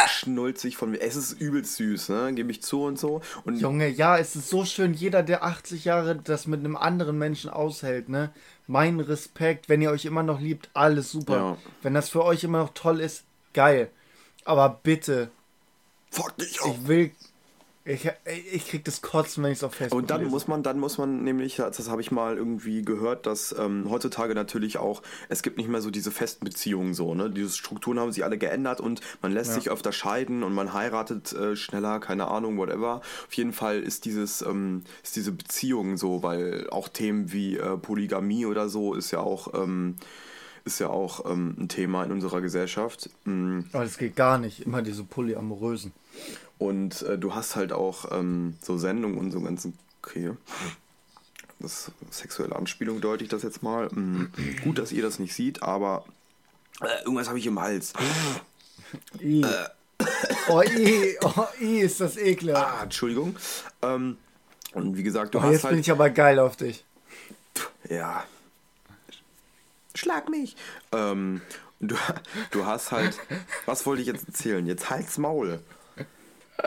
schnulzig 0.08 0.76
von 0.76 0.90
mir. 0.90 1.00
Es 1.00 1.16
ist 1.16 1.32
übelst 1.32 1.76
süß, 1.76 2.08
ne? 2.10 2.32
Gebe 2.34 2.50
ich 2.50 2.62
zu 2.62 2.84
und 2.84 2.98
so. 2.98 3.20
Und 3.44 3.58
Junge, 3.60 3.88
ja, 3.88 4.16
es 4.16 4.34
ist 4.36 4.48
so 4.48 4.64
schön, 4.64 4.94
jeder, 4.94 5.22
der 5.22 5.44
80 5.44 5.84
Jahre 5.84 6.16
das 6.16 6.46
mit 6.46 6.60
einem 6.60 6.76
anderen 6.76 7.18
Menschen 7.18 7.50
aushält, 7.50 8.08
ne? 8.08 8.30
Mein 8.66 9.00
Respekt, 9.00 9.68
wenn 9.68 9.82
ihr 9.82 9.90
euch 9.90 10.04
immer 10.04 10.22
noch 10.22 10.40
liebt, 10.40 10.70
alles 10.74 11.10
super. 11.10 11.36
Ja. 11.36 11.58
Wenn 11.82 11.94
das 11.94 12.08
für 12.08 12.24
euch 12.24 12.44
immer 12.44 12.58
noch 12.58 12.72
toll 12.74 13.00
ist, 13.00 13.24
geil. 13.52 13.90
Aber 14.44 14.80
bitte, 14.82 15.30
fuck 16.10 16.36
dich 16.38 16.60
auf. 16.62 16.74
ich 16.74 16.88
will. 16.88 17.10
Ich, 17.84 18.08
ich 18.52 18.68
krieg 18.68 18.84
das 18.84 19.02
Kotzen, 19.02 19.42
wenn 19.42 19.50
ich 19.50 19.58
es 19.58 19.64
auf 19.64 19.74
Facebook 19.74 19.98
Und 20.00 20.10
dann 20.10 20.20
lese. 20.20 20.30
muss 20.30 20.46
man, 20.46 20.62
dann 20.62 20.78
muss 20.78 20.98
man 20.98 21.24
nämlich, 21.24 21.56
das 21.56 21.78
das 21.78 21.88
habe 21.90 22.00
ich 22.00 22.12
mal 22.12 22.36
irgendwie 22.36 22.82
gehört, 22.82 23.26
dass 23.26 23.52
ähm, 23.58 23.86
heutzutage 23.90 24.34
natürlich 24.36 24.78
auch, 24.78 25.02
es 25.28 25.42
gibt 25.42 25.56
nicht 25.56 25.68
mehr 25.68 25.80
so 25.82 25.90
diese 25.90 26.12
festen 26.12 26.44
Beziehungen 26.44 26.94
so, 26.94 27.14
ne? 27.14 27.28
Diese 27.28 27.50
Strukturen 27.50 27.98
haben 27.98 28.12
sich 28.12 28.22
alle 28.22 28.38
geändert 28.38 28.80
und 28.80 29.00
man 29.20 29.32
lässt 29.32 29.50
Ja. 29.50 29.56
sich 29.56 29.70
öfter 29.70 29.90
scheiden 29.90 30.44
und 30.44 30.52
man 30.54 30.72
heiratet 30.72 31.32
äh, 31.32 31.56
schneller, 31.56 31.98
keine 31.98 32.28
Ahnung, 32.28 32.56
whatever. 32.56 33.00
Auf 33.26 33.32
jeden 33.34 33.52
Fall 33.52 33.80
ist 33.82 34.04
dieses, 34.04 34.42
ähm, 34.42 34.82
ist 35.02 35.16
diese 35.16 35.32
Beziehung 35.32 35.96
so, 35.96 36.22
weil 36.22 36.68
auch 36.70 36.88
Themen 36.88 37.32
wie 37.32 37.56
äh, 37.56 37.76
Polygamie 37.78 38.46
oder 38.46 38.68
so 38.68 38.94
ist 38.94 39.10
ja 39.10 39.18
auch, 39.18 39.54
ähm, 39.60 39.96
ist 40.64 40.78
ja 40.78 40.88
auch 40.88 41.28
ähm, 41.28 41.56
ein 41.58 41.68
Thema 41.68 42.04
in 42.04 42.12
unserer 42.12 42.40
Gesellschaft. 42.40 43.10
Mm. 43.24 43.62
Aber 43.72 43.82
das 43.82 43.98
geht 43.98 44.14
gar 44.14 44.38
nicht. 44.38 44.60
Immer 44.64 44.82
diese 44.82 45.02
polyamorösen. 45.02 45.90
Und 46.62 47.02
äh, 47.02 47.18
du 47.18 47.34
hast 47.34 47.56
halt 47.56 47.72
auch 47.72 48.12
ähm, 48.12 48.54
so 48.62 48.78
Sendungen 48.78 49.18
und 49.18 49.32
so 49.32 49.40
ganzen. 49.40 49.76
Okay. 50.00 50.30
Das 51.58 51.90
sexuelle 52.10 52.54
Anspielung 52.54 53.00
deute 53.00 53.24
ich 53.24 53.30
das 53.30 53.42
jetzt 53.42 53.64
mal. 53.64 53.88
Mm, 53.88 54.30
gut, 54.62 54.78
dass 54.78 54.92
ihr 54.92 55.02
das 55.02 55.18
nicht 55.18 55.34
seht, 55.34 55.62
aber 55.64 56.04
äh, 56.80 57.02
irgendwas 57.02 57.28
habe 57.28 57.38
ich 57.40 57.46
im 57.46 57.60
Hals. 57.60 57.92
I. 59.20 59.44
Oh, 60.48 60.62
i. 60.62 61.16
Oh, 61.22 61.46
i, 61.60 61.80
ist 61.80 62.00
das 62.00 62.16
ekelhaft. 62.16 62.80
Ah, 62.80 62.82
Entschuldigung. 62.84 63.36
Ähm, 63.82 64.18
und 64.72 64.96
wie 64.96 65.02
gesagt, 65.02 65.34
du 65.34 65.38
Oh, 65.38 65.42
hast 65.42 65.52
jetzt 65.52 65.64
halt. 65.64 65.72
bin 65.72 65.80
ich 65.80 65.90
aber 65.90 66.10
geil 66.10 66.38
auf 66.38 66.56
dich. 66.56 66.84
Ja. 67.88 68.22
Schlag 69.96 70.28
mich. 70.28 70.56
Ähm, 70.92 71.40
du, 71.80 71.96
du 72.52 72.66
hast 72.66 72.92
halt. 72.92 73.18
Was 73.66 73.84
wollte 73.84 74.02
ich 74.02 74.08
jetzt 74.08 74.28
erzählen? 74.28 74.64
Jetzt 74.64 74.90
halt's 74.90 75.18
Maul. 75.18 75.60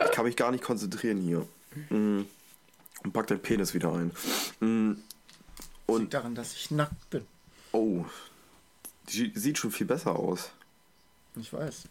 Ich 0.04 0.12
kann 0.12 0.24
mich 0.24 0.36
gar 0.36 0.50
nicht 0.50 0.62
konzentrieren 0.62 1.20
hier. 1.20 1.46
Mm. 1.90 2.26
Und 3.04 3.12
pack 3.12 3.26
deinen 3.26 3.40
Penis 3.40 3.74
wieder 3.74 3.92
ein. 3.92 4.12
Mm. 4.60 4.96
Liegt 5.88 6.14
daran, 6.14 6.34
dass 6.34 6.54
ich 6.54 6.70
nackt 6.70 7.10
bin. 7.10 7.26
Oh. 7.72 8.04
Die 9.08 9.32
sieht 9.34 9.58
schon 9.58 9.70
viel 9.70 9.86
besser 9.86 10.16
aus. 10.16 10.50
Ich 11.36 11.52
weiß. 11.52 11.84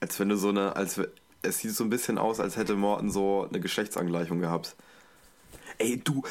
Als 0.00 0.18
wenn 0.18 0.28
du 0.28 0.36
so 0.36 0.48
eine. 0.48 0.76
Als, 0.76 1.00
es 1.42 1.58
sieht 1.58 1.74
so 1.74 1.84
ein 1.84 1.90
bisschen 1.90 2.18
aus, 2.18 2.40
als 2.40 2.56
hätte 2.56 2.74
Morten 2.74 3.10
so 3.10 3.46
eine 3.48 3.60
Geschlechtsangleichung 3.60 4.40
gehabt. 4.40 4.76
Ey, 5.78 5.98
du, 5.98 6.22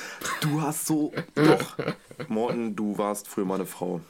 du 0.41 0.61
hast 0.61 0.85
so. 0.85 1.13
Doch. 1.35 1.77
Morten, 2.27 2.75
du 2.75 2.97
warst 2.97 3.27
früher 3.27 3.45
mal 3.45 3.55
eine 3.55 3.65
Frau. 3.65 4.01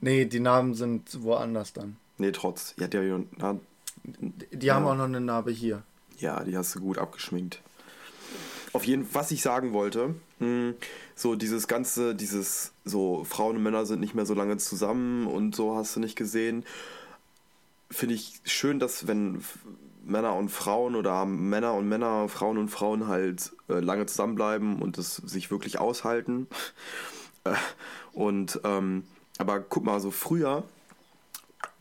Nee, 0.00 0.24
die 0.24 0.40
Namen 0.40 0.74
sind 0.74 1.22
woanders 1.22 1.72
dann. 1.72 1.96
Nee, 2.20 2.32
trotz. 2.32 2.74
Ja, 2.78 2.86
der, 2.86 3.20
na, 3.38 3.58
Die 4.52 4.70
haben 4.70 4.84
auch 4.86 4.94
noch 4.94 5.04
eine 5.04 5.20
Narbe 5.20 5.50
hier. 5.50 5.82
ja, 6.18 6.44
die 6.44 6.56
hast 6.56 6.74
du 6.74 6.80
gut 6.80 6.98
abgeschminkt. 6.98 7.62
Auf 8.72 8.84
jeden 8.84 9.04
Fall, 9.06 9.22
was 9.22 9.30
ich 9.30 9.42
sagen 9.42 9.72
wollte, 9.72 10.14
mh, 10.38 10.74
so 11.16 11.34
dieses 11.34 11.66
ganze, 11.66 12.14
dieses, 12.14 12.72
so 12.84 13.24
Frauen 13.24 13.56
und 13.56 13.62
Männer 13.62 13.86
sind 13.86 14.00
nicht 14.00 14.14
mehr 14.14 14.26
so 14.26 14.34
lange 14.34 14.58
zusammen 14.58 15.26
und 15.26 15.56
so 15.56 15.74
hast 15.76 15.96
du 15.96 16.00
nicht 16.00 16.14
gesehen. 16.14 16.64
Finde 17.90 18.14
ich 18.14 18.40
schön, 18.44 18.78
dass 18.78 19.06
wenn 19.08 19.42
Männer 20.04 20.36
und 20.36 20.50
Frauen 20.50 20.94
oder 20.94 21.24
Männer 21.24 21.74
und 21.74 21.88
Männer, 21.88 22.28
Frauen 22.28 22.58
und 22.58 22.68
Frauen 22.68 23.08
halt 23.08 23.52
äh, 23.68 23.80
lange 23.80 24.06
zusammenbleiben 24.06 24.80
und 24.80 24.98
es 24.98 25.16
sich 25.16 25.50
wirklich 25.50 25.78
aushalten. 25.80 26.46
Äh, 27.44 27.54
und 28.12 28.60
ähm, 28.64 29.04
aber 29.38 29.58
guck 29.60 29.84
mal, 29.84 29.98
so 30.00 30.10
früher 30.10 30.64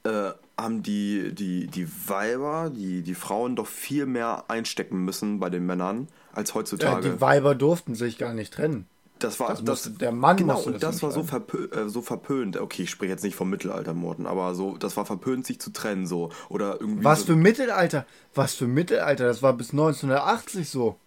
äh, 0.03 0.31
haben 0.57 0.83
die, 0.83 1.33
die, 1.33 1.67
die 1.67 1.87
Weiber, 2.07 2.69
die, 2.69 3.01
die 3.01 3.15
Frauen 3.15 3.55
doch 3.55 3.67
viel 3.67 4.05
mehr 4.05 4.45
einstecken 4.47 5.03
müssen 5.05 5.39
bei 5.39 5.49
den 5.49 5.65
Männern 5.65 6.07
als 6.33 6.53
heutzutage. 6.53 7.09
die 7.11 7.21
Weiber 7.21 7.55
durften 7.55 7.95
sich 7.95 8.17
gar 8.17 8.33
nicht 8.33 8.53
trennen. 8.53 8.85
das 9.19 9.39
war 9.39 9.49
das 9.49 9.61
musste- 9.63 9.91
der 9.91 10.11
Mann 10.11 10.37
genau, 10.37 10.59
und 10.61 10.73
das 10.75 10.81
das 10.81 11.03
war 11.03 11.11
so, 11.11 11.23
verpö 11.23 11.67
äh, 11.71 11.89
so 11.89 12.01
verpönt. 12.01 12.57
Okay, 12.57 12.83
ich 12.83 12.89
spreche 12.89 13.11
jetzt 13.11 13.23
nicht 13.23 13.35
vom 13.35 13.49
Mittelalter, 13.49 13.93
Morten, 13.93 14.25
aber 14.25 14.53
so, 14.55 14.77
das 14.77 14.95
war 14.97 15.05
verpönt, 15.05 15.45
sich 15.45 15.59
zu 15.59 15.71
trennen, 15.71 16.07
so. 16.07 16.29
Oder 16.49 16.79
irgendwie. 16.79 17.03
Was 17.03 17.21
so, 17.21 17.25
für 17.27 17.35
Mittelalter? 17.35 18.05
Was 18.35 18.53
für 18.55 18.67
Mittelalter? 18.67 19.25
Das 19.25 19.41
war 19.41 19.53
bis 19.53 19.71
1980 19.71 20.69
so. 20.69 20.97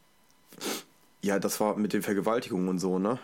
Ja, 1.23 1.39
das 1.39 1.61
war 1.61 1.77
mit 1.77 1.93
den 1.93 2.03
Vergewaltigungen 2.03 2.69
und 2.69 2.79
so, 2.79 2.99
ne? 2.99 3.19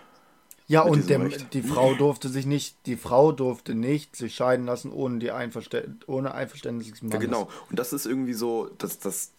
Ja, 0.69 0.83
und 0.83 1.09
der, 1.09 1.19
die 1.29 1.63
Frau 1.63 1.95
durfte 1.95 2.29
sich 2.29 2.45
nicht, 2.47 2.87
die 2.87 2.97
Frau 2.97 3.33
durfte 3.33 3.75
nicht 3.75 4.17
sich 4.17 4.35
scheiden 4.35 4.67
lassen 4.67 4.93
ohne 4.93 5.19
die 5.19 5.31
Einverstä 5.33 5.89
ohne 6.07 6.35
Einverständnis 6.35 6.91
des 6.91 7.01
Ja, 7.11 7.19
Mannes. 7.19 7.19
genau. 7.19 7.49
Und 7.71 7.79
das 7.79 7.93
ist 7.93 8.07
irgendwie 8.07 8.35
so, 8.35 8.69
dass 8.79 8.99
das. 8.99 9.33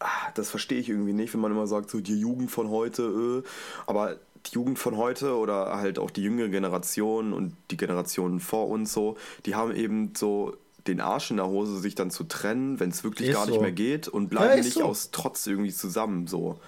ah, 0.00 0.32
das 0.34 0.50
verstehe 0.50 0.78
ich 0.80 0.88
irgendwie 0.90 1.14
nicht, 1.14 1.34
wenn 1.34 1.40
man 1.40 1.52
immer 1.52 1.66
sagt, 1.68 1.90
so 1.90 2.00
die 2.00 2.20
Jugend 2.20 2.50
von 2.50 2.70
heute, 2.70 3.44
äh. 3.44 3.48
aber 3.86 4.16
die 4.46 4.52
Jugend 4.54 4.78
von 4.78 4.96
heute 4.96 5.36
oder 5.36 5.76
halt 5.78 5.98
auch 5.98 6.10
die 6.10 6.22
jüngere 6.22 6.48
Generation 6.50 7.32
und 7.32 7.56
die 7.70 7.76
Generationen 7.78 8.40
vor 8.40 8.68
uns 8.68 8.92
so, 8.92 9.16
die 9.46 9.54
haben 9.56 9.74
eben 9.76 10.14
so 10.16 10.56
den 10.88 11.00
Arsch 11.00 11.30
in 11.32 11.38
der 11.38 11.48
Hose, 11.48 11.78
sich 11.80 11.94
dann 11.96 12.10
zu 12.12 12.24
trennen, 12.24 12.80
wenn 12.80 12.90
es 12.90 13.04
wirklich 13.04 13.28
Ist 13.28 13.32
gar 13.32 13.46
nicht 13.46 13.56
so. 13.56 13.60
mehr 13.60 13.72
geht 13.72 14.08
und 14.08 14.30
Ja, 14.30 14.30
bleiben 14.30 14.54
ist 14.54 14.64
nicht 14.64 14.78
so. 14.78 14.84
aus 14.84 15.10
Trotz 15.12 15.46
irgendwie 15.46 15.72
zusammen 15.72 16.26
so. 16.28 16.60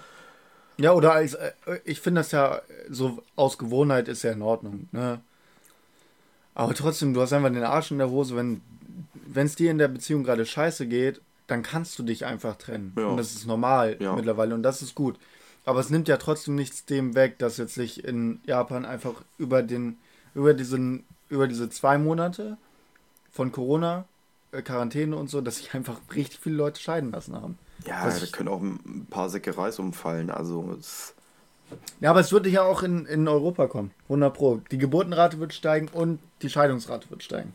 Ja, 0.79 0.93
oder 0.93 1.13
als, 1.13 1.33
äh, 1.33 1.51
ich 1.83 1.99
finde 1.99 2.21
das 2.21 2.31
ja 2.31 2.61
so 2.89 3.21
aus 3.35 3.57
Gewohnheit 3.57 4.07
ist 4.07 4.23
ja 4.23 4.31
in 4.31 4.41
Ordnung, 4.41 4.87
ne? 4.91 5.21
Aber 6.55 6.73
trotzdem, 6.73 7.13
du 7.13 7.21
hast 7.21 7.31
einfach 7.31 7.49
den 7.49 7.63
Arsch 7.63 7.91
in 7.91 7.99
der 7.99 8.09
Hose, 8.09 8.35
wenn 8.35 8.61
wenn 9.31 9.45
es 9.45 9.55
dir 9.55 9.71
in 9.71 9.77
der 9.77 9.87
Beziehung 9.87 10.23
gerade 10.23 10.45
scheiße 10.45 10.87
geht, 10.87 11.21
dann 11.47 11.63
kannst 11.63 11.97
du 11.99 12.03
dich 12.03 12.25
einfach 12.25 12.55
trennen. 12.55 12.93
Ja. 12.97 13.07
Und 13.07 13.17
das 13.17 13.33
ist 13.33 13.45
normal 13.45 13.97
Ja. 13.99 14.15
mittlerweile 14.15 14.55
und 14.55 14.63
das 14.63 14.81
ist 14.81 14.95
gut. 14.95 15.17
Aber 15.65 15.79
es 15.79 15.89
nimmt 15.89 16.07
ja 16.07 16.17
trotzdem 16.17 16.55
nichts 16.55 16.85
dem 16.85 17.15
weg, 17.15 17.37
dass 17.37 17.57
jetzt 17.57 17.75
sich 17.75 18.03
in 18.03 18.39
Japan 18.45 18.85
einfach 18.85 19.21
über 19.37 19.61
den, 19.61 19.97
über 20.33 20.53
diesen, 20.53 21.05
über 21.29 21.47
diese 21.47 21.69
zwei 21.69 21.97
Monate 21.97 22.57
von 23.31 23.51
Corona, 23.51 24.05
äh, 24.51 24.61
Quarantäne 24.61 25.15
und 25.15 25.29
so, 25.29 25.41
dass 25.41 25.57
sich 25.57 25.73
einfach 25.73 25.99
richtig 26.15 26.39
viele 26.39 26.55
Leute 26.55 26.81
scheiden 26.81 27.11
lassen 27.11 27.35
haben. 27.35 27.57
Ja, 27.85 28.09
da 28.09 28.25
können 28.31 28.49
auch 28.49 28.61
ein 28.61 29.07
paar 29.09 29.29
Säcke 29.29 29.57
Reis 29.57 29.79
umfallen, 29.79 30.29
also 30.29 30.75
es, 30.79 31.13
Ja, 32.01 32.09
aber 32.11 32.19
es 32.19 32.31
wird 32.31 32.45
ja 32.47 32.63
auch 32.63 32.83
in, 32.83 33.05
in 33.05 33.27
Europa 33.27 33.67
kommen. 33.67 33.91
100 34.05 34.33
Pro. 34.33 34.61
Die 34.71 34.77
Geburtenrate 34.77 35.39
wird 35.39 35.53
steigen 35.53 35.87
und 35.87 36.19
die 36.41 36.49
Scheidungsrate 36.49 37.09
wird 37.09 37.23
steigen. 37.23 37.53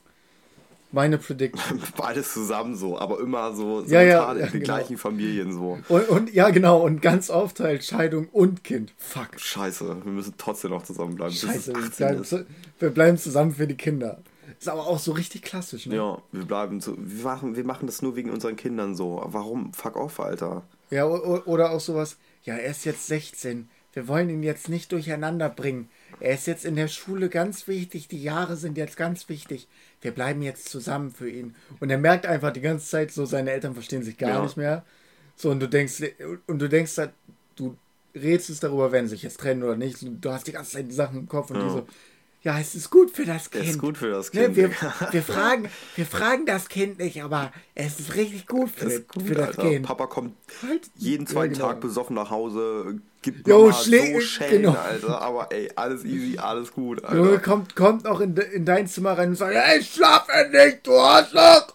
Meine 0.93 1.19
Prediction. 1.19 1.83
beides 1.97 2.33
zusammen 2.33 2.77
so, 2.77 2.97
aber 2.97 3.19
immer 3.19 3.53
so 3.55 3.83
Ja, 3.87 4.01
ja, 4.01 4.21
simultan 4.21 4.39
ja, 4.39 4.47
in 4.47 4.53
den 4.53 4.61
genau. 4.61 4.65
gleichen 4.65 4.97
Familien 4.97 5.53
so. 5.53 5.79
Und, 5.89 6.09
und 6.09 6.33
ja, 6.33 6.51
genau. 6.51 6.79
Und 6.85 7.03
ganz 7.03 7.31
aufteilt 7.31 7.85
Scheidung 7.85 8.29
und 8.29 8.63
Kind. 8.63 8.93
Fuck. 8.97 9.41
Scheiße, 9.41 10.05
wir 10.05 10.13
müssen 10.13 10.35
trotzdem 10.39 10.71
noch 10.71 10.85
zusammenbleiben. 10.85 11.35
Scheiße. 11.35 11.73
Wir 11.75 11.83
18 11.83 11.97
bleiben, 11.97 12.47
wir 12.79 12.91
bleiben 12.91 13.19
zusammen 13.19 13.53
für 13.53 13.67
die 13.67 13.77
Kinder. 13.77 14.19
Ist 14.59 14.69
aber 14.69 14.87
auch 14.87 14.99
so 14.99 15.13
richtig 15.13 15.43
klassisch, 15.43 15.87
ne? 15.87 15.97
Ja, 15.97 16.23
wir 16.33 16.45
bleiben 16.45 16.81
so. 16.81 16.95
Wir 16.99 17.25
machen, 17.25 17.57
wir 17.57 17.65
machen 17.65 17.87
das 17.87 18.03
nur 18.03 18.17
wegen 18.17 18.31
unseren 18.31 18.57
Kindern 18.57 18.95
so. 18.95 19.23
Warum? 19.25 19.73
Fuck 19.73 19.97
off, 19.97 20.21
Alter. 20.21 20.63
Ja, 20.91 21.07
oder 21.07 21.71
auch 21.73 21.81
sowas. 21.81 22.17
Ja, 22.45 22.55
er 22.55 22.71
ist 22.71 22.85
jetzt 22.85 23.07
16. 23.07 23.69
Wir 23.93 24.09
wollen 24.09 24.29
ihn 24.29 24.43
jetzt 24.43 24.69
nicht 24.69 24.91
durcheinander 24.93 25.49
bringen. 25.49 25.89
Er 26.21 26.35
ist 26.35 26.47
jetzt 26.47 26.65
in 26.65 26.75
der 26.77 26.89
Schule 26.89 27.29
ganz 27.29 27.69
wichtig. 27.69 28.09
Die 28.09 28.23
Jahre 28.23 28.57
sind 28.57 28.77
jetzt 28.77 28.97
ganz 28.97 29.29
wichtig. 29.29 29.69
Wir 30.01 30.11
bleiben 30.11 30.43
jetzt 30.43 30.69
zusammen 30.69 31.11
für 31.13 31.31
ihn. 31.31 31.55
Und 31.81 31.91
er 31.91 31.99
merkt 31.99 32.27
einfach 32.27 32.53
die 32.53 32.61
ganze 32.61 32.87
Zeit 32.89 33.13
so, 33.13 33.25
seine 33.25 33.53
Eltern 33.53 33.75
verstehen 33.75 34.03
sich 34.03 34.19
gar 34.19 34.31
Ja. 34.31 34.43
nicht 34.43 34.57
mehr. 34.57 34.85
So, 35.37 35.51
und 35.51 35.61
du 35.61 35.69
denkst, 35.69 36.03
und 36.47 36.59
du 36.59 36.69
denkst 36.69 36.99
halt, 36.99 37.13
du 37.57 37.77
rätselst 38.15 38.63
darüber, 38.63 38.93
wenn 38.93 39.07
sie 39.07 39.11
sich 39.11 39.23
jetzt 39.23 39.41
trennen 39.41 39.63
oder 39.63 39.77
nicht. 39.77 39.99
Du 40.03 40.31
hast 40.31 40.47
die 40.47 40.53
ganze 40.53 40.73
Zeit 40.73 40.89
die 40.89 40.93
Sachen 40.95 41.19
im 41.21 41.29
Kopf 41.29 41.51
und 41.51 41.57
die 41.61 41.71
so, 41.71 41.87
ja, 42.45 42.59
es 42.61 42.75
ist 42.75 42.91
gut 42.91 43.11
für 43.11 43.25
das 43.25 43.51
Kind. 43.51 43.65
Es 43.65 43.71
ist 43.71 43.79
gut 43.79 43.97
für 43.99 44.11
das 44.11 44.33
Ne, 44.33 44.45
Kind. 44.45 44.57
wir, 44.57 44.71
wir, 45.11 45.23
fragen, 45.23 45.69
wir 45.97 46.07
fragen 46.07 46.47
das 46.47 46.69
Kind 46.69 46.99
nicht, 46.99 47.23
aber 47.23 47.53
es 47.75 47.99
ist 47.99 48.15
richtig 48.15 48.47
gut 48.47 48.71
für, 48.71 48.85
Das 48.85 49.09
gut, 49.09 49.23
für 49.27 49.35
das. 49.35 49.57
Kind. 49.57 49.87
Papa 49.87 50.07
kommt 50.07 50.35
Halt. 50.63 50.91
jeden 50.97 51.27
zweiten 51.27 51.55
genau. 51.55 51.69
Tag 51.69 51.81
besoffen 51.81 52.15
nach 52.15 52.31
Hause, 52.31 53.01
gibt 53.25 53.49
Jo, 53.49 53.71
schlä- 53.71 54.15
so 54.15 54.21
Schellen, 54.21 54.63
genau. 54.63 54.73
Alter. 54.79 55.21
Aber 55.21 55.51
ey, 55.51 55.69
alles 55.75 56.05
easy, 56.05 56.39
alles 56.39 56.73
gut, 56.73 57.03
Alter. 57.05 57.17
Junge 57.17 57.39
kommt, 57.41 57.75
kommt 57.75 58.05
noch 58.05 58.21
in, 58.21 58.35
de, 58.37 58.45
in 58.53 58.65
dein 58.65 58.87
Zimmer 58.87 59.19
rein 59.19 59.31
und 59.31 59.37
sagt, 59.37 59.55
ey, 59.55 59.81
ich 59.81 59.91
schlafe 59.95 60.31
nicht, 60.53 60.87
du 60.87 60.93
Arschloch! 60.97 61.75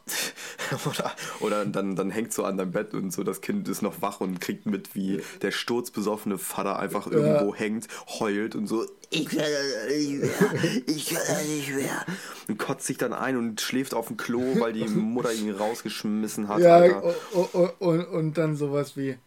Oder, 0.86 1.12
oder 1.40 1.66
dann, 1.66 1.96
dann 1.96 2.12
hängt 2.12 2.32
so 2.32 2.44
an 2.44 2.58
deinem 2.58 2.72
Bett 2.72 2.94
und 2.94 3.12
so 3.12 3.24
das 3.24 3.42
Kind 3.42 3.68
ist 3.70 3.82
noch 3.82 4.04
wach 4.04 4.22
und 4.22 4.40
kriegt 4.40 4.68
mit, 4.68 4.94
wie 4.94 5.20
der 5.42 5.50
sturzbesoffene 5.50 6.38
Vater 6.38 6.78
einfach 6.78 7.08
irgendwo 7.08 7.56
hängt, 7.56 7.88
heult 8.20 8.54
und 8.56 8.68
so, 8.68 8.86
ich 9.10 9.26
kann 9.26 9.40
das 9.40 9.98
nicht 9.98 10.22
mehr, 10.22 10.30
ich 10.86 11.10
kann 11.10 11.22
das 11.28 11.48
nicht 11.48 11.74
mehr. 11.76 12.06
Und 12.48 12.60
kotzt 12.60 12.86
sich 12.86 12.98
dann 13.00 13.14
ein 13.14 13.36
und 13.36 13.62
schläft 13.62 13.96
auf 13.96 14.08
dem 14.10 14.18
Klo, 14.18 14.60
weil 14.60 14.74
die 14.74 14.86
Mutter 14.86 15.34
ihn 15.34 15.50
rausgeschmissen 15.50 16.48
hat, 16.50 16.60
Ja, 16.60 17.02
o- 17.02 17.50
o- 17.54 17.70
und, 17.80 18.06
und 18.06 18.38
dann 18.38 18.56
sowas 18.56 18.96
wie, 18.96 19.18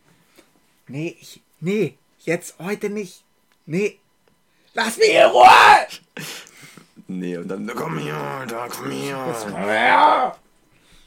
nee, 0.87 1.17
ich, 1.21 1.41
nee, 1.61 1.95
jetzt 2.25 2.59
heute 2.59 2.91
nicht, 2.91 3.25
nee, 3.67 3.99
lass 4.75 4.97
mich 4.99 5.11
in 5.11 5.23
Ruhe! 5.27 5.47
Nee, 7.09 7.37
und 7.37 7.49
dann, 7.49 7.67
komm 7.75 7.99
hier, 7.99 8.15
Alter, 8.17 8.69
komm 8.71 8.91
hier. 8.91 9.17
Ja. 9.67 10.37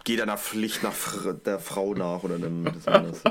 Geh 0.03 0.17
deiner 0.17 0.37
Pflicht 0.37 0.83
nach 0.83 0.93
Fr 0.93 1.33
der 1.33 1.57
Frau 1.59 1.95
nach 1.95 2.21
oder 2.23 2.37
dem 2.37 2.65
des 2.65 2.85
Mannes. 2.85 3.21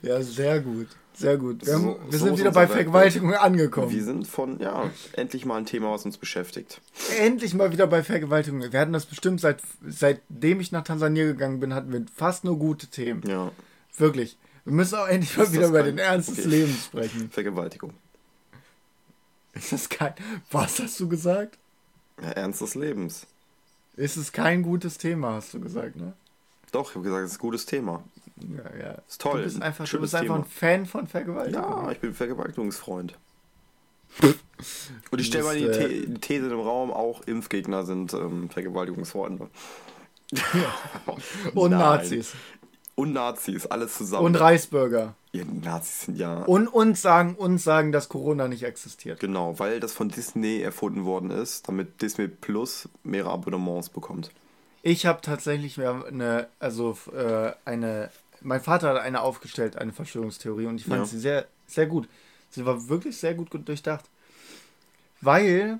ja. 0.00 0.22
sehr 0.22 0.60
gut, 0.60 0.86
sehr 1.12 1.36
gut. 1.36 1.66
Wir, 1.66 1.74
haben, 1.74 1.82
So- 1.82 2.00
wir 2.08 2.18
sind 2.18 2.38
wieder 2.38 2.50
bei. 2.52 2.66
Vergewaltigung 2.66 3.34
angekommen. 3.34 3.90
Wir 3.90 4.02
sind 4.02 4.26
von, 4.26 4.58
ja, 4.58 4.88
endlich 5.12 5.44
mal 5.44 5.58
ein 5.58 5.66
Thema, 5.66 5.90
was 5.92 6.06
uns 6.06 6.16
beschäftigt. 6.16 6.80
Endlich 7.18 7.52
mal 7.52 7.72
wieder 7.72 7.86
bei 7.86 8.02
Vergewaltigung. 8.02 8.72
Wir 8.72 8.80
hatten 8.80 8.94
das 8.94 9.04
bestimmt 9.04 9.42
seit, 9.42 9.58
seitdem 9.86 10.60
ich 10.60 10.72
nach 10.72 10.84
Tansania 10.84 11.24
gegangen 11.26 11.60
bin, 11.60 11.74
hatten 11.74 11.92
wir 11.92 12.06
fast 12.16 12.44
nur 12.44 12.58
gute 12.58 12.86
Themen. 12.86 13.22
Ja, 13.28 13.52
Wirklich. 13.98 14.38
Wir 14.64 14.72
müssen 14.72 14.94
auch 14.96 15.06
endlich 15.08 15.36
mal 15.36 15.44
Ist 15.44 15.52
wieder 15.52 15.68
über 15.68 15.78
kein- 15.78 15.96
den 15.96 15.98
Ernst 15.98 16.30
des 16.30 16.38
okay. 16.40 16.48
Lebens 16.48 16.84
sprechen. 16.86 17.30
Vergewaltigung. 17.30 17.94
Ist 19.52 19.72
das 19.72 19.88
kein. 19.88 20.14
Was 20.50 20.78
hast 20.78 20.98
du 21.00 21.08
gesagt? 21.08 21.58
Ja, 22.22 22.30
Ernst 22.30 22.60
des 22.60 22.74
Lebens. 22.74 23.26
Ist 23.96 24.16
es 24.16 24.32
kein 24.32 24.62
gutes 24.62 24.98
Thema, 24.98 25.32
hast 25.34 25.52
du 25.54 25.60
gesagt, 25.60 25.96
ne? 25.96 26.12
Doch, 26.72 26.90
ich 26.90 26.94
habe 26.94 27.04
gesagt, 27.04 27.24
es 27.24 27.32
ist 27.32 27.38
ein 27.38 27.40
gutes 27.40 27.66
Thema. 27.66 28.02
Ja, 28.36 28.78
ja. 28.78 28.90
Ist 29.08 29.20
toll, 29.20 29.38
Du 29.38 29.44
bist 29.44 29.56
ein 29.56 29.62
einfach, 29.62 29.84
du 29.84 29.90
schönes 29.90 30.02
bist 30.12 30.14
einfach 30.14 30.36
ein. 30.36 30.44
Fan 30.44 30.86
von 30.86 31.06
Vergewaltigung. 31.08 31.62
Ja, 31.62 31.90
ich 31.90 31.98
bin 31.98 32.14
Vergewaltigungsfreund. 32.14 33.14
Und 35.10 35.18
ich 35.20 35.26
stelle 35.26 35.44
mal 35.44 35.56
die, 35.56 35.64
äh, 35.64 36.06
The 36.06 36.14
These 36.14 36.46
im 36.50 36.60
Raum, 36.60 36.90
auch 36.92 37.22
Impfgegner 37.26 37.84
sind 37.84 38.12
ähm, 38.14 38.48
Vergewaltigungsfreunde. 38.50 39.48
Und 41.54 41.70
Nein. 41.70 41.78
Nazis. 41.80 42.32
Und 43.00 43.12
Nazis, 43.14 43.66
alles 43.66 43.94
zusammen. 43.96 44.26
Und 44.26 44.34
Reisbürger. 44.36 45.14
ja, 45.32 45.44
Nazis 45.44 46.02
sind 46.02 46.18
ja... 46.18 46.42
Und 46.42 46.68
uns 46.68 47.00
sagen, 47.02 47.34
uns 47.34 47.64
sagen, 47.64 47.92
dass 47.92 48.08
Corona 48.08 48.46
nicht 48.48 48.62
existiert. 48.62 49.20
Genau, 49.20 49.58
weil 49.58 49.80
das 49.80 49.92
von 49.92 50.08
Disney 50.08 50.60
erfunden 50.60 51.04
worden 51.04 51.30
ist, 51.30 51.66
damit 51.68 52.02
Disney 52.02 52.28
Plus 52.28 52.88
mehrere 53.02 53.30
Abonnements 53.30 53.88
bekommt. 53.88 54.30
Ich 54.82 55.06
habe 55.06 55.20
tatsächlich 55.22 55.80
eine, 55.80 56.48
also 56.58 56.96
äh, 57.14 57.52
eine, 57.64 58.10
mein 58.40 58.60
Vater 58.60 58.90
hat 58.90 58.98
eine 59.02 59.20
aufgestellt, 59.22 59.76
eine 59.76 59.92
Verschwörungstheorie 59.92 60.66
und 60.66 60.76
ich 60.76 60.86
fand 60.86 61.00
Ja. 61.00 61.04
sie 61.06 61.18
sehr, 61.18 61.46
sehr 61.66 61.86
gut. 61.86 62.08
Sie 62.50 62.66
war 62.66 62.88
wirklich 62.88 63.16
sehr 63.16 63.34
gut 63.34 63.48
durchdacht. 63.66 64.04
Weil 65.20 65.78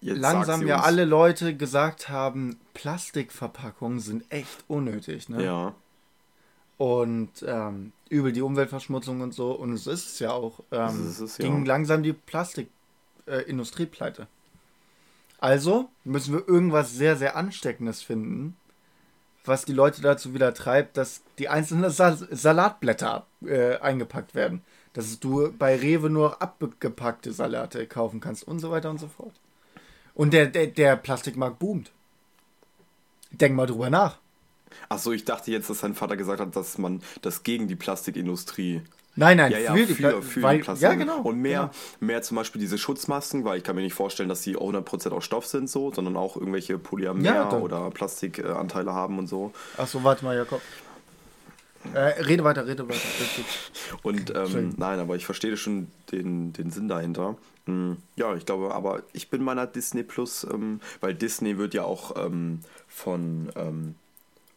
Jetzt 0.00 0.18
langsam 0.18 0.66
ja 0.66 0.80
alle 0.80 1.04
Leute 1.04 1.56
gesagt 1.56 2.08
haben, 2.08 2.58
Plastikverpackungen 2.74 4.00
sind 4.00 4.24
echt 4.30 4.64
unnötig. 4.68 5.28
Ne? 5.28 5.44
Ja, 5.44 5.74
Und 6.76 7.30
ähm, 7.46 7.92
übel 8.08 8.32
die 8.32 8.42
Umweltverschmutzung 8.42 9.20
und 9.20 9.32
so. 9.32 9.52
Und 9.52 9.72
es 9.72 9.86
ist 9.86 10.14
es 10.14 10.18
ja 10.18 10.32
auch. 10.32 10.60
Ähm, 10.72 11.08
es, 11.08 11.38
ja. 11.38 11.44
ging 11.44 11.64
langsam 11.64 12.02
die 12.02 12.12
Plastikindustrie 12.12 13.84
äh, 13.84 13.86
pleite. 13.86 14.26
Also 15.38 15.90
müssen 16.04 16.34
wir 16.34 16.48
irgendwas 16.48 16.94
sehr, 16.94 17.16
sehr 17.16 17.36
Ansteckendes 17.36 18.02
finden, 18.02 18.56
was 19.44 19.64
die 19.64 19.74
Leute 19.74 20.00
dazu 20.00 20.32
wieder 20.32 20.54
treibt, 20.54 20.96
dass 20.96 21.22
die 21.38 21.48
einzelnen 21.48 21.90
Sal 21.90 22.16
Salatblätter 22.30 23.26
äh, 23.44 23.76
eingepackt 23.78 24.34
werden. 24.34 24.62
Dass 24.94 25.18
du 25.18 25.52
bei 25.52 25.76
Rewe 25.76 26.08
nur 26.08 26.40
abgepackte 26.40 27.32
Salate 27.32 27.86
kaufen 27.86 28.20
kannst 28.20 28.46
und 28.46 28.60
so 28.60 28.70
weiter 28.70 28.90
und 28.90 29.00
so 29.00 29.08
fort. 29.08 29.34
Und 30.14 30.32
der, 30.32 30.46
der, 30.46 30.68
der 30.68 30.96
Plastikmarkt 30.96 31.58
boomt. 31.58 31.90
Denk 33.32 33.56
mal 33.56 33.66
drüber 33.66 33.90
nach. 33.90 34.18
Achso, 34.88 35.12
ich 35.12 35.24
dachte 35.24 35.50
jetzt, 35.50 35.70
dass 35.70 35.80
sein 35.80 35.94
Vater 35.94 36.16
gesagt 36.16 36.40
hat, 36.40 36.54
dass 36.56 36.78
man 36.78 37.02
das 37.22 37.42
gegen 37.42 37.68
die 37.68 37.76
Plastikindustrie. 37.76 38.82
Nein, 39.16 39.36
nein, 39.36 39.52
Ja, 39.52 39.58
ja, 39.58 39.74
für 39.74 39.86
die, 39.86 39.94
für, 39.94 40.22
für 40.22 40.42
weil, 40.42 40.56
die 40.58 40.62
Plastik. 40.64 40.88
Ja, 40.88 40.94
genau. 40.94 41.20
Und 41.20 41.40
mehr, 41.40 41.60
genau. 41.60 41.72
mehr 42.00 42.22
zum 42.22 42.36
Beispiel 42.36 42.60
diese 42.60 42.78
Schutzmasken, 42.78 43.44
weil 43.44 43.58
ich 43.58 43.64
kann 43.64 43.76
mir 43.76 43.82
nicht 43.82 43.94
vorstellen, 43.94 44.28
dass 44.28 44.42
die 44.42 44.56
auch 44.56 44.72
100% 44.72 45.10
aus 45.10 45.24
Stoff 45.24 45.46
sind, 45.46 45.70
so, 45.70 45.92
sondern 45.92 46.16
auch 46.16 46.36
irgendwelche 46.36 46.78
Polymer 46.78 47.22
Ja, 47.22 47.52
oder 47.52 47.90
Plastikanteile 47.90 48.92
haben 48.92 49.18
und 49.18 49.28
so. 49.28 49.52
Achso, 49.76 50.02
warte 50.02 50.24
mal, 50.24 50.36
Jakob. 50.36 50.60
Äh, 51.92 52.22
rede 52.22 52.42
weiter, 52.44 52.66
rede 52.66 52.88
weiter. 52.88 53.00
Und 54.02 54.34
ähm, 54.34 54.74
nein, 54.78 54.98
aber 54.98 55.16
ich 55.16 55.26
verstehe 55.26 55.56
schon 55.56 55.88
den, 56.10 56.52
den 56.52 56.70
Sinn 56.70 56.88
dahinter. 56.88 57.36
Hm, 57.66 57.98
Ja, 58.16 58.34
ich 58.34 58.46
glaube, 58.46 58.74
aber 58.74 59.02
ich 59.12 59.28
bin 59.30 59.42
meiner 59.44 59.66
Disney 59.66 60.02
Plus, 60.02 60.44
ähm, 60.50 60.80
weil 61.00 61.14
Disney 61.14 61.58
wird 61.58 61.74
ja 61.74 61.84
auch 61.84 62.16
ähm, 62.16 62.60
von 62.88 63.52
ähm, 63.54 63.94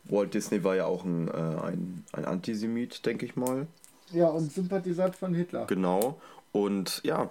Walt 0.10 0.34
Disney 0.34 0.64
war 0.64 0.76
ja 0.76 0.86
auch 0.86 1.04
ein, 1.04 1.28
äh, 1.28 1.32
ein, 1.32 2.06
ein 2.14 2.26
Antisemit, 2.26 3.06
denke 3.06 3.26
ich 3.26 3.36
mal. 3.36 3.68
Ja, 4.12 4.28
und 4.28 4.52
Sympathisant 4.52 5.16
von 5.16 5.34
Hitler. 5.34 5.66
Genau. 5.68 6.20
Und 6.54 7.02
ja. 7.04 7.30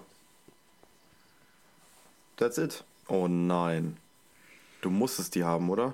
That's 2.37 2.57
it. 2.57 2.83
Oh 3.07 3.27
nein. 3.27 3.97
Du 4.81 4.89
musstest 4.89 5.35
die 5.35 5.43
haben, 5.43 5.69
oder? 5.69 5.93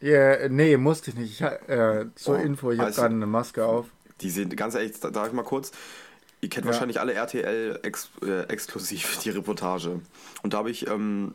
Ja, 0.00 0.48
nee, 0.48 0.76
musste 0.76 1.10
ich 1.10 1.16
nicht. 1.16 1.40
Ich, 1.40 1.40
äh, 1.42 2.06
zur 2.16 2.36
Oh, 2.38 2.42
Info, 2.42 2.70
ich 2.72 2.78
habe 2.78 2.88
also- 2.88 3.02
gerade 3.02 3.14
eine 3.14 3.26
Maske 3.26 3.64
auf. 3.64 3.86
Die 4.20 4.30
sind, 4.30 4.56
ganz 4.56 4.74
ehrlich, 4.74 4.98
da- 5.00 5.10
darf 5.10 5.28
ich 5.28 5.32
mal 5.32 5.42
kurz. 5.44 5.72
Ihr 6.40 6.48
kennt 6.48 6.66
Ja. 6.66 6.72
wahrscheinlich 6.72 7.00
alle 7.00 7.14
RTL 7.14 7.80
ex, 7.82 8.10
äh, 8.22 8.42
exklusiv 8.48 9.18
die 9.22 9.30
Reportage. 9.30 10.00
Und 10.42 10.52
da 10.54 10.58
habe 10.58 10.70
ich 10.70 10.86
ähm, 10.88 11.34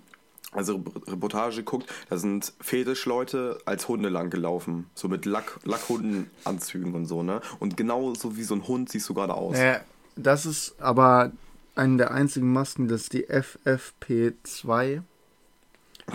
also 0.52 0.78
Re- 0.78 1.12
Reportage 1.14 1.58
geguckt, 1.58 1.88
da 2.10 2.18
sind 2.18 2.54
Fetischleute 2.60 3.60
als 3.66 3.88
Hunde 3.88 4.10
lang 4.10 4.30
gelaufen. 4.30 4.90
So 4.96 5.08
mit 5.08 5.26
Lack, 5.26 5.60
Lackhundenanzügen 5.64 6.94
und 6.96 7.06
so, 7.06 7.22
ne? 7.24 7.42
Und 7.60 7.78
genau 7.78 8.14
so 8.16 8.36
wie 8.38 8.44
so 8.44 8.56
ein 8.56 8.68
Hund 8.68 8.90
siehst 8.90 9.08
du 9.10 9.14
gerade 9.14 9.34
aus. 9.34 9.56
Äh, 9.58 9.80
das 10.16 10.46
ist 10.46 10.76
aber 10.80 11.32
eine 11.76 11.98
der 11.98 12.12
einzigen 12.12 12.52
Masken, 12.52 12.88
das 12.88 13.04
ist 13.04 13.14
die 13.14 13.28
FFP2 13.30 15.02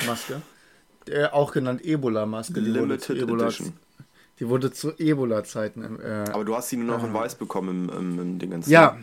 Maske. 0.07 0.43
Äh, 1.09 1.27
auch 1.27 1.53
genannt 1.53 1.85
Ebola-Maske. 1.85 2.61
Die 2.61 2.75
wurde 2.75 2.99
zu 2.99 3.13
Limited 3.13 3.23
Ebola, 3.29 3.45
Edition. 3.47 3.73
Die 4.41 4.49
wurde 4.49 4.73
zu 4.73 4.93
Ebola-Zeiten. 4.99 6.01
Äh, 6.01 6.25
Aber 6.33 6.45
du 6.45 6.57
hast 6.57 6.71
sie 6.71 6.77
nur 6.77 6.97
noch 6.97 7.05
in 7.05 7.13
weiß 7.15 7.37
bekommen 7.37 7.89
im, 7.91 7.97
im, 8.15 8.19
im 8.19 8.39
Dingens. 8.39 8.67
ja, 8.69 8.99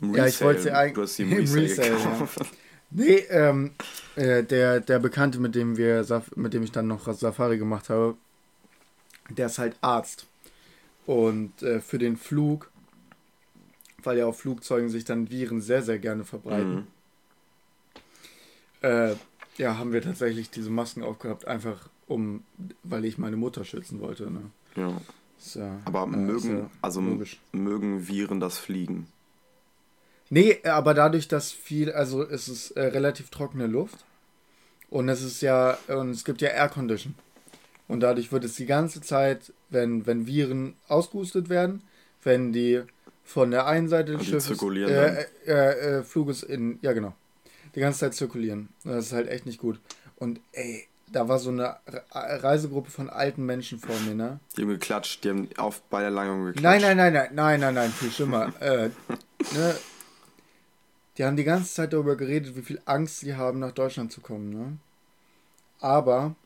Im 0.00 0.14
Ja, 0.14 0.26
ich 0.26 0.40
wollte 0.40 0.62
sie 0.62 0.68
Resale. 0.68 0.78
eigentlich- 0.84 0.94
Du 0.94 1.02
hast 1.02 1.16
sie 1.16 1.22
im 1.24 1.32
im 1.32 1.38
Resale, 1.38 1.62
Resale, 1.64 1.90
gekauft. 2.12 2.40
Nee, 2.90 3.16
ähm, 3.30 3.72
äh, 4.18 4.42
der, 4.44 4.80
der 4.80 4.98
Bekannte, 4.98 5.38
mit 5.38 5.54
dem 5.54 5.76
wir 5.76 6.04
Saf- 6.04 6.32
mit 6.36 6.52
dem 6.54 6.62
ich 6.62 6.72
dann 6.72 6.86
noch 6.88 7.12
Safari 7.12 7.58
gemacht 7.58 7.88
habe, 7.88 8.16
der 9.30 9.46
ist 9.46 9.58
halt 9.58 9.76
Arzt. 9.80 10.26
Und 11.06 11.62
äh, 11.62 11.80
für 11.80 11.98
den 11.98 12.16
Flug, 12.16 12.70
weil 14.02 14.18
ja 14.18 14.26
auf 14.26 14.38
Flugzeugen 14.40 14.90
sich 14.90 15.04
dann 15.04 15.30
Viren 15.30 15.60
sehr, 15.60 15.82
sehr 15.82 15.98
gerne 15.98 16.24
verbreiten, 16.24 16.74
Mhm. 16.74 16.86
äh, 18.82 19.14
ja, 19.56 19.76
haben 19.78 19.92
wir 19.92 20.02
tatsächlich 20.02 20.50
diese 20.50 20.70
Masken 20.70 21.02
aufgehabt, 21.02 21.46
einfach 21.46 21.88
um, 22.06 22.44
weil 22.82 23.04
ich 23.04 23.18
meine 23.18 23.36
Mutter 23.36 23.64
schützen 23.64 24.00
wollte. 24.00 24.30
Ne? 24.30 24.42
Ja. 24.76 24.92
Ja, 25.54 25.78
Aber 25.84 26.02
äh, 26.02 26.06
mögen, 26.16 26.58
ja 26.58 26.70
also 26.82 27.00
logisch. 27.00 27.38
mögen 27.52 28.08
Viren 28.08 28.40
das 28.40 28.58
Fliegen? 28.58 29.06
Nee, 30.30 30.62
aber 30.64 30.94
dadurch, 30.94 31.28
dass 31.28 31.52
viel, 31.52 31.92
also 31.92 32.22
es 32.22 32.48
ist 32.48 32.72
äh, 32.72 32.82
relativ 32.86 33.30
trockene 33.30 33.66
Luft 33.66 34.04
und 34.90 35.08
es 35.08 35.22
ist 35.22 35.40
ja, 35.42 35.78
und 35.88 36.10
es 36.10 36.24
gibt 36.24 36.40
ja 36.40 36.48
Air 36.48 36.68
Condition. 36.68 37.14
Und 37.88 38.00
dadurch 38.00 38.30
wird 38.32 38.44
es 38.44 38.54
die 38.56 38.66
ganze 38.66 39.00
Zeit, 39.00 39.52
wenn, 39.70 40.06
wenn 40.06 40.26
Viren 40.26 40.76
ausgehustet 40.88 41.48
werden, 41.48 41.82
wenn 42.22 42.52
die 42.52 42.82
von 43.24 43.50
der 43.50 43.66
einen 43.66 43.88
Seite 43.88 44.12
des 44.12 44.26
Schiffes, 44.26 44.46
zirkulieren 44.46 44.92
äh, 44.92 45.26
äh, 45.46 45.98
äh, 45.98 46.02
Fluges 46.02 46.42
in, 46.42 46.78
ja 46.82 46.92
genau, 46.92 47.14
die 47.74 47.80
ganze 47.80 48.00
Zeit 48.00 48.14
zirkulieren. 48.14 48.68
Und 48.84 48.92
Das 48.92 49.06
ist 49.06 49.12
halt 49.12 49.28
echt 49.28 49.46
nicht 49.46 49.58
gut. 49.58 49.80
Und 50.16 50.40
ey, 50.52 50.86
da 51.12 51.28
war 51.28 51.38
so 51.38 51.50
eine 51.50 51.76
Re 51.86 52.02
Reisegruppe 52.12 52.90
von 52.90 53.08
alten 53.08 53.44
Menschen 53.46 53.78
vor 53.78 53.96
mir, 54.06 54.14
ne? 54.14 54.40
Die 54.56 54.62
haben 54.62 54.68
geklatscht, 54.68 55.24
die 55.24 55.30
haben 55.30 55.48
auf 55.56 55.80
bei 55.82 56.00
der 56.00 56.10
Langung 56.10 56.44
geklatscht. 56.46 56.62
Nein, 56.62 56.80
nein, 56.82 56.96
nein, 56.96 57.12
nein, 57.12 57.34
nein, 57.34 57.60
nein, 57.60 57.74
nein, 57.74 57.90
viel 57.90 58.10
schlimmer. 58.10 58.52
äh, 58.60 58.90
ne, 59.54 59.76
die 61.18 61.24
haben 61.24 61.36
die 61.36 61.44
ganze 61.44 61.74
Zeit 61.74 61.92
darüber 61.92 62.16
geredet, 62.16 62.56
wie 62.56 62.62
viel 62.62 62.80
Angst 62.84 63.20
sie 63.20 63.34
haben, 63.34 63.58
nach 63.58 63.72
Deutschland 63.72 64.12
zu 64.12 64.20
kommen, 64.20 64.50
ne? 64.50 64.78
Aber 65.80 66.36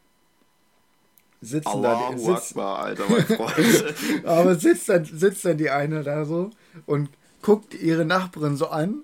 sitzen 1.43 1.83
da, 1.83 1.97
Allahu 1.97 2.15
die, 2.15 2.21
sitz, 2.21 2.51
Akbar, 2.51 2.79
Alter, 2.79 3.05
mein 3.09 3.27
Freund. 3.27 4.25
aber 4.25 4.55
sitzt 4.55 4.89
dann, 4.89 5.05
sitzt 5.05 5.45
dann 5.45 5.59
die 5.59 5.71
eine 5.71 6.03
da 6.03 6.25
so 6.25 6.51
und 6.87 7.11
guckt 7.43 7.75
ihre 7.75 8.05
Nachbarin 8.05 8.57
so 8.57 8.69
an 8.69 9.03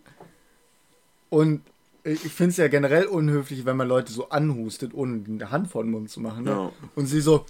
und 1.29 1.63
ich 2.05 2.33
finde 2.33 2.53
es 2.53 2.57
ja 2.57 2.69
generell 2.69 3.05
unhöflich, 3.05 3.67
wenn 3.67 3.77
man 3.77 3.89
Leute 3.89 4.13
so 4.13 4.31
anhustet, 4.31 4.95
ohne 4.95 5.19
die 5.19 5.45
Hand 5.45 5.69
vor 5.69 5.83
den 5.83 5.91
Mund 5.91 6.09
zu 6.09 6.21
machen. 6.21 6.45
Ne? 6.45 6.51
Ja. 6.51 6.73
Und 6.95 7.07
sie 7.07 7.21
so. 7.21 7.45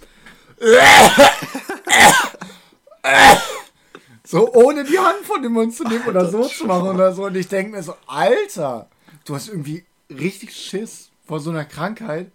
So 4.31 4.53
ohne 4.53 4.83
die 4.83 4.99
Hand 4.99 5.25
von 5.25 5.41
dem 5.41 5.53
Mund 5.53 5.73
zu 5.73 5.83
nehmen 5.85 6.05
oder 6.05 6.29
so 6.29 6.43
zu 6.43 6.65
machen 6.67 6.89
oder 6.89 7.13
so. 7.13 7.25
Und 7.25 7.35
ich 7.35 7.47
denke 7.47 7.71
mir 7.71 7.81
so, 7.81 7.95
Alter, 8.05 8.87
du 9.25 9.33
hast 9.33 9.47
irgendwie 9.47 9.83
richtig 10.07 10.55
Schiss 10.55 11.09
vor 11.25 11.39
so 11.39 11.49
einer 11.49 11.65
Krankheit, 11.65 12.31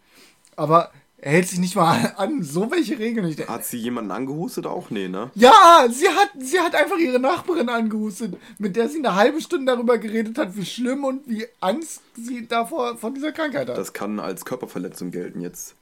aber 0.57 0.90
er 1.18 1.30
hält 1.30 1.48
sich 1.48 1.61
nicht 1.61 1.76
mal 1.76 2.12
an 2.16 2.42
so 2.42 2.68
welche 2.72 2.98
Regeln. 2.98 3.28
Ich 3.28 3.37
denk, 3.37 3.48
Hat 3.48 3.64
sie 3.64 3.76
jemanden 3.76 4.11
angehustet? 4.11 4.66
Auch 4.66 4.90
nee, 4.90 5.07
ne? 5.07 5.30
ja, 5.37 5.87
sie 5.88 6.09
hat, 6.09 6.30
sie 6.40 6.59
hat 6.59 6.74
einfach 6.74 6.98
ihre 6.98 7.20
Nachbarin 7.20 7.68
angehustet, 7.68 8.38
mit 8.59 8.74
der 8.74 8.88
sie 8.88 8.98
eine 8.98 9.14
halbe 9.14 9.40
Stunde 9.40 9.70
darüber 9.72 9.98
geredet 9.98 10.37
hat, 10.37 10.57
wie 10.57 10.66
schlimm 10.66 11.04
und 11.04 11.28
wie 11.28 11.46
Angst 11.61 12.00
sie 12.16 12.48
davor 12.48 12.96
von 12.96 13.14
dieser 13.14 13.30
Krankheit 13.30 13.68
hat. 13.68 13.78
Das 13.78 13.92
kann 13.92 14.18
als 14.18 14.44
Körperverletzung 14.44 15.12
gelten 15.12 15.40
jetzt. 15.40 15.76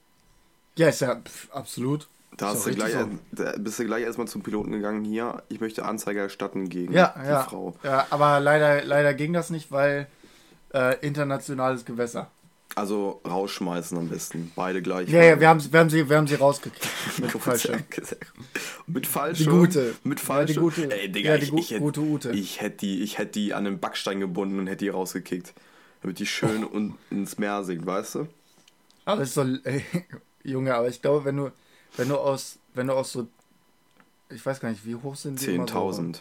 ja, 0.76 0.88
ist 0.88 1.00
ja 1.00 1.14
pf, 1.16 1.48
absolut. 1.52 2.06
Da 2.36 2.54
du 2.54 2.74
gleich, 2.74 2.94
da 3.32 3.52
bist 3.58 3.78
du 3.78 3.84
gleich 3.84 4.02
erstmal 4.04 4.26
zum 4.26 4.42
Piloten 4.42 4.72
gegangen. 4.72 5.04
Hier, 5.04 5.42
ich 5.48 5.60
möchte 5.60 5.84
Anzeige 5.84 6.20
erstatten 6.20 6.68
gegen 6.68 6.92
Ja, 6.92 7.14
die 7.22 7.28
ja. 7.28 7.42
Frau. 7.42 7.76
Ja, 7.84 8.06
aber 8.10 8.40
leider, 8.40 8.82
leider 8.84 9.14
ging 9.14 9.32
das 9.32 9.50
nicht, 9.50 9.70
weil 9.70 10.06
äh, 10.74 10.96
internationales 11.06 11.84
Gewässer. 11.84 12.30
Also 12.74 13.20
rausschmeißen 13.28 13.98
am 13.98 14.08
besten. 14.08 14.50
Beide 14.56 14.80
gleich. 14.80 15.10
Ja, 15.10 15.22
ja, 15.22 15.38
wir 15.38 15.46
haben, 15.48 15.60
sie- 15.60 15.70
wir 15.70 15.80
haben 15.80 15.90
sie, 15.90 16.08
wir 16.08 16.16
haben 16.16 16.26
sie 16.26 16.36
rausgekriegt. 16.36 16.88
Mit 17.18 17.30
Fallschirm. 17.32 17.82
Mit 18.86 19.04
Die 19.04 19.08
Fallschirm. 19.10 19.58
gute. 19.58 19.94
Mit 20.04 20.18
Ja, 20.20 20.24
Fallschirm. 20.24 20.70
die 20.70 20.76
gute. 20.82 20.90
Ey, 21.00 21.12
Digga, 21.12 21.32
Ja, 21.32 21.36
die 21.38 21.54
ich, 21.58 21.76
gute 21.78 22.00
Ute. 22.00 22.30
ich 22.30 22.62
hätte 22.62 22.78
die, 22.78 23.02
ich 23.02 23.18
hätte 23.18 23.32
die 23.32 23.52
an 23.52 23.66
einen 23.66 23.78
Backstein 23.78 24.20
gebunden 24.20 24.58
und 24.58 24.68
hätte 24.68 24.84
die 24.86 24.88
rausgekickt. 24.88 25.52
Damit 26.00 26.18
die 26.18 26.24
schön 26.26 26.64
und 26.64 26.94
ins 27.10 27.36
Meer 27.36 27.62
sinkt, 27.62 27.84
weißt 27.84 28.14
du? 28.14 28.28
Aber 29.04 29.20
ist 29.22 29.34
so, 29.34 29.42
ey, 29.64 29.84
Junge, 30.42 30.74
aber 30.74 30.88
ich 30.88 31.02
glaube, 31.02 31.26
wenn 31.26 31.36
du, 31.36 31.50
wenn 31.96 32.08
du 32.08 32.16
aus, 32.18 32.58
wenn 32.74 32.86
du 32.86 32.94
aus 32.94 33.12
so, 33.12 33.26
ich 34.30 34.44
weiß 34.44 34.60
gar 34.60 34.70
nicht, 34.70 34.84
wie 34.86 34.94
hoch 34.94 35.14
sind 35.16 35.40
die? 35.40 35.54
immer 35.54 35.66
so? 35.68 35.74
10.000 35.74 36.20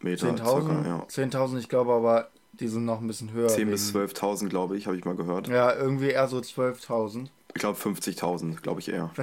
Meter. 0.00 0.28
10.000? 0.28 0.36
circa, 0.36 0.86
ja. 0.86 1.06
10.000, 1.08 1.58
ich 1.58 1.68
glaube 1.68 1.92
aber, 1.92 2.28
die 2.52 2.68
sind 2.68 2.84
noch 2.84 3.00
ein 3.00 3.06
bisschen 3.06 3.32
höher. 3.32 3.48
10.000 3.48 3.64
bis 3.70 3.94
wegen- 3.94 4.04
12.000, 4.06 4.48
glaube 4.48 4.76
ich, 4.76 4.86
habe 4.86 4.96
ich 4.96 5.04
mal 5.04 5.16
gehört. 5.16 5.48
Ja, 5.48 5.74
irgendwie 5.74 6.10
eher 6.10 6.28
so 6.28 6.38
12.000. 6.38 7.28
Ich 7.54 7.60
glaube 7.60 7.78
50.000, 7.78 8.56
glaube 8.62 8.80
ich 8.80 8.88
eher. 8.88 9.10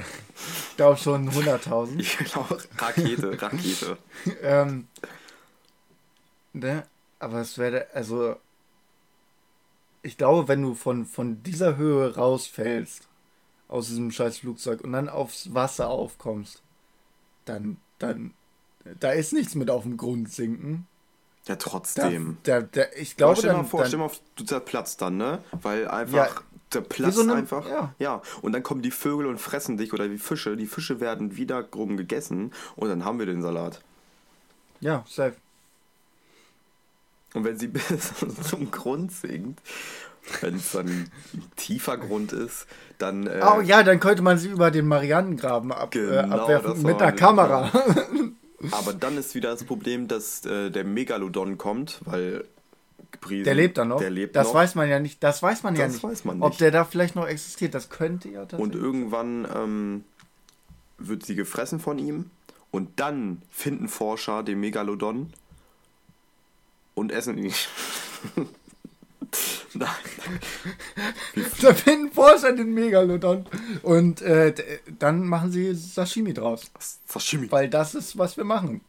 Ich 0.69 0.77
glaube 0.77 0.97
schon 0.97 1.29
100.000. 1.31 1.99
Ich 1.99 2.17
glaube, 2.17 2.57
Rakete, 2.77 3.41
Rakete. 3.41 3.97
ähm, 4.41 4.87
ne? 6.51 6.83
Aber 7.19 7.39
es 7.39 7.57
wäre, 7.57 7.87
also, 7.93 8.35
ich 10.01 10.17
glaube, 10.17 10.49
wenn 10.49 10.61
du 10.61 10.73
von, 10.75 11.05
von 11.05 11.41
dieser 11.43 11.77
Höhe 11.77 12.13
rausfällst, 12.15 13.07
aus 13.75 13.87
diesem 13.87 14.11
scheiß 14.11 14.39
Flugzeug 14.39 14.81
und 14.81 14.91
dann 14.93 15.09
aufs 15.09 15.53
Wasser 15.53 15.89
aufkommst, 15.89 16.61
dann, 17.45 17.77
dann, 17.99 18.33
da 18.99 19.11
ist 19.11 19.33
nichts 19.33 19.55
mit 19.55 19.69
auf 19.69 19.83
dem 19.83 19.97
Grund 19.97 20.31
sinken. 20.31 20.87
Ja, 21.47 21.55
Da, 21.55 21.55
trotzdem. 21.57 22.37
da, 22.43 22.61
da, 22.61 22.85
ich 22.95 23.11
Aber 23.11 23.17
glaube, 23.17 23.35
stell 23.37 23.51
mal 23.51 23.57
dann, 23.57 23.65
vor, 23.67 23.79
dann, 23.81 23.87
stell 23.89 23.99
mal 23.99 24.05
auf, 24.05 24.19
du 24.35 24.43
zerplatzt 24.45 25.01
dann, 25.01 25.17
ne? 25.17 25.43
Weil 25.51 25.87
einfach 25.87 26.35
Ja. 26.37 26.41
der 26.73 26.81
Platz 26.81 27.15
so 27.15 27.21
eine- 27.21 27.35
einfach. 27.35 27.67
ja. 27.69 27.93
ja. 27.99 28.21
Und 28.41 28.53
dann 28.53 28.63
kommen 28.63 28.81
die 28.81 28.89
Vögel 28.91 29.27
und 29.27 29.37
fressen 29.37 29.77
dich 29.77 29.93
oder 29.93 30.07
die 30.07 30.17
Fische. 30.17 30.57
Die 30.57 30.65
Fische 30.65 30.99
werden 30.99 31.37
wiederum 31.37 31.97
gegessen 31.97 32.51
und 32.75 32.89
dann 32.89 33.05
haben 33.05 33.19
wir 33.19 33.27
den 33.27 33.41
Salat. 33.43 33.81
ja, 34.79 35.03
safe. 35.07 35.35
Und 37.33 37.43
wenn 37.43 37.59
sie 37.59 37.67
bis 37.69 38.13
zum 38.49 38.71
Grund 38.71 39.11
sinkt, 39.11 39.61
wenn 40.41 40.55
es 40.55 40.71
dann 40.71 40.87
ein 40.87 41.11
tiefer 41.55 41.97
Grund 41.97 42.31
ist, 42.33 42.67
dann. 42.97 43.27
Äh, 43.27 43.41
Oh 43.43 43.61
ja, 43.61 43.83
dann 43.83 43.99
könnte 43.99 44.21
man 44.21 44.37
sie 44.37 44.49
über 44.49 44.71
den 44.71 44.87
Marianengraben 44.87 45.71
ab, 45.71 45.93
äh, 45.95 45.99
Genau, 45.99 46.37
abwerfen 46.39 46.71
das 46.71 46.79
mit 46.83 47.01
einer 47.01 47.11
Kamera. 47.11 47.71
Aber 48.71 48.93
dann 48.93 49.17
ist 49.17 49.35
wieder 49.35 49.51
das 49.51 49.63
Problem, 49.63 50.07
dass 50.07 50.45
äh, 50.45 50.71
der 50.71 50.83
Megalodon 50.83 51.57
kommt, 51.57 51.99
weil. 52.05 52.45
Gepriesen, 53.11 53.43
Der 53.45 53.55
lebt 53.55 53.77
da 53.77 53.85
noch. 53.85 53.99
Der 53.99 54.09
lebt 54.09 54.35
das 54.35 54.47
noch. 54.47 54.55
weiß 54.55 54.75
man 54.75 54.89
ja 54.89 54.99
nicht. 54.99 55.23
Das 55.23 55.41
weiß 55.41 55.63
man 55.63 55.75
ja 55.75 55.85
Das 55.85 55.93
nicht. 55.93 56.03
weiß 56.03 56.25
man 56.25 56.41
Ob 56.41 56.49
nicht. 56.49 56.61
der 56.61 56.71
da 56.71 56.83
vielleicht 56.83 57.15
noch 57.15 57.27
existiert, 57.27 57.73
das 57.73 57.89
könnte 57.89 58.27
ja 58.29 58.41
Und 58.41 58.49
tatsächlich. 58.49 58.81
irgendwann 58.81 59.47
ähm, 59.55 60.03
wird 60.97 61.25
sie 61.25 61.35
gefressen 61.35 61.79
von 61.79 61.97
ihm. 61.99 62.29
Und 62.71 62.99
dann 62.99 63.41
finden 63.51 63.87
Forscher 63.87 64.43
den 64.43 64.59
Megalodon 64.59 65.31
und 66.93 67.11
essen 67.13 67.37
ihn. 67.37 67.53
Nein, 69.73 69.89
Da 71.61 71.73
finden 71.73 72.11
Forscher 72.11 72.53
den 72.53 72.73
Megalodon. 72.73 73.45
Und 73.83 74.21
äh, 74.21 74.53
dann 74.99 75.27
machen 75.27 75.51
sie 75.51 75.73
Sashimi 75.73 76.33
draus. 76.33 76.71
Sashimi. 77.05 77.51
Weil 77.51 77.69
das 77.69 77.95
ist, 77.95 78.17
was 78.17 78.37
wir 78.37 78.43
machen. 78.43 78.81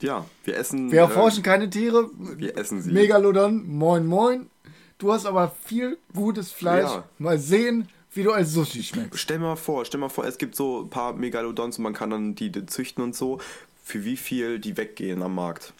Ja, 0.00 0.24
wir 0.44 0.56
essen. 0.56 0.92
Wir 0.92 1.00
äh, 1.00 1.02
erforschen 1.02 1.42
keine 1.42 1.68
Tiere. 1.68 2.10
wir 2.18 2.56
essen 2.56 2.82
sie. 2.82 2.92
Megalodon, 2.92 3.66
moin 3.68 4.06
moin. 4.06 4.50
Du 4.98 5.12
hast 5.12 5.26
aber 5.26 5.52
viel 5.64 5.98
gutes 6.14 6.52
Fleisch. 6.52 6.90
Ja. 6.90 7.04
Mal 7.18 7.38
sehen, 7.38 7.88
wie 8.12 8.24
du 8.24 8.32
als 8.32 8.52
Sushi 8.52 8.82
schmeckst. 8.82 9.20
Stell 9.20 9.38
mal 9.38 9.56
vor, 9.56 9.84
stell 9.84 10.00
mal 10.00 10.08
vor, 10.08 10.24
es 10.24 10.38
gibt 10.38 10.56
so 10.56 10.82
ein 10.82 10.90
paar 10.90 11.12
Megalodons 11.14 11.78
und 11.78 11.84
man 11.84 11.94
kann 11.94 12.10
dann 12.10 12.34
die 12.34 12.50
züchten 12.66 13.02
und 13.02 13.14
so. 13.14 13.38
Für 13.84 14.04
wie 14.04 14.16
viel 14.16 14.58
die 14.58 14.76
weggehen 14.76 15.22
am 15.22 15.34
Markt? 15.34 15.72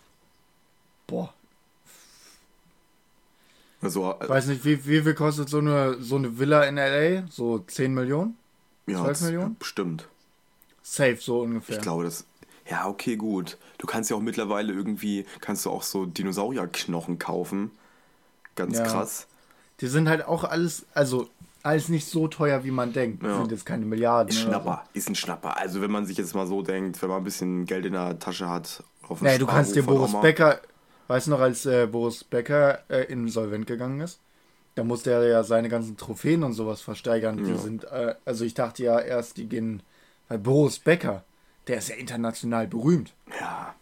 Boah. 1.07 1.35
Also, 3.81 4.15
äh, 4.21 4.29
Weiß 4.29 4.47
nicht, 4.47 4.65
wie, 4.65 4.85
wie 4.87 5.03
viel 5.03 5.15
kostet 5.15 5.49
so 5.49 5.59
eine, 5.59 5.97
so 6.01 6.17
eine 6.17 6.39
Villa 6.39 6.65
in 6.65 6.79
L.A.? 6.79 7.25
So 7.31 7.59
10 7.61 7.95
Millionen? 7.95 8.37
ja, 8.87 9.03
12 9.03 9.21
Millionen? 9.23 9.57
Bestimmt. 9.59 10.09
safe 10.83 11.19
so 11.21 11.43
ungefähr. 11.43 11.77
Ich 11.77 11.83
glaube, 11.83 12.05
das. 12.05 12.25
Ja, 12.69 12.87
okay, 12.87 13.17
gut. 13.17 13.57
Du 13.79 13.87
kannst 13.87 14.11
ja 14.11 14.17
auch 14.17 14.21
mittlerweile 14.21 14.73
irgendwie, 14.73 15.25
kannst 15.41 15.65
du 15.65 15.71
auch 15.71 15.83
so 15.83 16.07
Dinosaurierknochen 16.07 17.19
kaufen. 17.19 17.71
Ganz 18.57 18.79
Ja. 18.79 18.85
krass. 18.85 19.27
Die 19.81 19.87
sind 19.87 20.09
halt 20.09 20.25
auch 20.27 20.45
alles, 20.45 20.85
also 20.93 21.29
alles 21.63 21.89
nicht 21.89 22.07
so 22.09 22.27
teuer, 22.29 22.65
wie 22.65 22.71
man 22.71 22.93
denkt. 22.93 23.23
Ja. 23.23 23.37
Sind 23.39 23.53
jetzt 23.53 23.65
keine 23.65 23.85
Milliarden. 23.85 24.31
Ist 24.31 24.41
Schnapper, 24.41 24.85
ist 24.93 25.09
ein 25.09 25.15
Schnapper. 25.15 25.57
Also 25.57 25.81
wenn 25.81 25.91
man 25.91 26.05
sich 26.07 26.19
jetzt 26.19 26.35
mal 26.35 26.47
so 26.47 26.63
denkt, 26.63 27.01
wenn 27.01 27.09
man 27.09 27.19
ein 27.19 27.25
bisschen 27.25 27.65
Geld 27.67 27.85
in 27.87 27.93
der 27.93 28.19
Tasche 28.19 28.49
hat, 28.49 28.83
auf 29.09 29.21
So. 29.21 29.25
Nee, 29.25 29.39
du 29.39 29.47
kannst 29.47 29.75
dir 29.77 29.83
Boris 29.85 30.13
Becker, 30.21 30.61
weißt 31.09 31.27
du 31.27 31.31
noch, 31.33 31.41
als 31.41 31.67
äh, 31.67 31.87
Boris 31.87 32.23
Becker 32.25 32.81
äh, 32.89 33.05
insolvent 33.11 33.67
gegangen 33.67 34.01
ist? 34.01 34.21
Da 34.77 34.85
musste 34.85 35.11
er 35.11 35.27
ja 35.27 35.43
seine 35.43 35.69
ganzen 35.69 35.97
Trophäen 35.97 36.45
und 36.45 36.53
sowas 36.53 36.81
versteigern. 36.81 37.39
Die 37.39 37.51
Ja. 37.51 37.59
sind, 37.59 37.85
äh, 37.85 38.15
also 38.25 38.45
ich 38.45 38.55
dachte 38.55 38.85
ja 38.85 39.01
erst, 39.01 39.37
die 39.37 39.49
gehen, 39.49 39.83
weil 40.29 40.39
Boris 40.39 40.79
Becker, 40.79 41.25
der 41.67 41.79
ist 41.79 41.89
ja 41.89 41.97
international 41.97 42.69
berühmt. 42.69 43.13
Ja, 43.41 43.75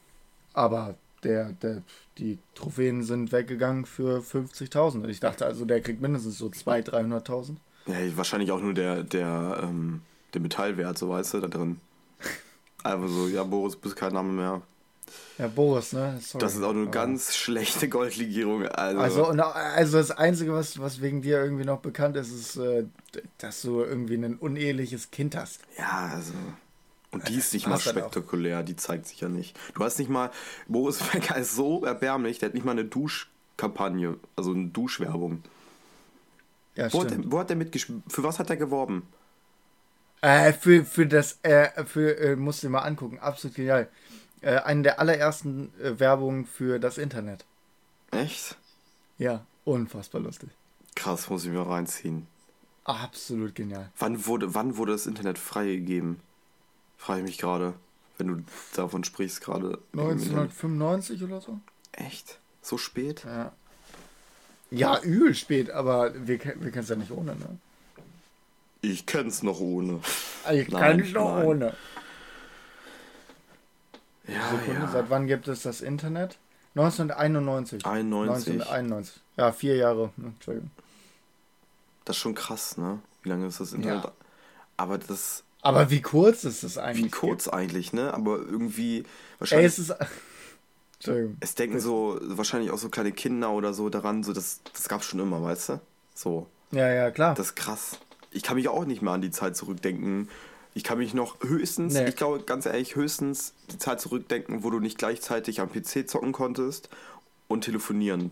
Aber 0.54 0.94
der, 1.22 1.52
der, 1.52 1.82
die 2.18 2.38
Trophäen 2.54 3.02
sind 3.02 3.30
weggegangen 3.32 3.84
für 3.84 4.20
50.000. 4.22 5.06
Ich 5.08 5.20
dachte 5.20 5.44
also, 5.44 5.64
der 5.66 5.80
kriegt 5.82 6.00
mindestens 6.00 6.38
so 6.38 6.46
200.000, 6.46 7.26
300.000. 7.26 7.56
ja, 7.86 8.16
wahrscheinlich 8.16 8.50
auch 8.52 8.60
nur 8.60 8.72
der, 8.74 9.02
der, 9.02 9.60
ähm, 9.62 10.00
der 10.34 10.40
Metallwert, 10.40 10.96
so 10.98 11.08
weißt 11.10 11.34
du, 11.34 11.40
da 11.40 11.48
drin. 11.48 11.80
Einfach 12.84 13.08
so, 13.10 13.28
ja, 13.28 13.42
Boris, 13.44 13.76
bist 13.76 13.96
kein 13.96 14.12
Name 14.14 14.32
mehr. 14.32 14.62
Ja, 15.38 15.48
Boris, 15.48 15.92
ne? 15.92 16.18
Sorry. 16.20 16.42
Das 16.42 16.54
ist 16.54 16.62
auch 16.62 16.70
eine 16.70 16.88
ganz 16.88 17.36
schlechte 17.36 17.88
Goldlegierung. 17.88 18.66
Also, 18.66 19.26
Also, 19.26 19.42
also 19.42 19.98
das 19.98 20.10
Einzige, 20.10 20.52
was, 20.52 20.78
was 20.80 21.00
wegen 21.00 21.22
dir 21.22 21.42
irgendwie 21.42 21.64
noch 21.64 21.80
bekannt 21.80 22.16
ist, 22.16 22.30
ist, 22.32 22.56
äh, 22.56 22.84
dass 23.38 23.62
du 23.62 23.82
irgendwie 23.82 24.14
ein 24.14 24.36
uneheliches 24.36 25.10
Kind 25.10 25.36
hast. 25.36 25.60
ja, 25.78 26.10
also. 26.14 26.32
Und 27.12 27.28
die 27.28 27.36
ist 27.36 27.54
nicht 27.54 27.66
mal 27.66 27.78
spektakulär, 27.78 28.62
die 28.62 28.76
zeigt 28.76 29.06
sich 29.06 29.20
ja 29.20 29.28
nicht. 29.28 29.58
Du 29.74 29.84
hast 29.84 29.98
nicht 29.98 30.10
mal, 30.10 30.30
Boris 30.68 30.98
Becker 31.12 31.36
ist 31.36 31.54
so 31.54 31.84
erbärmlich, 31.84 32.38
der 32.38 32.48
hat 32.48 32.54
nicht 32.54 32.64
mal 32.66 32.72
eine 32.72 32.84
Duschkampagne, 32.84 34.16
also 34.36 34.52
eine 34.52 34.66
Duschwerbung. 34.66 35.42
Ja, 36.74 36.92
Wo 36.92 37.00
hat, 37.00 37.10
der, 37.10 37.18
wo 37.30 37.38
hat 37.38 37.48
der 37.48 37.56
mitgespielt? 37.56 38.02
Für 38.08 38.22
was 38.22 38.38
hat 38.38 38.50
er 38.50 38.56
geworben? 38.56 39.02
Äh, 40.22 40.52
für, 40.52 40.84
für 40.84 41.06
das, 41.06 41.38
äh, 41.42 41.84
für, 41.84 42.18
äh, 42.18 42.36
musst 42.36 42.62
du 42.62 42.66
dir 42.66 42.72
mal 42.72 42.80
angucken, 42.80 43.18
absolut 43.18 43.54
genial. 43.54 43.88
Äh, 44.42 44.57
eine 44.59 44.83
der 44.83 45.01
allerersten 45.01 45.72
äh, 45.81 45.99
Werbungen 45.99 46.46
für 46.46 46.79
das 46.79 46.99
Internet. 46.99 47.44
Echt? 48.11 48.57
Ja, 49.18 49.44
unfassbar 49.64 50.20
lustig. 50.20 50.51
Krass, 50.94 51.29
muss 51.31 51.44
ich 51.44 51.51
mir 51.51 51.66
reinziehen. 51.66 52.27
Absolut 52.85 53.55
genial. 53.55 53.90
Wann 53.99 54.27
wurde, 54.27 54.55
wann 54.55 54.77
wurde 54.77 54.92
das 54.92 55.07
Internet 55.07 55.38
freigegeben? 55.38 56.20
Frage 56.99 57.20
ich 57.20 57.27
mich 57.27 57.38
gerade, 57.38 57.75
wenn 58.18 58.29
du 58.29 58.44
davon 58.75 59.05
sprichst 59.05 59.40
gerade. 59.40 59.79
1995 59.92 61.22
oder 61.25 61.40
so? 61.40 61.59
Echt? 61.92 62.38
So 62.62 62.79
spät? 62.79 63.25
Ja. 63.25 63.53
Ja, 64.70 65.01
übel 65.01 65.35
spät, 65.35 65.70
aber 65.70 66.12
wir, 66.14 66.38
wir 66.38 66.70
kennen 66.70 66.83
es 66.83 66.88
ja 66.88 66.96
nicht 66.96 67.11
ohne, 67.11 67.37
ne? 67.37 67.59
Ich 68.83 69.07
kenn's 69.07 69.42
noch 69.42 69.61
ohne. 69.61 70.01
Ich 70.53 70.68
Nein, 70.68 70.81
kann 70.81 70.96
nicht 70.96 71.14
noch 71.14 71.37
nein. 71.37 71.44
ohne. 71.46 71.75
Ja, 74.28 74.50
Sekunde, 74.50 74.82
ja. 74.82 74.88
seit 74.88 75.10
wann 75.10 75.26
gibt 75.26 75.48
es 75.48 75.62
das 75.62 75.80
Internet? 75.80 76.38
1991. 76.74 77.86
91. 77.86 78.54
1991. 78.54 79.22
Ja, 79.36 79.52
vier 79.52 79.76
Jahre. 79.76 80.10
ne, 80.16 80.28
Entschuldigung. 80.28 80.70
Das 82.04 82.16
ist 82.16 82.22
schon 82.22 82.34
krass, 82.34 82.76
ne? 82.76 83.00
Wie 83.22 83.28
lange 83.28 83.46
ist 83.46 83.60
das 83.60 83.72
Internet? 83.72 84.04
Ja. 84.04 84.12
Aber 84.76 84.98
das, 84.98 85.42
Aber 85.62 85.90
wie 85.90 86.02
kurz 86.02 86.44
ist 86.44 86.62
das 86.64 86.78
eigentlich? 86.78 87.06
wie 87.06 87.10
kurz 87.10 87.48
eigentlich, 87.48 87.92
ne? 87.92 88.12
Aber 88.12 88.36
irgendwie, 88.38 88.98
Ey, 88.98 89.06
wahrscheinlich, 89.38 89.66
es 89.66 89.78
ist. 89.78 89.94
Entschuldigung. 90.98 91.36
es 91.40 91.54
denken 91.54 91.80
so, 91.80 92.18
wahrscheinlich 92.22 92.70
auch 92.70 92.78
so 92.78 92.88
kleine 92.88 93.12
Kinder 93.12 93.50
oder 93.50 93.74
so 93.74 93.88
daran, 93.90 94.22
so, 94.22 94.32
das, 94.32 94.60
das 94.72 94.88
gab's 94.88 95.06
schon 95.06 95.20
immer, 95.20 95.42
weißt 95.42 95.70
du? 95.70 95.80
So. 96.14 96.46
Ja, 96.72 96.90
ja, 96.90 97.10
klar. 97.10 97.34
Das 97.34 97.48
ist 97.48 97.54
krass. 97.56 97.98
Ich 98.30 98.42
kann 98.42 98.56
mich 98.56 98.68
auch 98.68 98.84
nicht 98.84 99.02
mehr 99.02 99.12
an 99.12 99.20
die 99.20 99.30
Zeit 99.30 99.56
zurückdenken. 99.56 100.28
Ich 100.76 100.84
kann 100.84 100.98
mich 100.98 101.14
noch 101.14 101.36
höchstens, 101.42 101.94
Nee. 101.94 102.08
ich 102.08 102.16
glaube 102.16 102.40
ganz 102.44 102.66
ehrlich, 102.66 102.96
höchstens 102.96 103.54
die 103.70 103.78
Zeit 103.78 103.98
zurückdenken, 103.98 104.62
wo 104.62 104.68
du 104.68 104.78
nicht 104.78 104.98
gleichzeitig 104.98 105.62
am 105.62 105.70
PC 105.72 106.06
zocken 106.06 106.32
konntest 106.32 106.90
und 107.48 107.62
telefonieren. 107.62 108.30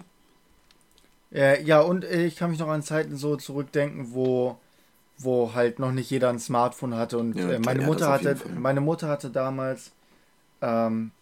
Äh, 1.33 1.63
ja, 1.63 1.81
und 1.81 2.05
äh, 2.05 2.27
ich 2.27 2.37
kann 2.37 2.51
mich 2.51 2.59
noch 2.59 2.69
an 2.69 2.83
Zeiten 2.83 3.17
so 3.17 3.37
zurückdenken, 3.37 4.13
wo, 4.13 4.59
wo 5.17 5.55
halt 5.55 5.79
noch 5.79 5.91
nicht 5.91 6.11
jeder 6.11 6.29
ein 6.29 6.39
Smartphone 6.39 6.95
hatte. 6.97 7.17
Und 7.17 7.35
Ja, 7.35 7.51
äh, 7.51 7.59
meine, 7.61 7.81
ja, 7.81 7.87
Mutter 7.87 8.11
hatte, 8.13 8.37
meine 8.59 8.83
Mutter 8.83 9.09
hatte 9.09 9.31
damals 9.31 9.93
ähm, 10.61 11.13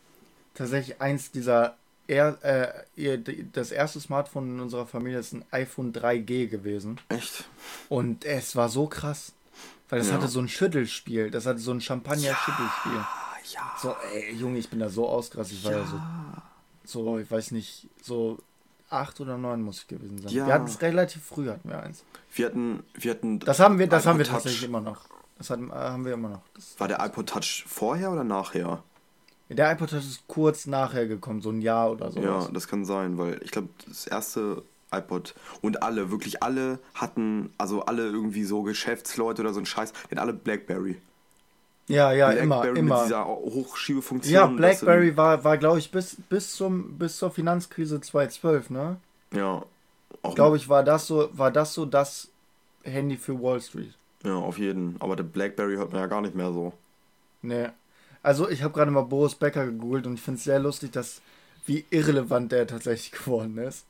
tatsächlich 0.55 1.01
eins 1.01 1.31
dieser. 1.31 1.77
Er, 2.09 2.37
äh, 2.43 3.01
ihr, 3.01 3.17
das 3.53 3.71
erste 3.71 4.01
Smartphone 4.01 4.57
in 4.57 4.61
unserer 4.61 4.87
Familie 4.87 5.21
ist 5.21 5.35
ein 5.35 5.45
iPhone 5.53 5.93
3G 5.93 6.49
gewesen. 6.49 6.99
Echt? 7.11 7.45
Und 7.89 8.25
es 8.25 8.57
war 8.57 8.69
so 8.69 8.89
krass. 8.89 9.33
Weil 9.93 9.99
das 9.99 10.09
Ja. 10.09 10.15
hatte 10.15 10.29
so 10.29 10.41
ein 10.41 10.49
Schüttelspiel. 10.49 11.31
Das 11.31 11.45
hatte 11.45 11.59
so 11.59 11.71
ein 11.71 11.83
Champagner-Schüttelspiel. 11.83 12.93
Ah, 12.97 13.37
ja. 13.53 13.61
So, 13.79 13.95
ey, 14.15 14.33
Junge, 14.35 14.57
ich 14.59 14.71
bin 14.71 14.79
da 14.79 14.89
so 14.89 15.07
ausgerastet. 15.07 15.59
Ich 15.59 15.65
war 15.67 15.73
ja 15.73 15.85
so, 15.85 16.01
so, 16.87 17.19
ich 17.19 17.31
weiß 17.31 17.51
nicht, 17.51 17.89
so 18.01 18.39
acht 18.89 19.21
oder 19.21 19.37
neun 19.37 19.61
muss 19.61 19.81
ich 19.81 19.89
gewesen 19.89 20.17
sein. 20.17 20.33
Ja. 20.33 20.47
Wir 20.47 20.55
hatten 20.55 20.65
es 20.65 20.81
relativ 20.81 21.23
früh, 21.23 21.51
hatten 21.51 21.69
wir 21.69 21.83
eins. 21.83 22.05
Wir 22.35 22.47
hatten, 22.47 22.83
wir 22.95 23.11
hatten. 23.11 23.39
Das 23.41 23.61
haben 23.61 23.79
wir, 23.79 23.87
das 23.87 24.07
haben 24.07 24.17
wir 24.17 24.25
tatsächlich 24.25 24.65
immer 24.65 24.81
noch. 24.81 25.05
Das 25.37 25.51
hatten, 25.51 25.69
äh, 25.69 25.75
haben 25.75 26.07
wir 26.07 26.15
immer 26.15 26.31
noch. 26.31 26.43
Das, 26.55 26.81
War 26.81 26.89
der 26.89 27.05
iPod 27.05 27.29
Touch 27.29 27.65
vorher 27.69 28.13
oder 28.13 28.25
nachher? 28.25 28.83
der 29.51 29.73
iPod 29.73 29.91
Touch 29.91 29.99
ist 29.99 30.27
kurz 30.27 30.65
nachher 30.65 31.07
gekommen, 31.07 31.43
so 31.43 31.51
ein 31.51 31.61
Jahr 31.61 31.91
oder 31.91 32.11
so. 32.11 32.19
Ja, 32.21 32.49
das 32.51 32.67
kann 32.67 32.87
sein, 32.87 33.19
weil 33.19 33.39
ich 33.43 33.51
glaube, 33.51 33.69
das 33.87 34.07
erste 34.07 34.63
iPod 34.93 35.35
und 35.61 35.83
alle, 35.83 36.11
wirklich 36.11 36.43
alle 36.43 36.79
hatten, 36.95 37.53
also 37.59 37.85
alle 37.85 38.05
irgendwie 38.07 38.45
so 38.45 38.63
Geschäftsleute 38.63 39.43
oder 39.43 39.53
so 39.53 39.61
ein 39.61 39.67
Scheiß, 39.67 39.93
die 39.93 39.99
hatten 40.11 40.19
alle 40.19 40.33
Blackberry. 40.33 40.97
ja, 41.89 42.13
ja 42.13 42.31
immer, 42.31 42.61
Blackberry 42.61 42.79
immer. 42.79 42.97
mit 42.97 43.07
dieser 43.07 43.27
Hochschiebefunktion. 43.27 44.35
Ja, 44.35 44.47
BlackBerry 44.47 45.17
war, 45.17 45.45
war 45.45 45.59
glaube 45.59 45.79
ich, 45.79 45.91
bis, 45.91 46.17
bis, 46.29 46.53
zum, 46.53 46.99
bis 46.99 47.19
zur 47.19 47.31
Finanzkrise 47.31 48.01
2012, 48.01 48.71
ne? 48.71 48.97
Ja. 49.35 49.65
Glaube 50.35 50.57
ich, 50.57 50.69
war 50.69 50.85
das 50.85 51.07
so, 51.07 51.31
war 51.33 51.51
das 51.51 51.75
so 51.75 51.87
das 51.87 52.29
Handy 52.85 53.17
für 53.17 53.41
Wall 53.41 53.61
Street. 53.61 53.95
Ja, 54.25 54.35
auf 54.35 54.59
jeden. 54.59 54.97
Aber 55.01 55.17
der 55.17 55.25
Blackberry 55.25 55.77
hört 55.77 55.93
man 55.93 56.01
ja 56.01 56.07
gar 56.07 56.21
nicht 56.21 56.35
mehr 56.35 56.53
so. 56.53 56.73
Nee. 57.43 57.69
Also 58.23 58.49
ich 58.49 58.63
habe 58.63 58.73
gerade 58.73 58.91
mal 58.91 59.03
Boris 59.03 59.35
Becker 59.35 59.67
gegoogelt 59.67 60.07
und 60.07 60.15
ich 60.15 60.21
finde 60.21 60.39
es 60.39 60.45
sehr 60.45 60.61
lustig, 60.61 60.93
dass 60.93 61.21
wie 61.67 61.85
irrelevant 61.91 62.53
der 62.53 62.67
tatsächlich 62.67 63.13
geworden 63.25 63.59
ist. 63.59 63.87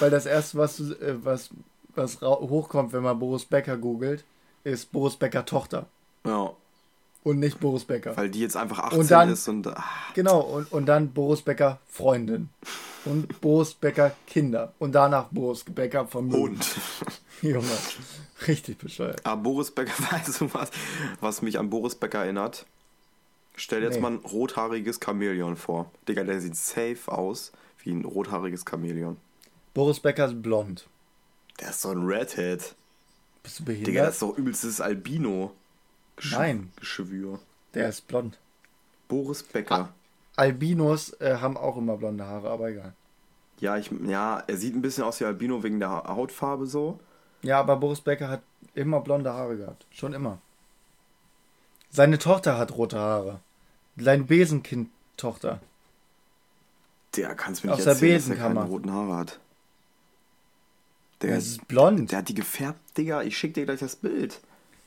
Weil 0.00 0.10
das 0.10 0.26
erste, 0.26 0.58
was, 0.58 0.80
äh, 0.80 1.14
was, 1.22 1.50
was 1.94 2.20
hochkommt, 2.20 2.92
wenn 2.92 3.02
man 3.02 3.18
Boris 3.18 3.44
Becker 3.44 3.76
googelt, 3.76 4.24
ist 4.64 4.90
Boris 4.92 5.16
Becker 5.16 5.44
Tochter 5.44 5.86
Ja, 6.24 6.50
und 7.22 7.38
nicht 7.38 7.60
Boris 7.60 7.84
Becker. 7.84 8.16
weil 8.16 8.30
die 8.30 8.40
jetzt 8.40 8.56
einfach 8.56 8.78
18 8.78 9.00
Und 9.00 9.10
dann- 9.10 9.28
ist 9.32 9.48
und. 9.48 9.66
Ah, 9.66 9.84
Genau, 10.14 10.40
und, 10.40 10.72
und 10.72 10.86
dann 10.86 11.12
Boris 11.12 11.42
Becker 11.42 11.78
Freundin. 11.88 12.48
Und 13.04 13.38
Boris 13.42 13.74
Becker 13.74 14.12
Kinder. 14.26 14.72
Und 14.78 14.92
danach 14.94 15.26
Boris 15.30 15.62
Becker 15.64 16.06
Vermögen. 16.06 16.54
und. 16.54 16.66
Junge, 17.42 17.66
richtig 18.48 18.78
bescheuert. 18.78 19.20
Ah, 19.24 19.34
Boris 19.34 19.70
Becker, 19.70 19.92
weißt 20.10 20.40
du 20.40 20.54
was, 20.54 20.70
was 21.20 21.42
mich 21.42 21.58
an 21.58 21.68
Boris 21.68 21.94
Becker 21.94 22.20
erinnert? 22.24 22.64
Stell 23.56 23.80
dir 23.80 23.86
jetzt 23.86 23.96
Nee. 23.96 24.00
mal 24.00 24.12
ein 24.12 24.16
rothaariges 24.24 24.98
Chamäleon 25.04 25.56
vor. 25.56 25.90
Digga, 26.08 26.24
der 26.24 26.40
sieht 26.40 26.56
safe 26.56 26.98
aus 27.06 27.52
wie 27.82 27.92
ein 27.92 28.04
rothaariges 28.06 28.64
Chamäleon. 28.68 29.16
Boris 29.74 30.00
Becker 30.00 30.26
ist 30.26 30.42
blond. 30.42 30.88
Der 31.60 31.70
ist 31.70 31.80
so 31.82 31.90
ein 31.90 32.04
Redhead. 32.06 32.74
Bist 33.42 33.60
du 33.60 33.64
Digga, 33.64 33.80
behindert? 33.82 34.06
das 34.06 34.14
ist 34.14 34.22
doch 34.22 34.36
übelstes 34.38 34.80
Albino. 34.80 35.52
Geschw- 36.16 36.32
Nein. 36.38 36.72
Geschwür. 36.76 37.38
Der 37.74 37.88
ist 37.88 38.06
blond. 38.06 38.38
Boris 39.08 39.42
Becker. 39.42 39.90
Albinos 40.36 41.12
äh, 41.20 41.36
haben 41.40 41.56
auch 41.56 41.76
immer 41.76 41.96
blonde 41.96 42.24
Haare, 42.26 42.50
aber 42.50 42.68
egal. 42.70 42.94
Ja, 43.60 43.76
ich, 43.76 43.90
ja, 44.06 44.42
er 44.46 44.56
sieht 44.56 44.74
ein 44.74 44.82
bisschen 44.82 45.04
aus 45.04 45.20
wie 45.20 45.24
Albino 45.24 45.62
wegen 45.62 45.78
der 45.78 45.90
Ha- 45.90 46.08
Hautfarbe 46.08 46.66
so. 46.66 46.98
Ja, 47.42 47.60
aber 47.60 47.76
Boris 47.76 48.00
Becker 48.00 48.28
hat 48.28 48.42
immer 48.74 49.00
blonde 49.00 49.32
Haare 49.32 49.56
gehabt. 49.56 49.86
Schon 49.90 50.12
immer. 50.12 50.38
Seine 51.90 52.18
Tochter 52.18 52.58
hat 52.58 52.72
rote 52.76 52.98
Haare. 52.98 53.40
Sein 53.96 54.26
Besenkind-Tochter. 54.26 55.60
Der 57.14 57.34
kannst 57.36 57.62
mir 57.62 57.70
nicht 57.70 57.78
Aus 57.78 57.84
der 57.84 57.92
erzählen, 57.92 58.16
dass 58.16 58.28
er 58.30 58.36
keine 58.36 58.64
roten 58.64 58.92
Haare 58.92 59.16
hat. 59.16 59.38
Der, 61.26 61.36
Das 61.36 61.46
ist 61.46 61.68
blond. 61.68 62.10
der 62.12 62.18
hat 62.18 62.28
die 62.28 62.34
gefärbt, 62.34 62.80
Digga. 62.96 63.22
Ich 63.22 63.36
schick 63.36 63.54
dir 63.54 63.64
gleich 63.64 63.80
das 63.80 63.96
Bild. 63.96 64.40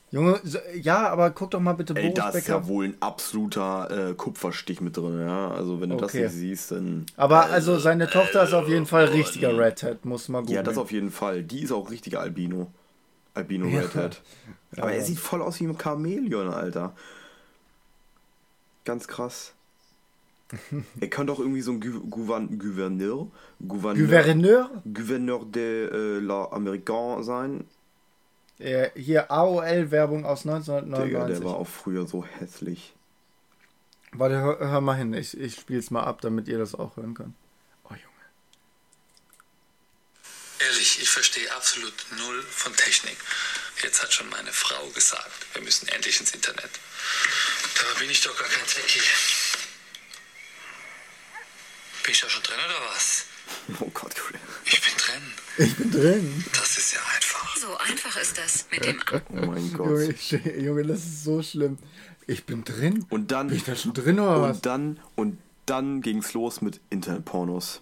Junge, 0.09 0.39
so, 0.45 0.57
ja, 0.81 1.09
aber 1.09 1.31
guck 1.31 1.51
doch 1.51 1.59
mal 1.59 1.73
bitte 1.73 1.93
Ey, 1.93 2.03
Boris 2.03 2.13
da 2.15 2.29
ist 2.29 2.33
Becker. 2.35 2.59
ja 2.61 2.67
wohl 2.67 2.85
ein 2.85 2.95
absoluter 3.01 4.11
äh, 4.11 4.13
Kupferstich 4.13 4.79
mit 4.79 4.95
drin, 4.95 5.19
ja. 5.19 5.51
Also 5.51 5.81
wenn 5.81 5.89
du 5.89 5.97
das 5.97 6.11
Okay. 6.11 6.23
nicht 6.23 6.31
siehst, 6.33 6.71
dann. 6.71 7.05
aber 7.17 7.47
also 7.47 7.77
seine 7.77 8.09
Tochter 8.09 8.43
ist 8.43 8.53
auf 8.53 8.69
jeden 8.69 8.85
Fall 8.85 9.05
richtiger 9.05 9.57
Redhead, 9.57 10.05
muss 10.05 10.29
man 10.29 10.45
gut. 10.45 10.55
Ja, 10.55 10.63
das 10.63 10.77
auf 10.77 10.91
jeden 10.93 11.11
Fall. 11.11 11.43
Die 11.43 11.61
ist 11.61 11.73
auch 11.73 11.91
richtiger 11.91 12.21
Albino. 12.21 12.71
Albino 13.33 13.67
Redhead. 13.67 14.21
Aber 14.77 14.91
er 14.93 15.01
sieht 15.03 15.19
voll 15.19 15.41
aus 15.41 15.59
wie 15.59 15.65
ein 15.65 15.77
Chamäleon, 15.77 16.49
Alter. 16.53 16.93
Ganz 18.85 19.07
krass. 19.07 19.53
er 21.01 21.09
könnte 21.09 21.33
auch 21.33 21.39
irgendwie 21.39 21.61
so 21.61 21.71
ein 21.71 21.81
Gouver- 21.81 22.47
Gouverneur, 22.57 23.27
Gouverneur, 23.67 24.05
Gouverneur? 24.05 24.81
Gouverneur 24.93 25.45
de 25.45 25.89
äh, 25.89 26.19
la 26.19 26.45
Américain 26.51 27.23
sein. 27.23 27.67
Äh, 28.59 28.89
hier 28.95 29.29
AOL-Werbung 29.29 30.25
aus 30.25 30.43
Digga, 30.43 30.55
1999. 30.55 31.39
der 31.39 31.43
war 31.45 31.55
auch 31.57 31.67
früher 31.67 32.07
so 32.07 32.23
hässlich. 32.25 32.93
Warte, 34.13 34.35
hör, 34.39 34.57
hör 34.59 34.81
mal 34.81 34.95
hin. 34.95 35.13
Ich, 35.13 35.37
ich 35.37 35.55
spiel's 35.55 35.91
mal 35.91 36.03
ab, 36.03 36.21
damit 36.21 36.47
ihr 36.47 36.57
das 36.57 36.73
auch 36.73 36.95
hören 36.97 37.13
könnt. 37.13 37.35
Oh, 37.83 37.89
Junge. 37.91 38.25
Ehrlich, 40.59 40.99
ich 41.01 41.09
verstehe 41.09 41.53
absolut 41.55 41.93
null 42.17 42.41
von 42.43 42.73
Technik. 42.73 43.17
Jetzt 43.83 44.01
hat 44.01 44.11
schon 44.11 44.29
meine 44.29 44.51
Frau 44.51 44.87
gesagt, 44.95 45.29
wir 45.53 45.61
müssen 45.61 45.87
endlich 45.89 46.19
ins 46.19 46.31
Internet. 46.33 46.71
Da 47.75 47.99
bin 47.99 48.09
ich 48.09 48.21
doch 48.21 48.35
gar 48.39 48.47
kein 48.47 48.65
Techie. 48.65 49.01
Bin 52.07 52.13
ich 52.13 52.21
da 52.21 52.29
schon 52.29 52.41
drin 52.43 52.55
oder 52.65 52.87
was? 52.95 53.25
Oh 53.81 53.91
Gott, 53.93 54.13
Julian. 54.17 54.41
Ich 54.63 54.79
bin 54.81 54.93
drin. 54.97 55.67
Ich 55.67 55.75
bin 55.75 55.91
drin. 55.91 56.45
Das 56.57 56.77
ist 56.77 56.93
ja 56.93 56.99
einfach. 57.13 57.57
So 57.57 57.67
einfach 57.79 58.21
ist 58.21 58.37
das 58.37 58.65
mit 58.71 58.85
dem 58.85 59.01
Oh 59.43 59.45
mein 59.51 59.65
Junge, 59.71 59.73
Gott. 59.73 60.15
ich, 60.15 60.31
Junge, 60.57 60.83
das 60.83 60.99
ist 60.99 61.25
so 61.25 61.43
schlimm. 61.43 61.77
Ich 62.25 62.45
bin 62.45 62.63
drin. 62.63 63.05
Und 63.09 63.31
dann. 63.33 63.47
Bin 63.49 63.57
ich 63.57 63.65
da 63.65 63.75
schon 63.75 63.91
drin 63.91 64.21
oder 64.21 64.41
was? 64.41 64.55
Und 64.55 64.65
dann, 64.65 64.99
und 65.17 65.37
dann 65.65 65.99
ging's 66.01 66.33
los 66.33 66.61
mit 66.61 66.79
Internetpornos. 66.89 67.81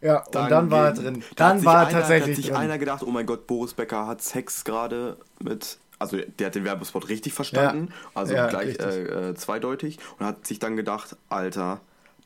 Ja, 0.00 0.20
und 0.24 0.34
dann 0.34 0.70
war 0.70 0.86
er 0.86 0.92
drin. 0.94 1.22
da 1.36 1.50
Dann 1.50 1.58
sich 1.58 1.66
war 1.66 1.74
er 1.74 1.80
einer, 1.80 1.90
Da 1.92 1.98
tatsächlich 2.00 2.30
hat 2.30 2.36
sich 2.36 2.46
drin. 2.46 2.56
einer 2.56 2.78
gedacht, 2.78 3.02
oh 3.02 3.10
mein 3.10 3.26
Gott, 3.26 3.46
Boris 3.46 3.74
Becker 3.74 4.06
hat 4.06 4.22
Sex 4.22 4.64
gerade 4.64 5.18
mit. 5.42 5.76
Also 5.98 6.16
der 6.38 6.46
hat 6.46 6.54
den 6.54 6.64
Werbespot 6.64 7.08
richtig 7.10 7.34
verstanden, 7.34 7.92
also 8.14 8.32
Ja, 8.32 8.46
gleich 8.46 8.78
äh, 8.78 9.30
äh, 9.30 9.34
zweideutig 9.34 9.98
und 10.18 10.24
hat 10.24 10.46
sich 10.46 10.58
dann 10.58 10.76
gedacht, 10.76 11.16
Alter, 11.28 11.80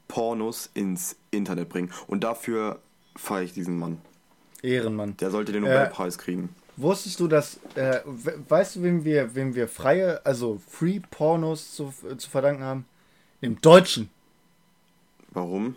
Pornos 0.08 0.70
ins 0.74 1.16
Internet 1.30 1.68
bringen. 1.68 1.90
Und 2.06 2.24
dafür 2.24 2.80
feiere 3.16 3.42
ich 3.42 3.52
diesen 3.52 3.78
Mann. 3.78 3.98
Ehrenmann. 4.62 5.16
Der 5.18 5.30
sollte 5.30 5.52
den 5.52 5.64
Äh, 5.64 5.68
Nobelpreis 5.68 6.18
kriegen. 6.18 6.50
Wusstest 6.76 7.20
du, 7.20 7.28
dass, 7.28 7.58
äh, 7.74 8.00
we- 8.04 8.38
weißt 8.48 8.76
du, 8.76 8.82
wem 8.82 9.04
wir, 9.04 9.34
wem 9.34 9.54
wir 9.54 9.68
freie, 9.68 10.24
also 10.24 10.60
Free 10.68 11.00
Pornos 11.10 11.74
zu, 11.74 11.92
zu 12.16 12.30
verdanken 12.30 12.62
haben? 12.62 12.86
Dem 13.42 13.60
Deutschen. 13.60 14.08
Warum? 15.30 15.76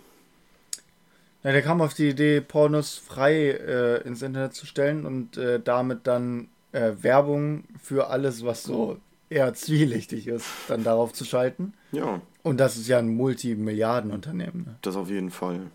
Na, 1.43 1.51
der 1.51 1.61
kam 1.61 1.81
auf 1.81 1.93
die 1.93 2.09
Idee, 2.09 2.41
Pornos 2.41 2.97
frei 2.97 3.49
äh, 3.51 4.01
ins 4.07 4.21
Internet 4.21 4.53
zu 4.53 4.65
stellen 4.65 5.05
und 5.05 5.37
äh, 5.37 5.59
damit 5.63 6.07
dann 6.07 6.47
äh, 6.71 6.91
Werbung 7.01 7.65
für 7.81 8.07
alles, 8.09 8.45
was 8.45 8.63
so 8.63 8.97
eher 9.29 9.53
zwielichtig 9.53 10.27
ist, 10.27 10.45
dann 10.67 10.83
darauf 10.83 11.13
zu 11.13 11.25
schalten. 11.25 11.73
Ja, 11.91 12.21
Und 12.45 12.57
das 12.57 12.77
ist 12.77 12.87
ja 12.87 12.99
ein 12.99 13.09
Multimilliardenunternehmen. 13.15 14.65
Ne? 14.65 14.75
das 14.83 14.95
auf 14.95 15.09
jeden 15.09 15.31
Fall. 15.31 15.71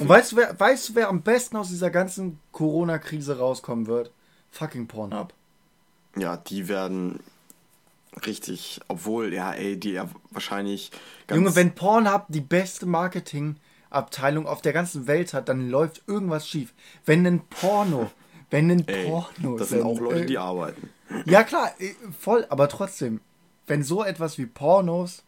Und 0.00 0.08
weißt 0.08 0.32
du, 0.32 0.36
wer, 0.36 0.58
weißt 0.58 0.88
du, 0.88 0.94
wer 0.96 1.10
am 1.10 1.22
besten 1.22 1.56
aus 1.56 1.68
dieser 1.68 1.90
ganzen 1.90 2.40
Corona-Krise 2.50 3.38
rauskommen 3.38 3.86
wird? 3.86 4.10
Fucking 4.50 4.88
Pornhub. 4.88 5.32
Ja, 6.16 6.36
die 6.36 6.66
werden 6.66 7.20
richtig, 8.26 8.80
obwohl, 8.88 9.32
ja, 9.32 9.52
ey, 9.52 9.78
die 9.78 9.92
ja 9.92 10.08
wahrscheinlich 10.32 10.90
ganz. 11.28 11.38
Junge, 11.38 11.54
wenn 11.54 11.76
Pornhub 11.76 12.24
die 12.30 12.40
beste 12.40 12.86
Marketingabteilung 12.86 14.48
auf 14.48 14.60
der 14.60 14.72
ganzen 14.72 15.06
Welt 15.06 15.32
hat, 15.32 15.48
dann 15.48 15.70
läuft 15.70 16.02
irgendwas 16.08 16.48
schief. 16.48 16.74
Wenn 17.04 17.24
ein 17.28 17.42
Porno, 17.48 18.10
wenn 18.50 18.72
ein 18.72 18.88
ey, 18.88 19.06
Porno. 19.06 19.56
das 19.56 19.68
sind 19.68 19.84
auch 19.84 20.00
Leute, 20.00 20.22
äh, 20.22 20.26
die 20.26 20.38
arbeiten. 20.38 20.90
Ja 21.26 21.44
klar, 21.44 21.70
äh, 21.78 21.94
voll, 22.18 22.44
aber 22.48 22.68
trotzdem, 22.68 23.20
wenn 23.68 23.84
so 23.84 24.02
etwas 24.02 24.36
wie 24.36 24.46
Pornos 24.46 25.22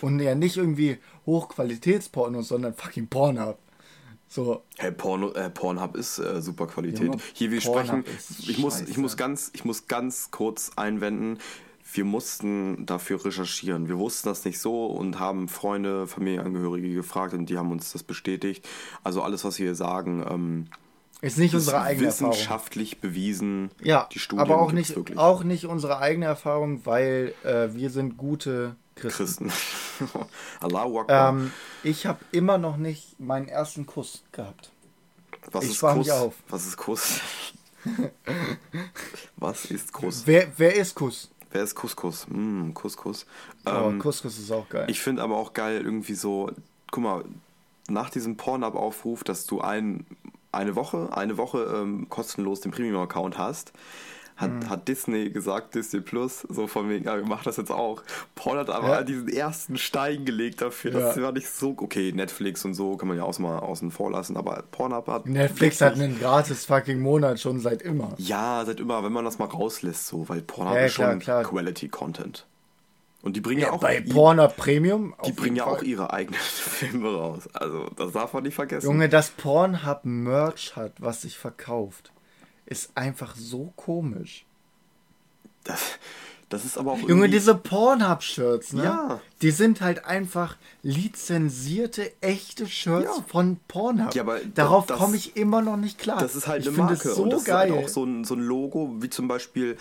und 0.00 0.20
ja 0.20 0.34
nicht 0.34 0.56
irgendwie 0.56 0.98
Hochqualitätspornos, 1.26 2.48
sondern 2.48 2.74
fucking 2.74 3.08
Pornhub. 3.08 3.58
So, 4.28 4.62
Hey, 4.76 4.90
Porno, 4.90 5.32
äh, 5.32 5.50
Pornhub 5.50 5.96
ist 5.96 6.18
äh, 6.18 6.42
super 6.42 6.66
Qualität. 6.66 7.06
Junge, 7.06 7.18
Hier, 7.32 7.50
wir 7.50 7.60
Pornhub 7.60 7.86
sprechen. 7.86 8.04
Ich 8.48 8.58
muss, 8.58 8.80
ich, 8.80 8.96
muss 8.96 9.16
ganz, 9.16 9.50
ich 9.54 9.64
muss 9.64 9.86
ganz 9.86 10.30
kurz 10.30 10.72
einwenden. 10.76 11.38
Wir 11.92 12.04
mussten 12.04 12.84
dafür 12.84 13.24
recherchieren. 13.24 13.88
Wir 13.88 13.98
wussten 13.98 14.28
das 14.28 14.44
nicht 14.44 14.58
so 14.58 14.86
und 14.86 15.20
haben 15.20 15.48
Freunde, 15.48 16.08
Familienangehörige 16.08 16.92
gefragt 16.92 17.34
und 17.34 17.46
die 17.46 17.56
haben 17.56 17.70
uns 17.70 17.92
das 17.92 18.02
bestätigt. 18.02 18.66
Also 19.04 19.22
alles, 19.22 19.44
was 19.44 19.60
wir 19.60 19.74
sagen, 19.76 20.24
ähm, 20.28 20.66
ist 21.22 21.38
nicht 21.38 21.54
unsere 21.54 21.80
eigene 21.80 22.08
Erfahrung. 22.08 22.32
wissenschaftlich 22.32 23.00
bewiesen. 23.00 23.70
Ja, 23.82 24.08
die 24.12 24.18
Studien 24.18 24.40
aber 24.40 24.60
auch 24.60 24.72
nicht, 24.72 24.96
wirklich. 24.96 25.16
auch 25.16 25.44
nicht 25.44 25.66
unsere 25.66 25.98
eigene 25.98 26.26
Erfahrung, 26.26 26.84
weil 26.84 27.32
äh, 27.44 27.68
wir 27.72 27.90
sind 27.90 28.16
gute 28.16 28.76
Christen. 28.96 29.48
Christen. 29.48 29.52
Allahu 30.60 31.00
Akbar. 31.00 31.30
Ähm, 31.30 31.52
ich 31.82 32.06
habe 32.06 32.18
immer 32.32 32.58
noch 32.58 32.76
nicht 32.76 33.18
meinen 33.20 33.48
ersten 33.48 33.86
Kuss 33.86 34.24
gehabt. 34.32 34.70
Was 35.52 35.64
ich 35.64 35.70
ist 35.72 35.80
Kuss? 35.80 35.94
mich 35.96 36.12
auf. 36.12 36.34
Was 36.48 36.66
ist 36.66 36.76
Kuss? 36.76 37.20
Was 39.36 39.66
ist 39.66 39.92
Kuss? 39.92 40.22
Wer, 40.26 40.48
wer 40.56 40.74
ist 40.74 40.94
Kuss? 40.94 41.30
Wer 41.52 41.62
ist 41.62 41.74
Couscous? 41.74 42.26
Mm, 42.28 42.72
Couscous. 42.72 43.26
Oh, 43.64 43.70
Ähm, 43.70 43.98
Couscous 43.98 44.38
ist 44.38 44.50
auch 44.50 44.68
geil. 44.68 44.86
Ich 44.90 45.00
finde 45.00 45.22
aber 45.22 45.36
auch 45.36 45.52
geil, 45.52 45.82
irgendwie 45.84 46.14
so, 46.14 46.50
guck 46.90 47.02
mal, 47.02 47.24
nach 47.88 48.10
diesem 48.10 48.36
Pornhub-Aufruf, 48.36 49.22
dass 49.24 49.46
du 49.46 49.60
ein, 49.60 50.04
eine 50.52 50.74
Woche, 50.74 51.16
eine 51.16 51.36
Woche 51.38 51.62
ähm, 51.74 52.08
kostenlos 52.08 52.60
den 52.60 52.72
Premium-Account 52.72 53.38
hast, 53.38 53.72
hat, 54.36 54.50
Mhm. 54.52 54.68
hat 54.70 54.86
Disney 54.88 55.30
gesagt, 55.30 55.74
Disney 55.74 56.00
Plus, 56.00 56.40
so 56.48 56.66
von 56.66 56.88
wegen, 56.90 57.06
ja, 57.06 57.16
wir 57.16 57.24
machen 57.24 57.42
das 57.44 57.56
jetzt 57.56 57.70
auch. 57.72 58.02
Porn 58.34 58.58
hat 58.58 58.68
aber 58.70 58.88
Ja. 58.88 59.02
diesen 59.02 59.28
ersten 59.28 59.78
Stein 59.78 60.24
gelegt 60.24 60.60
dafür. 60.60 60.90
Das 60.90 61.16
Ja. 61.16 61.22
war 61.22 61.32
nicht 61.32 61.48
so, 61.48 61.70
okay, 61.78 62.12
Netflix 62.12 62.64
und 62.64 62.74
so 62.74 62.96
kann 62.96 63.08
man 63.08 63.16
ja 63.16 63.24
auch 63.24 63.38
mal 63.38 63.58
außen 63.58 63.90
vor 63.90 64.10
lassen, 64.10 64.36
aber 64.36 64.62
Pornhub 64.70 65.06
hat. 65.08 65.26
Netflix 65.26 65.80
hat 65.80 65.94
einen 65.94 66.18
gratis 66.18 66.64
fucking 66.66 67.00
Monat 67.00 67.40
schon 67.40 67.60
seit 67.60 67.80
immer. 67.82 68.12
Ja, 68.18 68.62
seit 68.66 68.78
immer, 68.80 69.02
wenn 69.02 69.12
man 69.12 69.24
das 69.24 69.38
mal 69.38 69.46
rauslässt, 69.46 70.06
so, 70.06 70.28
weil 70.28 70.42
Pornhub 70.42 70.74
Ja, 70.76 70.84
ist 70.86 70.94
klar, 70.96 71.10
schon 71.12 71.18
klar. 71.20 71.42
Quality-Content. 71.44 72.46
Und 73.22 73.34
die 73.34 73.40
bringen 73.40 73.62
ja, 73.62 73.72
auch 73.72 73.80
Bei 73.80 74.00
Pornhub 74.02 74.56
Premium. 74.56 75.14
Die 75.26 75.32
bringen 75.32 75.56
ja 75.56 75.64
auch 75.64 75.78
Fall. 75.78 75.86
ihre 75.86 76.12
eigenen 76.12 76.38
Filme 76.40 77.08
raus. 77.12 77.48
Also, 77.54 77.88
das 77.96 78.12
darf 78.12 78.32
man 78.34 78.42
nicht 78.44 78.54
vergessen. 78.54 78.86
Junge, 78.86 79.08
dass 79.08 79.30
Pornhub 79.30 80.04
Merch 80.04 80.76
hat, 80.76 80.92
was 81.00 81.22
sich 81.22 81.36
verkauft, 81.38 82.12
ist 82.66 82.90
einfach 82.96 83.34
so 83.36 83.72
komisch. 83.76 84.44
Das, 85.64 85.80
das 86.48 86.64
ist 86.64 86.78
aber 86.78 86.92
auch 86.92 86.98
Junge, 86.98 87.10
irgendwie- 87.24 87.30
diese 87.30 87.54
Pornhub-Shirts, 87.56 88.72
ne? 88.74 88.84
Ja. 88.84 89.20
Die 89.42 89.50
sind 89.50 89.80
halt 89.80 90.04
einfach 90.04 90.56
lizenzierte, 90.82 92.12
echte 92.20 92.66
Shirts 92.68 93.16
Ja. 93.18 93.24
von 93.26 93.58
Pornhub. 93.68 94.14
Ja, 94.14 94.22
aber 94.22 94.38
Darauf 94.54 94.86
komme 94.86 95.16
ich 95.16 95.36
immer 95.36 95.62
noch 95.62 95.76
nicht 95.76 95.98
klar. 95.98 96.18
Das 96.20 96.36
ist 96.36 96.46
halt 96.46 96.62
ich 96.62 96.68
eine 96.68 96.76
Marke. 96.76 97.08
so 97.10 97.22
und 97.24 97.30
das 97.30 97.44
geil. 97.44 97.68
ist 97.68 97.74
halt 97.74 97.84
auch 97.84 97.88
so 97.88 98.04
ein, 98.04 98.24
so 98.24 98.34
ein 98.34 98.40
Logo, 98.40 98.94
wie 99.00 99.10
zum 99.10 99.26
Beispiel, 99.28 99.76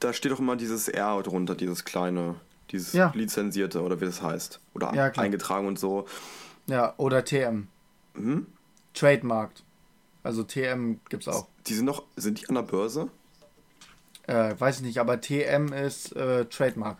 da 0.00 0.12
steht 0.12 0.32
auch 0.32 0.38
immer 0.38 0.56
dieses 0.56 0.88
R 0.88 1.22
drunter, 1.22 1.54
dieses 1.54 1.84
kleine, 1.84 2.36
dieses 2.70 2.92
Ja. 2.94 3.12
lizenzierte 3.14 3.82
oder 3.82 4.00
wie 4.00 4.06
das 4.06 4.22
heißt. 4.22 4.60
Oder 4.74 4.94
Ja, 4.94 5.06
eingetragen 5.16 5.66
und 5.66 5.78
so. 5.78 6.06
ja, 6.66 6.94
oder 6.96 7.24
TM. 7.24 7.68
Mhm. 8.14 8.46
Trademarked. 8.94 9.62
Also 10.22 10.44
TM 10.44 11.00
gibt's 11.08 11.28
auch. 11.28 11.46
Die 11.66 11.74
sind 11.74 11.84
noch, 11.86 12.04
sind 12.16 12.40
die 12.40 12.48
an 12.48 12.54
der 12.54 12.62
Börse? 12.62 13.10
Äh, 14.26 14.54
weiß 14.58 14.76
ich 14.76 14.82
nicht, 14.82 14.98
aber 14.98 15.20
TM 15.20 15.72
ist 15.72 16.14
äh, 16.14 16.44
Trademark. 16.46 16.98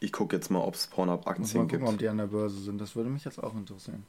Ich 0.00 0.12
gucke 0.12 0.36
jetzt 0.36 0.50
mal, 0.50 0.60
ob 0.60 0.74
es 0.74 0.82
Muss 0.86 0.90
mal 0.90 0.94
Pornhub-Aktien 0.96 1.62
gucken, 1.62 1.78
gibt. 1.80 1.90
ob 1.92 1.98
die 1.98 2.08
an 2.08 2.18
der 2.18 2.26
Börse 2.26 2.60
sind. 2.60 2.80
Das 2.80 2.94
würde 2.94 3.10
mich 3.10 3.24
jetzt 3.24 3.42
auch 3.42 3.54
interessieren. 3.54 4.04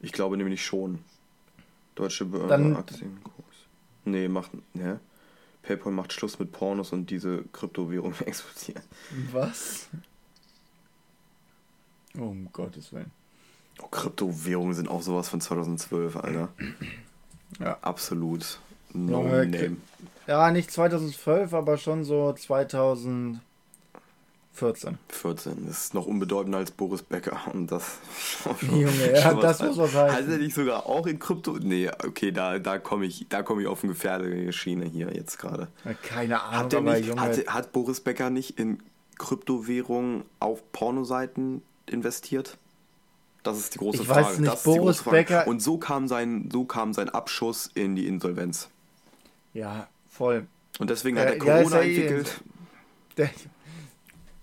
Ich 0.00 0.12
glaube 0.12 0.36
nämlich 0.36 0.64
schon. 0.64 0.98
Deutsche 1.94 2.24
Börse, 2.24 2.48
Dann- 2.48 2.76
Aktienkurs. 2.76 3.34
Nee, 4.04 4.26
macht. 4.28 4.50
Ne? 4.74 4.98
PayPal 5.62 5.92
macht 5.92 6.12
Schluss 6.12 6.38
mit 6.40 6.50
Pornos 6.50 6.92
und 6.92 7.08
diese 7.10 7.44
Kryptowährung 7.52 8.14
explodiert. 8.26 8.82
Was? 9.30 9.88
Oh, 12.18 12.22
um 12.24 12.50
Gottes 12.52 12.92
Willen. 12.92 13.12
Oh, 13.82 13.88
Kryptowährungen 13.90 14.74
sind 14.74 14.88
auch 14.88 15.02
sowas 15.02 15.28
von 15.28 15.40
2012, 15.40 16.16
Alter. 16.16 16.48
Ja. 17.60 17.78
Absolut. 17.82 18.58
No 18.92 19.22
Junge, 19.22 19.46
name. 19.46 19.76
Ja, 20.26 20.50
nicht 20.50 20.70
2012, 20.70 21.52
aber 21.54 21.78
schon 21.78 22.04
so 22.04 22.32
2014. 22.32 23.40
14. 25.08 25.66
Das 25.66 25.84
ist 25.84 25.94
noch 25.94 26.06
unbedeutender 26.06 26.58
als 26.58 26.70
Boris 26.70 27.02
Becker. 27.02 27.40
Und 27.52 27.72
das. 27.72 27.98
Junge, 28.62 29.12
ja, 29.14 29.34
das 29.34 29.62
muss 29.62 29.78
was 29.78 29.94
heißen. 29.94 30.16
Heißt 30.16 30.28
er 30.28 30.38
nicht 30.38 30.54
sogar 30.54 30.86
auch 30.86 31.06
in 31.06 31.18
Krypto? 31.18 31.58
Nee, 31.60 31.88
okay, 31.88 32.32
da, 32.32 32.58
da 32.58 32.78
komme 32.78 33.06
ich, 33.06 33.26
da 33.28 33.42
komm 33.42 33.60
ich 33.60 33.66
auf 33.66 33.82
eine 33.82 33.92
gefährliche 33.92 34.52
Schiene 34.52 34.84
hier 34.84 35.12
jetzt 35.14 35.38
gerade. 35.38 35.68
Ja, 35.84 35.94
Keine 35.94 36.42
Ahnung, 36.42 36.64
Hat, 36.64 36.74
aber 36.74 36.98
nicht, 36.98 37.18
hat, 37.18 37.46
hat 37.46 37.72
Boris 37.72 38.00
Becker 38.00 38.30
nicht 38.30 38.58
in 38.58 38.82
Kryptowährungen 39.18 40.24
auf 40.40 40.62
Pornoseiten 40.72 41.62
investiert? 41.86 42.58
Das 43.42 43.58
ist 43.58 43.74
die 43.74 43.78
große 43.78 44.02
Ich 44.02 44.08
Frage. 44.08 44.26
weiß 44.26 44.38
nicht, 44.38 44.52
das 44.52 44.58
ist 44.60 44.66
die 44.66 44.68
Boris 44.78 44.98
große 44.98 45.02
Frage. 45.04 45.16
Becker- 45.16 45.46
Und 45.48 45.60
so 45.62 45.76
kam, 45.78 46.06
sein, 46.08 46.48
so 46.52 46.64
kam 46.64 46.92
sein 46.92 47.08
Abschuss 47.08 47.70
in 47.74 47.96
die 47.96 48.06
Insolvenz. 48.06 48.68
ja, 49.54 49.88
voll. 50.08 50.46
Und 50.78 50.88
deswegen 50.90 51.16
Ja, 51.16 51.22
hat 51.24 51.28
er 51.34 51.44
ja, 51.44 51.58
ist 51.58 51.64
Corona 51.70 51.82
ja 51.82 51.88
eh- 51.88 51.96
entwickelt. 52.02 52.40
Der, 53.16 53.30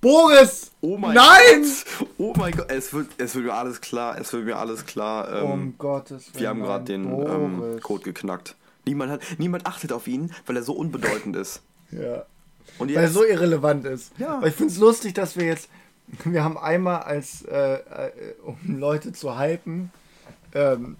Boris! 0.02 0.72
Oh 0.82 0.98
mein 0.98 1.14
Nein! 1.16 1.62
Gott! 2.00 2.08
Oh 2.18 2.34
mein 2.38 2.54
Gott, 2.56 2.72
es 2.72 2.94
wird, 2.94 3.08
es 3.18 3.36
wird 3.36 3.46
mir 3.46 3.54
alles 3.54 3.82
klar, 3.82 4.18
es 4.20 4.32
wird 4.32 4.46
mir 4.46 4.58
alles 4.58 4.86
klar. 4.86 5.44
Ähm, 5.44 5.52
um 5.52 5.78
Gottes 5.78 6.28
Willen. 6.34 6.40
wir 6.42 6.50
haben 6.50 6.62
gerade 6.62 6.86
den 6.86 7.06
ähm. 7.06 7.80
Code 7.82 8.04
geknackt. 8.04 8.56
Niemand, 8.86 9.12
hat, 9.12 9.22
niemand 9.38 9.66
achtet 9.66 9.92
auf 9.92 10.08
ihn, 10.08 10.32
weil 10.46 10.56
er 10.56 10.64
so 10.64 10.74
unbedeutend 10.74 11.36
ist. 11.36 11.62
Ja. 11.92 12.24
Und 12.78 12.90
Weil 12.90 13.04
er 13.04 13.10
so 13.10 13.26
irrelevant 13.26 13.86
ist. 13.86 14.12
Ja. 14.18 14.38
Aber 14.38 14.48
ich 14.48 14.54
finde 14.56 14.72
es 14.72 14.80
lustig, 14.80 15.14
dass 15.16 15.36
wir 15.36 15.46
jetzt. 15.46 15.68
Wir 16.26 16.44
haben 16.44 16.58
einmal 16.58 17.04
als, 17.04 17.44
äh, 17.44 17.76
äh, 17.76 18.12
um 18.44 18.80
Leute 18.80 19.12
zu 19.12 19.40
hypen, 19.40 19.92
ähm, 20.54 20.98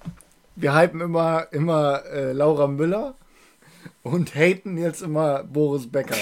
wir 0.56 0.76
hypen 0.76 1.02
immer, 1.02 1.48
immer 1.52 2.06
äh, 2.06 2.34
Laura 2.34 2.68
Müller 2.68 3.16
und 4.04 4.36
haten 4.36 4.78
jetzt 4.78 5.02
immer 5.02 5.44
Boris 5.44 5.88
Becker. 5.88 6.16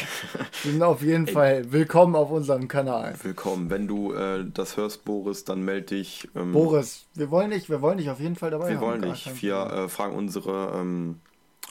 Die 0.63 0.71
sind 0.71 0.83
auf 0.83 1.01
jeden 1.01 1.27
Fall 1.27 1.71
willkommen 1.71 2.15
auf 2.15 2.29
unserem 2.31 2.67
Kanal. 2.67 3.15
willkommen. 3.23 3.69
Wenn 3.69 3.87
du 3.87 4.13
äh, 4.13 4.45
das 4.53 4.77
hörst, 4.77 5.05
Boris, 5.05 5.43
dann 5.43 5.63
melde 5.63 5.95
dich. 5.95 6.27
Ähm, 6.35 6.53
Boris, 6.53 7.05
wir 7.15 7.31
wollen 7.31 7.51
dich, 7.51 7.69
wir 7.69 7.81
wollen 7.81 7.97
dich 7.97 8.09
auf 8.09 8.19
jeden 8.19 8.35
Fall 8.35 8.51
dabei 8.51 8.69
wir 8.69 8.75
haben. 8.75 8.85
wollen 8.85 9.01
gar 9.01 9.11
dich. 9.13 9.41
Wir 9.41 9.55
äh, 9.55 9.89
fragen 9.89 10.15
unsere 10.15 10.73
ähm, 10.75 11.19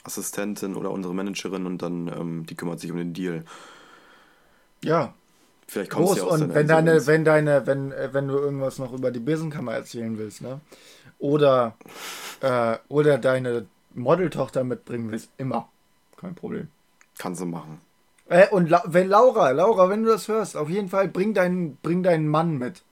Assistentin 0.03 0.75
oder 0.75 0.91
unsere 0.91 1.13
Managerin 1.13 1.65
und 1.65 1.81
dann, 1.81 2.07
ähm, 2.07 2.45
die 2.45 2.55
kümmert 2.55 2.79
sich 2.79 2.91
um 2.91 2.97
den 2.97 3.13
Deal. 3.13 3.43
Ja, 4.83 5.13
Vielleicht 5.67 5.91
kommst 5.91 6.13
groß 6.13 6.19
du 6.19 6.25
ja 6.25 6.31
aus 6.31 6.41
und 6.41 6.55
wenn 6.55 6.67
deine, 6.67 7.07
wenn 7.07 7.25
deine, 7.25 7.67
wenn, 7.67 7.91
äh, 7.91 8.13
wenn 8.13 8.27
du 8.27 8.35
irgendwas 8.35 8.79
noch 8.79 8.93
über 8.93 9.11
die 9.11 9.19
Besenkammer 9.19 9.73
erzählen 9.73 10.17
willst, 10.17 10.41
ne? 10.41 10.61
Oder, 11.19 11.75
äh, 12.41 12.77
oder 12.87 13.17
deine 13.17 13.65
Modeltochter 13.93 14.63
mitbringen 14.63 15.11
willst, 15.11 15.29
immer. 15.37 15.67
Kein 16.15 16.35
Problem. 16.35 16.69
Kannst 17.17 17.41
du 17.41 17.45
machen. 17.45 17.81
Äh, 18.29 18.47
und 18.49 18.69
La 18.69 18.83
wenn 18.85 19.09
Laura, 19.09 19.51
Laura, 19.51 19.89
wenn 19.89 20.03
du 20.03 20.09
das 20.09 20.27
hörst, 20.27 20.55
auf 20.55 20.69
jeden 20.69 20.89
Fall 20.89 21.07
bring 21.07 21.33
deinen, 21.33 21.77
bring 21.77 22.03
deinen 22.03 22.27
Mann 22.27 22.57
mit. 22.57 22.83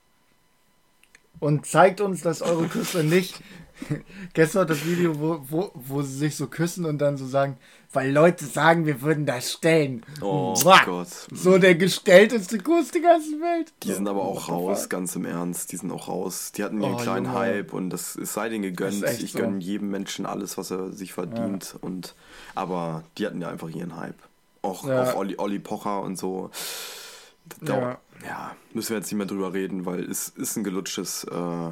Und 1.39 1.65
zeigt 1.65 2.01
uns, 2.01 2.21
dass 2.21 2.41
eure 2.41 2.67
Küsse 2.67 3.03
nicht. 3.03 3.41
Kennst 4.34 4.55
du 4.55 4.65
das 4.65 4.86
Video, 4.86 5.19
wo, 5.19 5.39
wo, 5.49 5.71
wo 5.73 6.01
sie 6.01 6.17
sich 6.17 6.36
so 6.36 6.47
küssen 6.47 6.86
und 6.86 6.99
dann 6.99 7.17
so 7.17 7.26
sagen, 7.26 7.57
weil 7.96 8.12
Leute 8.12 8.46
sagen, 8.46 8.86
wir 8.86 9.02
würden 9.02 9.26
das 9.26 9.52
stellen. 9.54 10.04
Oh 10.22 10.54
Mua. 10.64 10.84
Gott. 10.86 11.08
So 11.32 11.58
der 11.58 11.76
gestellteste 11.76 12.58
Kuss 12.60 12.91
der 12.91 13.02
ganzen 13.02 13.39
Welt. 13.41 13.74
Die 13.84 13.91
sind 13.93 14.08
aber 14.08 14.22
auch 14.24 14.50
raus, 14.50 14.89
ganz 14.89 15.16
im 15.16 15.26
Ernst. 15.26 15.72
Die 15.72 15.78
sind 15.78 15.91
auch 15.91 16.08
raus. 16.08 16.52
Die 16.52 16.64
hatten 16.64 16.82
ihren 16.82 16.96
Oh, 16.96 16.98
kleinen 16.98 17.26
Junge. 17.26 17.38
Hype 17.38 17.74
und 17.74 17.89
das 17.89 18.16
es 18.16 18.34
sei 18.34 18.50
denen 18.50 18.64
gegönnt. 18.64 19.04
Ich 19.20 19.32
so. 19.32 19.39
gönne 19.39 19.60
jedem 19.60 19.89
Menschen 19.89 20.26
alles, 20.26 20.58
was 20.58 20.72
er 20.72 20.91
sich 20.91 21.14
verdient. 21.14 21.76
Und 21.82 22.14
aber 22.54 23.04
die 23.18 23.26
hatten 23.26 23.41
ja 23.41 23.50
einfach 23.50 23.70
ihren 23.70 23.96
Hype. 23.96 24.20
Auch, 24.62 24.88
Ja. 24.88 25.04
auch 25.12 25.16
Olli, 25.16 25.36
Olli 25.38 25.60
Pocher 25.60 26.02
und 26.02 26.18
so. 26.18 26.50
Da, 27.62 27.78
Ja. 27.78 27.98
ja. 28.26 28.56
müssen 28.74 28.89
wir 28.89 28.98
jetzt 28.98 29.08
nicht 29.12 29.18
mehr 29.18 29.28
drüber 29.28 29.54
reden, 29.54 29.86
weil 29.86 30.04
es 30.10 30.30
ist 30.30 30.56
ein 30.58 30.64
gelutschtes 30.64 31.24
äh, 31.26 31.72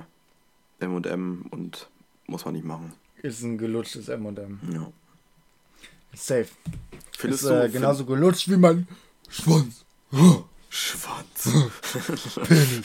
M&M 0.79 1.45
und 1.49 1.89
muss 2.27 2.45
man 2.45 2.53
nicht 2.53 2.65
machen. 2.65 2.93
Ist 3.21 3.41
ein 3.41 3.57
gelutschtes 3.57 4.09
M&M. 4.09 4.59
Ja. 4.71 4.87
Safe. 6.15 6.47
Findest 7.17 7.43
ist 7.43 7.49
du 7.49 7.53
äh, 7.55 7.61
find- 7.63 7.73
genauso 7.73 8.05
gelutscht 8.05 8.49
wie 8.49 8.57
mein 8.57 8.87
Schwanz. 9.29 9.83
Schwanz. 10.69 11.43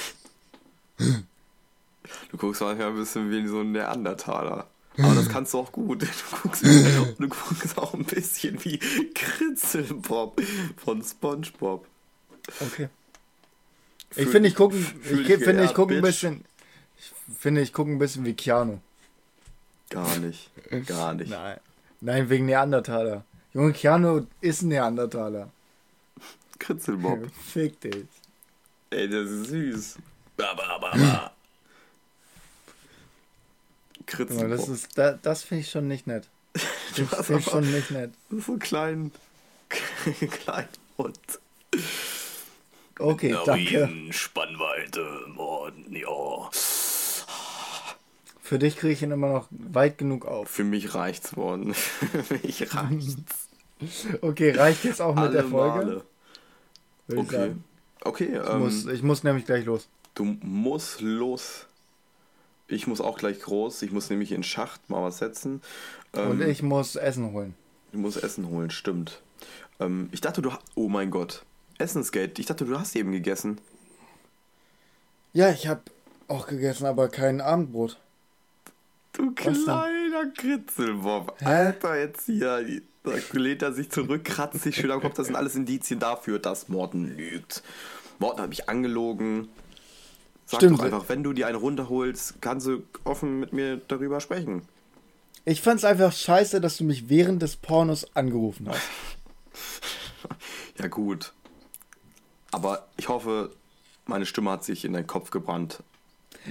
du 0.99 2.37
guckst 2.37 2.61
manchmal 2.61 2.89
ein 2.89 2.97
bisschen 2.97 3.31
wie 3.31 3.47
so 3.47 3.61
ein 3.61 3.73
Neandertaler. 3.73 4.67
Aber 4.99 5.15
das 5.15 5.29
kannst 5.29 5.55
du 5.55 5.59
auch 5.59 5.71
gut. 5.71 6.03
Du 6.03 6.07
guckst, 6.43 6.65
du 6.65 7.29
guckst 7.29 7.79
auch 7.79 7.95
ein 7.95 8.05
bisschen 8.05 8.63
wie 8.65 8.79
Kritzelbob 9.15 10.41
von 10.77 11.03
Spongebob. 11.05 11.87
Okay. 12.61 12.89
Ich 14.11 14.17
Fühl- 14.25 14.27
finde, 14.33 14.49
ich 14.49 14.55
gucke 14.57 14.77
ich 14.77 14.87
finde, 15.43 15.65
ich 15.65 15.75
gucke 15.75 15.95
ein 15.95 16.03
bisschen 16.03 16.45
ich 16.99 17.13
finde, 17.39 17.61
ich 17.61 17.73
gucke 17.73 17.91
ein 17.93 17.99
bisschen 17.99 18.25
wie 18.25 18.35
Keanu. 18.35 18.79
Gar 19.91 20.17
nicht. 20.19 20.51
Gar 20.87 21.15
nicht. 21.15 21.31
Nein. 21.31 21.61
Nein, 22.01 22.29
wegen 22.31 22.47
Neandertaler. 22.47 23.25
Junge, 23.53 23.73
Keanu 23.73 24.27
ist 24.41 24.63
ein 24.63 24.69
Neandertaler. 24.69 25.51
Kritzelbob. 26.59 27.31
Fick 27.47 27.81
dich. 27.81 28.07
Ey, 28.91 29.09
das 29.09 29.31
ist 29.31 29.49
süß. 29.49 29.99
Ba, 30.37 30.55
ba, 30.55 30.79
ba, 30.79 30.97
ba. 30.97 31.33
Kritzelbob. 34.07 34.51
das 34.51 34.69
ist, 34.69 34.97
da, 34.97 35.13
das 35.13 35.43
finde 35.43 35.63
ich 35.63 35.71
schon 35.71 35.89
nicht 35.89 36.07
nett. 36.07 36.29
Das 37.11 37.27
finde 37.27 37.43
ich 37.43 37.51
schon 37.51 37.71
nicht 37.71 37.91
nett. 37.91 38.13
Das 38.29 38.41
ist 38.41 38.47
so 38.47 38.57
klein. 38.57 39.13
klein 40.31 40.69
und. 40.97 41.19
Okay, 42.99 43.37
danke. 43.47 43.89
Spannweite, 44.11 45.07
Morden, 45.29 45.95
ja. 45.95 46.51
Für 48.49 48.59
dich 48.59 48.79
kriege 48.79 48.95
ich 48.95 49.03
ihn 49.03 49.11
immer 49.11 49.29
noch 49.29 49.47
weit 49.51 49.99
genug 49.99 50.25
auf. 50.25 50.49
Für 50.49 50.65
mich 50.65 50.95
reicht's 50.95 51.37
worden. 51.37 51.75
Für 51.75 52.35
mich 52.43 52.75
reicht's. 52.75 53.17
Okay, 54.23 54.51
reicht 54.53 54.83
jetzt 54.85 55.01
auch 55.03 55.15
mit 55.15 55.25
Alle 55.25 55.33
der 55.35 55.45
Folge? 55.45 55.85
Male. 57.07 57.21
Okay. 57.21 57.37
sagen. 57.37 57.65
Okay, 58.01 58.25
Ich, 58.43 58.49
ähm, 58.51 58.59
muss, 58.61 58.87
ich 58.87 59.03
muss 59.03 59.23
nämlich 59.23 59.45
gleich 59.45 59.67
los. 59.67 59.87
du 60.15 60.25
musst 60.43 61.01
los. 61.03 61.67
Ich 62.67 62.87
muss 62.87 63.01
auch 63.03 63.19
gleich 63.19 63.39
groß. 63.41 63.83
Ich 63.83 63.93
muss 63.93 64.09
nämlich 64.11 64.31
in 64.33 64.39
den 64.39 64.43
Schacht 64.45 64.89
mal 64.91 65.03
was 65.03 65.19
setzen. 65.19 65.63
Ähm, 66.15 66.31
Und 66.31 66.41
ich 66.43 66.63
muss 66.63 66.97
Essen 66.97 67.33
holen. 67.33 67.55
Ich 67.93 67.99
muss 67.99 68.17
Essen 68.17 68.49
holen, 68.49 68.71
stimmt. 68.71 69.21
Ähm, 69.79 70.09
ich 70.11 70.23
dachte, 70.23 70.43
du 70.43 70.51
hast. 70.53 70.63
Oh 70.75 70.89
mein 70.89 71.11
Gott. 71.11 71.45
Essensgeld. 71.79 72.39
Ich 72.39 72.47
dachte, 72.47 72.65
du 72.65 72.79
hast 72.81 72.97
eben 72.97 73.13
gegessen. 73.13 73.61
Ja, 75.35 75.51
ich 75.51 75.69
habe 75.69 75.83
auch 76.27 76.47
gegessen, 76.49 76.87
aber 76.87 77.09
kein 77.09 77.41
Abendbrot. 77.41 77.99
Kleiner 79.39 80.31
Kritzelbob. 80.37 81.35
Hä? 81.41 81.45
Alter, 81.47 81.99
jetzt 81.99 82.27
hier. 82.27 82.83
Da 83.05 83.13
lehnt 83.33 83.63
er 83.63 83.73
sich 83.73 83.91
zurück, 83.91 84.25
kratzt 84.25 84.63
sich 84.63 84.77
schön 84.77 84.91
am 84.91 85.01
Kopf. 85.01 85.15
Das 85.15 85.27
sind 85.27 85.37
alles 85.37 85.55
Indizien 85.55 86.01
dafür, 86.01 86.39
dass 86.39 86.69
Morten 86.69 87.17
lügt. 87.17 87.63
Morten 88.19 88.41
hat 88.43 88.49
mich 88.49 88.69
angelogen. 88.69 89.49
Sag 90.47 90.61
Stimmt. 90.61 90.79
doch 90.79 90.85
einfach, 90.85 91.09
wenn 91.09 91.23
du 91.23 91.33
dir 91.33 91.47
eine 91.47 91.59
runterholst, 91.59 92.41
kannst 92.41 92.67
du 92.67 92.83
offen 93.05 93.39
mit 93.39 93.53
mir 93.53 93.77
darüber 93.89 94.21
sprechen. 94.21 94.63
Ich 95.45 95.63
fand's 95.63 95.85
einfach 95.85 96.13
scheiße, 96.13 96.61
dass 96.61 96.79
du 96.79 96.85
mich 96.85 97.09
während 97.09 97.43
des 97.43 97.57
Pornos 97.57 98.15
angerufen 98.17 98.69
hast. 98.69 98.83
Ja, 100.79 100.87
gut. 100.87 101.33
Aber 102.53 102.87
ich 102.97 103.09
hoffe, 103.09 103.51
meine 104.07 104.27
Stimme 104.27 104.53
hat 104.53 104.63
sich 104.63 104.85
in 104.85 104.93
deinen 104.93 105.09
Kopf 105.09 105.31
gebrannt. 105.31 105.83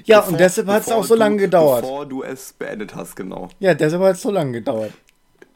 Ja, 0.05 0.19
Bevor- 0.19 0.31
und 0.33 0.39
deshalb 0.39 0.67
hat's 0.67 0.85
bevor 0.85 0.99
auch 1.01 1.05
so 1.05 1.13
du- 1.15 1.19
lange 1.19 1.37
gedauert. 1.37 1.81
Bevor 1.81 2.05
du 2.05 2.23
es 2.23 2.53
beendet 2.53 2.95
hast, 2.95 3.15
genau. 3.15 3.49
Ja, 3.59 3.73
deshalb 3.73 4.01
hat's 4.03 4.21
so 4.21 4.31
lange 4.31 4.51
gedauert. 4.53 4.91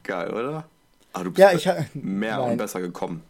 Geil, 0.04 0.32
oder? 0.34 0.66
Ah, 1.14 1.24
du 1.24 1.32
bist 1.32 1.38
Ja, 1.40 1.52
ich 1.54 1.66
mehr 1.94 2.38
Nein. 2.38 2.52
und 2.52 2.58
besser 2.58 2.82
gekommen. 2.82 3.22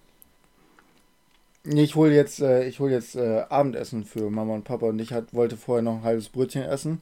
Nee, 1.63 1.83
Ich 1.83 1.95
hole 1.95 2.13
jetzt, 2.13 2.39
äh, 2.41 2.65
ich 2.67 2.79
hol 2.79 2.89
jetzt 2.89 3.15
äh, 3.15 3.43
Abendessen 3.49 4.03
für 4.03 4.29
Mama 4.31 4.53
und 4.55 4.63
Papa 4.63 4.87
und 4.87 4.99
ich 4.99 5.13
hat, 5.13 5.33
wollte 5.33 5.57
vorher 5.57 5.83
noch 5.83 5.97
ein 5.97 6.03
halbes 6.03 6.29
Brötchen 6.29 6.63
essen, 6.63 7.01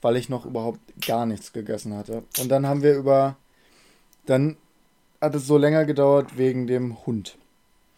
weil 0.00 0.16
ich 0.16 0.28
noch 0.28 0.44
überhaupt 0.44 0.80
gar 1.06 1.24
nichts 1.26 1.52
gegessen 1.52 1.96
hatte. 1.96 2.24
Und 2.40 2.48
dann 2.48 2.66
haben 2.66 2.82
wir 2.82 2.94
über. 2.96 3.36
Dann 4.26 4.56
hat 5.20 5.34
es 5.36 5.46
so 5.46 5.56
länger 5.56 5.84
gedauert 5.84 6.36
wegen 6.36 6.66
dem 6.66 7.04
Hund. 7.06 7.36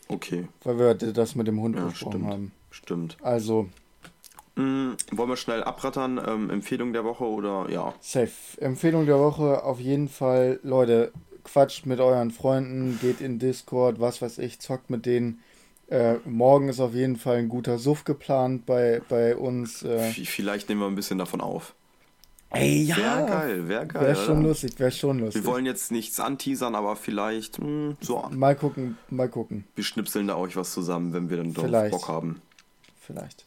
Okay, 0.08 0.46
Weil 0.64 0.78
wir 0.78 0.94
das 0.94 1.34
mit 1.34 1.46
dem 1.46 1.60
Hund 1.60 1.76
ja, 1.76 1.86
besprochen 1.86 2.12
stimmt. 2.20 2.26
haben. 2.32 2.52
Stimmt. 2.70 3.16
Also, 3.22 3.68
Mm, 4.56 4.92
wollen 5.10 5.28
wir 5.28 5.36
schnell 5.36 5.64
abrattern? 5.64 6.20
Ähm, 6.24 6.50
Empfehlung 6.50 6.92
der 6.92 7.04
Woche 7.04 7.24
oder 7.24 7.66
ja? 7.70 7.92
safe. 8.00 8.60
Empfehlung 8.60 9.06
der 9.06 9.18
Woche 9.18 9.64
auf 9.64 9.80
jeden 9.80 10.08
Fall, 10.08 10.60
Leute, 10.62 11.12
quatscht 11.42 11.86
mit 11.86 12.00
euren 12.00 12.30
Freunden, 12.30 12.98
geht 13.00 13.20
in 13.20 13.38
Discord, 13.38 14.00
was 14.00 14.22
weiß 14.22 14.38
ich, 14.38 14.60
zockt 14.60 14.90
mit 14.90 15.06
denen. 15.06 15.40
Äh, 15.88 16.14
morgen 16.24 16.68
ist 16.68 16.80
auf 16.80 16.94
jeden 16.94 17.16
Fall 17.16 17.36
ein 17.38 17.48
guter 17.48 17.78
Suff 17.78 18.04
geplant 18.04 18.64
bei, 18.64 19.02
bei 19.08 19.36
uns. 19.36 19.82
Äh, 19.82 20.12
Vielleicht 20.12 20.68
nehmen 20.68 20.80
wir 20.80 20.86
ein 20.86 20.94
bisschen 20.94 21.18
davon 21.18 21.40
auf. 21.40 21.74
ey, 22.50 22.84
ja! 22.84 22.96
Wäre 22.96 23.26
geil, 23.26 23.68
wäre 23.68 23.86
geil. 23.86 24.02
Wäre 24.02 24.16
schon 24.16 24.42
lustig, 24.42 24.78
wäre 24.78 24.92
schon 24.92 25.18
lustig. 25.18 25.44
Wir 25.44 25.50
wollen 25.50 25.66
jetzt 25.66 25.92
nichts 25.92 26.20
anteasern, 26.20 26.74
aber 26.74 26.96
vielleicht 26.96 27.60
mm, 27.60 27.96
so. 28.00 28.24
Mal 28.30 28.56
gucken, 28.56 28.96
mal 29.10 29.28
gucken. 29.28 29.64
Wir 29.74 29.84
schnipseln 29.84 30.28
da 30.28 30.36
euch 30.36 30.56
was 30.56 30.72
zusammen, 30.72 31.12
wenn 31.12 31.28
wir 31.28 31.36
dann 31.38 31.52
Vielleicht. 31.52 31.90
Bock 31.90 32.08
haben. 32.08 32.40
Vielleicht. 33.00 33.44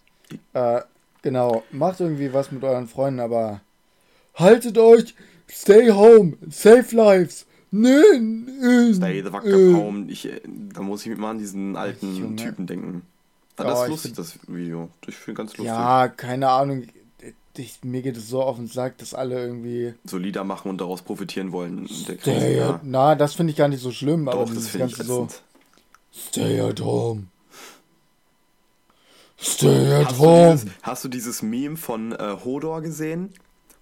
Äh, 0.54 0.82
genau, 1.28 1.64
macht 1.72 2.00
irgendwie 2.00 2.32
was 2.32 2.54
mit 2.54 2.64
euren 2.64 2.88
Freunden, 2.88 3.20
aber 3.20 3.60
haltet 4.36 4.78
euch, 4.78 5.14
stay 5.50 5.92
home, 5.92 6.38
save 6.50 6.96
lives. 6.96 7.46
Nö, 7.70 8.94
Stay 8.94 9.22
the 9.22 9.30
fuck 9.30 9.44
äh, 9.46 9.74
home. 9.74 10.10
Ich, 10.10 10.26
äh, 10.26 10.40
da 10.74 10.82
muss 10.82 11.06
ich 11.06 11.18
mal 11.18 11.32
an 11.32 11.38
diesen 11.38 11.76
alten 11.76 12.16
Junge. 12.16 12.38
Typen 12.38 12.66
denken. 12.66 13.02
Ja, 13.60 13.66
das 13.66 13.82
ist 13.84 13.90
lustig, 13.90 14.14
das 14.14 14.40
Video. 14.48 14.90
Ich 15.06 15.16
finde 15.16 15.40
ganz 15.40 15.52
lustig. 15.52 15.66
Ja, 15.66 16.08
keine 16.08 16.48
Ahnung. 16.48 16.84
Ich, 17.58 17.80
mir 17.84 18.02
geht 18.04 18.16
es 18.16 18.30
so 18.30 18.42
auf 18.42 18.56
den 18.56 18.68
Sack, 18.68 19.00
dass 19.00 19.14
alle 19.14 19.38
irgendwie. 19.38 19.96
So 20.06 20.18
Lieder 20.18 20.46
machen 20.46 20.70
und 20.70 20.80
daraus 20.80 21.02
profitieren 21.02 21.52
wollen. 21.52 21.90
Der 22.08 22.16
Krise, 22.16 22.54
ja. 22.54 22.80
na, 22.84 23.16
das 23.16 23.34
finde 23.34 23.52
ich 23.52 23.58
gar 23.58 23.68
nicht 23.68 23.82
so 23.82 23.92
schlimm, 23.92 24.30
aber 24.30 24.42
Doch, 24.42 24.46
das 24.46 24.54
dieses 24.60 24.70
finde 24.70 24.88
ich 24.88 24.98
ganze 24.98 25.12
so. 25.12 25.24
ätzend. 25.26 25.42
Stay 26.14 26.62
at 26.62 26.80
home. 26.80 27.26
Stay 29.40 29.94
at 29.94 30.08
Hast 30.08 30.20
du, 30.20 30.52
dieses, 30.52 30.66
hast 30.82 31.04
du 31.04 31.08
dieses 31.10 31.42
Meme 31.44 31.78
von 31.78 32.12
äh, 32.12 32.38
Hodor 32.44 32.82
gesehen? 32.82 33.34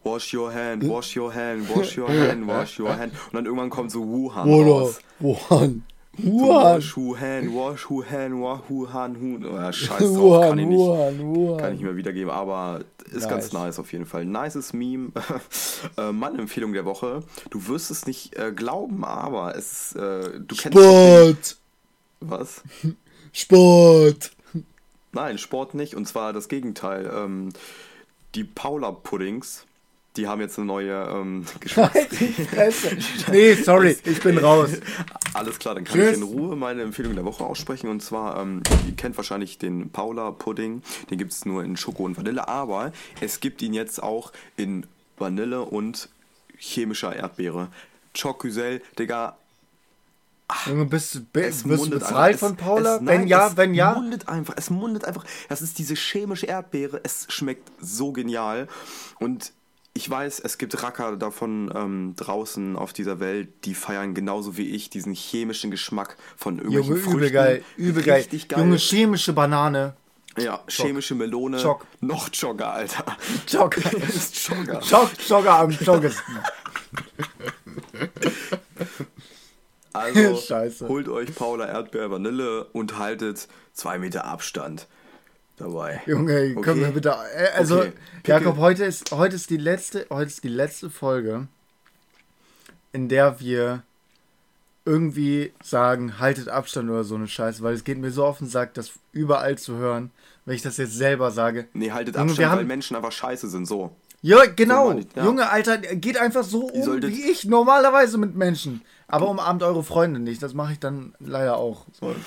Wash 0.04 0.34
your 0.34 0.54
hand, 0.54 0.88
wash 0.88 1.16
your 1.18 1.34
hand, 1.34 1.68
wash 1.76 1.98
your 1.98 2.08
hand, 2.08 2.48
wash 2.48 2.80
your 2.80 2.96
hand. 2.96 3.14
Und 3.28 3.34
dann 3.34 3.46
irgendwann 3.46 3.72
kommt 3.72 3.90
so 3.90 4.06
Wuhan 4.06 4.48
Oder 4.48 4.70
raus. 4.70 5.00
Wuhan. 5.20 5.84
So, 6.18 6.24
Wuhan. 6.24 6.72
Wash 6.76 6.96
who 6.96 7.18
hand, 7.18 7.54
wash 7.56 7.90
who 7.90 8.04
hand, 8.06 8.40
wash 8.40 8.94
hand, 8.94 9.18
who. 9.20 9.40
Oh, 9.48 9.72
scheiß 9.72 10.14
drauf, 10.14 10.42
kann 10.42 10.60
ich 10.60 10.68
Wuhan, 10.68 10.70
nicht. 10.70 10.78
Wuhan, 10.78 11.36
Wuhan. 11.36 11.58
Kann 11.58 11.76
ich 11.76 11.82
mir 11.82 11.96
wiedergeben, 11.96 12.30
aber 12.30 12.82
ist 13.12 13.28
ganz 13.28 13.52
Nice. 13.52 13.54
nice 13.54 13.80
auf 13.80 13.92
jeden 13.92 14.06
Fall. 14.06 14.26
Nices 14.26 14.74
Meme. 14.74 15.12
äh, 15.98 16.12
meine 16.12 16.38
Empfehlung 16.38 16.74
der 16.74 16.86
Woche. 16.86 17.24
Du 17.50 17.68
wirst 17.68 17.90
es 17.92 18.06
nicht 18.06 18.38
äh, 18.38 18.52
glauben, 18.52 19.04
aber 19.04 19.56
es 19.56 19.92
ist, 19.92 19.96
äh, 19.96 20.40
du 20.40 20.56
kennst 20.56 20.78
Sport. 20.78 21.58
was? 22.20 22.62
Sport. 23.34 24.35
Nein, 25.16 25.38
Sport 25.38 25.74
nicht. 25.74 25.96
Und 25.96 26.08
zwar 26.08 26.34
das 26.34 26.50
Gegenteil. 26.50 27.10
Ähm, 27.12 27.50
die 28.36 28.44
Paula 28.44 28.92
Puddings, 28.92 29.66
die 30.18 30.28
haben 30.28 30.42
jetzt 30.42 30.58
eine 30.60 30.68
neue 30.68 30.92
ähm, 30.94 31.46
Halt. 31.76 33.30
Nee, 33.32 33.54
sorry, 33.54 33.98
ich 34.04 34.22
bin 34.22 34.38
raus. 34.38 34.72
Alles 35.34 35.58
klar, 35.58 35.74
dann 35.76 35.86
kann 35.86 35.96
Tschüss. 35.96 36.12
ich 36.12 36.18
in 36.18 36.24
Ruhe 36.24 36.58
meine 36.58 36.82
Empfehlung 36.82 37.16
der 37.16 37.24
Woche 37.24 37.46
aussprechen. 37.46 37.90
Und 37.90 38.02
zwar, 38.02 38.42
ähm, 38.42 38.62
ihr 38.86 38.96
kennt 38.96 39.16
wahrscheinlich 39.16 39.58
den 39.58 39.90
Paula 39.90 40.32
Pudding. 40.32 40.84
Den 41.10 41.18
gibt 41.18 41.32
es 41.32 41.46
nur 41.46 41.64
in 41.64 41.78
Schoko 41.78 42.04
und 42.04 42.18
Vanille. 42.18 42.48
Aber 42.50 42.92
es 43.22 43.40
gibt 43.40 43.62
ihn 43.62 43.74
jetzt 43.74 44.04
auch 44.04 44.34
in 44.58 44.86
Vanille 45.18 45.62
und 45.62 46.10
chemischer 46.58 47.16
Erdbeere. 47.16 47.70
Chocusel, 48.14 48.82
Digga. 49.00 49.38
Junge, 50.68 50.86
bist 50.86 51.16
du, 51.16 51.20
Es 51.34 51.64
bist 51.64 51.64
du 51.64 51.68
mundet 51.70 52.00
bezahlt 52.00 52.34
einfach. 52.34 52.48
von 52.48 52.56
Paula? 52.58 52.96
Es, 52.96 53.02
es, 53.02 53.08
wenn 53.08 53.20
nein, 53.22 53.28
ja, 53.28 53.48
es 53.48 53.58
wenn 53.58 53.74
ja. 53.74 53.94
mundet 53.94 54.28
einfach. 54.28 54.54
Es 54.58 54.70
mundet 54.70 55.06
einfach. 55.06 55.26
Das 55.50 55.62
ist 55.62 55.80
diese 55.80 55.96
chemische 55.96 56.46
Erdbeere. 56.46 57.02
Es 57.04 57.26
schmeckt 57.30 57.72
so 57.82 58.12
genial. 58.12 58.68
Und 59.20 59.54
ich 59.98 60.10
weiß, 60.10 60.42
es 60.42 60.58
gibt 60.58 60.84
Racker 60.84 61.16
davon 61.16 61.72
ähm, 61.74 62.14
draußen 62.18 62.76
auf 62.76 62.94
dieser 62.94 63.20
Welt, 63.20 63.66
die 63.66 63.74
feiern 63.74 64.14
genauso 64.14 64.58
wie 64.58 64.70
ich 64.70 64.90
diesen 64.90 65.14
chemischen 65.14 65.72
Geschmack 65.72 66.18
von 66.36 66.58
irgendwelchen 66.58 66.90
Junge, 66.92 67.02
Früchten. 67.02 67.18
übel 67.20 67.32
geil, 67.32 67.64
übel 67.78 68.04
geil. 68.04 68.18
Richtig 68.18 68.48
geil. 68.50 68.60
Junge, 68.60 68.78
chemische 68.78 69.34
Banane. 69.34 69.96
ja, 70.38 70.62
chemische 70.68 71.16
Melone. 71.16 71.62
Choc. 71.62 71.88
Noch 72.02 72.30
Jogger, 72.32 72.74
Alter. 72.74 73.06
Jogger. 73.48 73.94
ist 74.04 74.38
Jogger. 74.50 74.82
Jog, 74.82 75.10
Jogger 75.28 75.60
am 75.60 75.72
joggesten. 75.72 76.40
Also 79.96 80.88
holt 80.88 81.08
euch 81.10 81.34
Paula 81.36 81.66
Erdbeer 81.68 82.12
Vanille 82.12 82.66
und 82.74 82.98
haltet 83.00 83.48
zwei 83.74 83.98
Meter 83.98 84.26
Abstand 84.26 84.88
dabei. 85.58 86.02
Junge, 86.06 86.54
können 86.56 86.80
wir 86.82 86.88
Okay. 86.88 86.92
bitte. 86.96 87.16
äh, 87.36 87.48
Also, 87.58 87.80
Okay. 87.80 87.92
Jakob, 88.28 88.58
heute 88.58 88.84
ist, 88.86 89.12
heute 89.12 89.36
ist 89.36 89.50
die 89.50 89.58
letzte, 89.58 90.06
heute 90.10 90.28
ist 90.28 90.44
die 90.44 90.50
letzte 90.50 90.90
Folge, 90.90 91.48
in 92.92 93.08
der 93.10 93.40
wir 93.40 93.84
irgendwie 94.86 95.52
sagen, 95.64 96.20
haltet 96.20 96.48
Abstand 96.50 96.90
oder 96.90 97.04
so 97.04 97.16
eine 97.16 97.28
Scheiße, 97.28 97.64
weil 97.64 97.74
es 97.74 97.84
geht 97.84 97.98
mir 97.98 98.12
so 98.12 98.24
auf 98.26 98.38
den 98.38 98.48
Sack, 98.48 98.74
das 98.76 98.92
überall 99.14 99.58
zu 99.58 99.76
hören, 99.78 100.12
wenn 100.46 100.56
ich 100.56 100.62
das 100.62 100.78
jetzt 100.78 100.94
selber 100.94 101.32
sage. 101.32 101.68
Nee, 101.74 101.92
haltet 101.92 102.16
Junge, 102.16 102.30
Abstand, 102.32 102.50
weil 102.52 102.60
haben- 102.60 102.68
Menschen 102.68 102.96
einfach 102.96 103.12
scheiße 103.12 103.48
sind, 103.50 103.66
so. 103.66 103.92
Ja, 104.22 104.46
genau. 104.46 104.92
So 104.94 105.00
ja. 105.16 105.24
Junge, 105.26 105.50
Alter, 105.50 105.78
geht 105.78 106.18
einfach 106.18 106.44
so 106.44 106.66
um 106.68 107.02
wie 107.04 107.30
ich 107.32 107.46
normalerweise 107.46 108.18
mit 108.18 108.36
Menschen. 108.36 108.82
Aber 109.08 109.30
umarmt 109.30 109.64
eure 109.64 109.84
Freunde 109.84 110.20
nicht. 110.20 110.42
Das 110.42 110.54
mache 110.54 110.74
ich 110.74 110.80
dann 110.80 111.14
leider 111.20 111.58
auch. 111.58 111.86
So. 112.00 112.16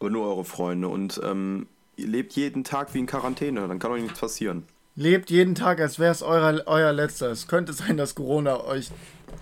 Aber 0.00 0.10
nur 0.10 0.26
eure 0.26 0.44
Freunde. 0.44 0.88
Und 0.88 1.20
ähm, 1.24 1.66
ihr 1.96 2.08
lebt 2.08 2.32
jeden 2.32 2.64
Tag 2.64 2.92
wie 2.94 2.98
in 2.98 3.06
Quarantäne, 3.06 3.66
dann 3.68 3.78
kann 3.78 3.92
euch 3.92 4.02
nichts 4.02 4.18
passieren. 4.18 4.64
Lebt 4.94 5.30
jeden 5.30 5.54
Tag, 5.54 5.80
als 5.80 5.98
wäre 5.98 6.12
es 6.12 6.22
euer, 6.22 6.62
euer 6.66 6.92
letzter. 6.92 7.30
Es 7.30 7.48
könnte 7.48 7.72
sein, 7.72 7.96
dass 7.96 8.14
Corona 8.14 8.62
euch 8.64 8.90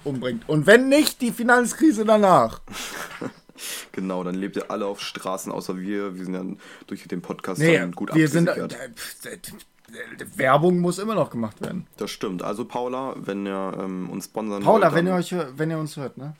umbringt. 0.05 0.49
Und 0.49 0.67
wenn 0.67 0.89
nicht, 0.89 1.21
die 1.23 1.33
Finanzkrise 1.33 2.05
danach. 2.05 2.61
Genau, 3.93 4.25
dann 4.25 4.37
lebt 4.37 4.57
ihr 4.57 4.71
alle 4.71 4.87
auf 4.87 5.03
Straßen, 5.03 5.53
außer 5.53 5.77
wir. 5.79 6.17
Wir 6.17 6.25
sind 6.25 6.33
dann 6.33 6.59
durch 6.87 7.07
den 7.07 7.21
Podcast 7.21 7.61
Nee, 7.61 7.79
gut 7.95 8.15
wir 8.15 8.27
sind. 8.27 8.49
abgesichert. 8.49 9.27
Äh, 9.27 9.39
Werbung 10.37 10.79
muss 10.81 10.99
immer 10.99 11.15
noch 11.15 11.31
gemacht 11.31 11.61
werden. 11.61 11.87
Das 11.97 12.11
stimmt. 12.11 12.43
Also 12.43 12.65
Paula, 12.65 13.15
wenn 13.17 13.47
ihr 13.47 13.73
ähm, 13.79 14.11
uns 14.11 14.27
sponsern 14.27 14.63
Paula, 14.63 14.87
wollt, 14.87 14.95
wenn 14.95 15.07
ihr 15.07 15.15
euch 15.15 15.35
wenn 15.57 15.71
ihr 15.71 15.79
uns 15.79 15.97
hört, 15.97 16.17
ne? 16.19 16.35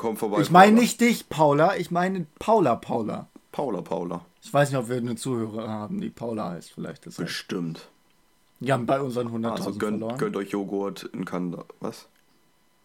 kommt 0.00 0.18
vorbei. 0.18 0.40
Ich 0.40 0.50
meine 0.50 0.72
Paula. 0.72 0.80
nicht 0.82 1.00
dich, 1.00 1.28
Paula, 1.28 1.76
ich 1.76 1.90
meine 1.90 2.26
Paula, 2.38 2.74
Paula. 2.76 3.28
Paula, 3.52 3.82
Paula. 3.82 4.24
Ich 4.42 4.52
weiß 4.52 4.70
nicht, 4.70 4.78
ob 4.78 4.88
wir 4.88 4.96
eine 4.96 5.16
Zuhörer 5.16 5.68
haben, 5.68 6.00
die 6.00 6.08
Paula 6.08 6.50
heißt, 6.50 6.72
vielleicht. 6.72 7.04
Deshalb. 7.06 7.28
Bestimmt. 7.28 7.88
Ja, 8.60 8.76
bei 8.76 9.00
unseren 9.00 9.28
100.000 9.28 9.50
Also 9.50 9.72
gönnt, 9.74 10.00
Followern. 10.00 10.18
gönnt 10.18 10.36
euch 10.36 10.50
Joghurt 10.50 11.04
in 11.04 11.24
Kanada. 11.24 11.64
Was? 11.80 12.08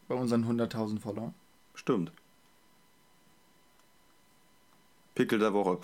Bei 0.07 0.15
unseren 0.15 0.45
100.000 0.45 0.99
Followern. 0.99 1.33
Stimmt. 1.73 2.11
Pickel 5.15 5.39
der 5.39 5.53
Woche. 5.53 5.79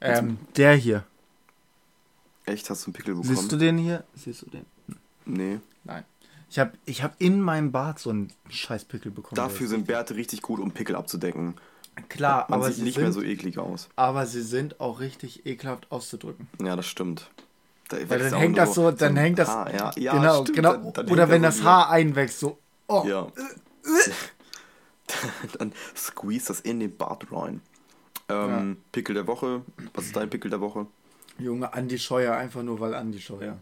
Ähm, 0.00 0.38
der 0.56 0.74
hier. 0.76 1.04
Echt, 2.48 2.70
hast 2.70 2.82
du 2.84 2.86
einen 2.88 2.94
Pickel 2.94 3.14
bekommen? 3.14 3.36
Siehst 3.36 3.52
du 3.52 3.56
den 3.56 3.78
hier? 3.78 4.04
Siehst 4.14 4.42
du 4.42 4.46
den? 4.50 4.64
Nee. 5.26 5.60
Nein. 5.84 6.04
Ich 6.50 6.58
habe 6.58 6.72
ich 6.86 7.02
hab 7.02 7.14
in 7.20 7.40
meinem 7.42 7.72
Bart 7.72 7.98
so 7.98 8.08
einen 8.10 8.32
Scheißpickel 8.48 9.12
bekommen. 9.12 9.36
Dafür 9.36 9.68
sind 9.68 9.86
Bärte 9.86 10.14
richtig 10.14 10.40
gut, 10.40 10.60
um 10.60 10.72
Pickel 10.72 10.96
abzudecken. 10.96 11.54
Klar, 12.08 12.46
Man 12.48 12.60
aber 12.60 12.68
sieht 12.68 12.76
sie, 12.76 12.82
nicht 12.84 12.94
sind, 12.94 13.02
mehr 13.02 13.12
so 13.12 13.22
eklig 13.22 13.58
aus. 13.58 13.88
aber 13.96 14.24
sie 14.26 14.40
sind 14.42 14.80
auch 14.80 15.00
richtig 15.00 15.44
ekelhaft 15.46 15.90
auszudrücken. 15.92 16.48
Ja, 16.62 16.74
das 16.76 16.86
stimmt. 16.86 17.30
Da 17.88 17.96
Weil 18.08 18.18
dann 18.30 18.34
hängt 18.38 18.56
das 18.56 18.74
so, 18.74 18.90
dann 18.92 19.16
hängt 19.16 19.38
das. 19.38 19.48
Haar. 19.48 19.74
Ja, 19.74 19.90
ja, 19.96 20.12
genau, 20.12 20.42
stimmt. 20.42 20.56
genau. 20.56 20.72
Dann- 20.74 20.92
dann 20.92 21.08
Oder 21.10 21.28
wenn 21.28 21.42
da 21.42 21.48
das 21.48 21.62
Haar 21.62 21.90
einwächst, 21.90 22.38
so. 22.40 22.58
Oh. 22.86 23.04
Ja. 23.06 23.26
dann 25.58 25.72
squeeze 25.96 26.48
das 26.48 26.60
in 26.60 26.80
den 26.80 26.96
Bart 26.96 27.26
rein. 27.32 27.60
Ähm, 28.28 28.76
Pickel 28.92 29.14
der 29.14 29.26
Woche. 29.26 29.62
Was 29.94 30.06
ist 30.06 30.16
dein 30.16 30.28
Pickel 30.30 30.50
der 30.50 30.60
Woche? 30.60 30.86
Junge, 31.38 31.72
Andi 31.72 31.98
Scheuer, 31.98 32.36
einfach 32.36 32.62
nur 32.62 32.80
weil 32.80 32.94
Andi 32.94 33.20
Scheuer. 33.20 33.58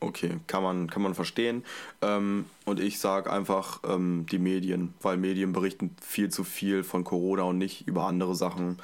Okay, 0.00 0.38
kann 0.46 0.62
man, 0.62 0.88
kann 0.88 1.02
man 1.02 1.14
verstehen. 1.14 1.62
Ähm, 2.00 2.46
und 2.64 2.80
ich 2.80 2.98
sage 2.98 3.30
einfach 3.30 3.80
ähm, 3.86 4.24
die 4.30 4.38
Medien, 4.38 4.94
weil 5.02 5.18
Medien 5.18 5.52
berichten 5.52 5.94
viel 6.00 6.30
zu 6.30 6.42
viel 6.42 6.84
von 6.84 7.04
Corona 7.04 7.42
und 7.42 7.58
nicht 7.58 7.86
über 7.86 8.06
andere 8.06 8.34
Sachen. 8.34 8.78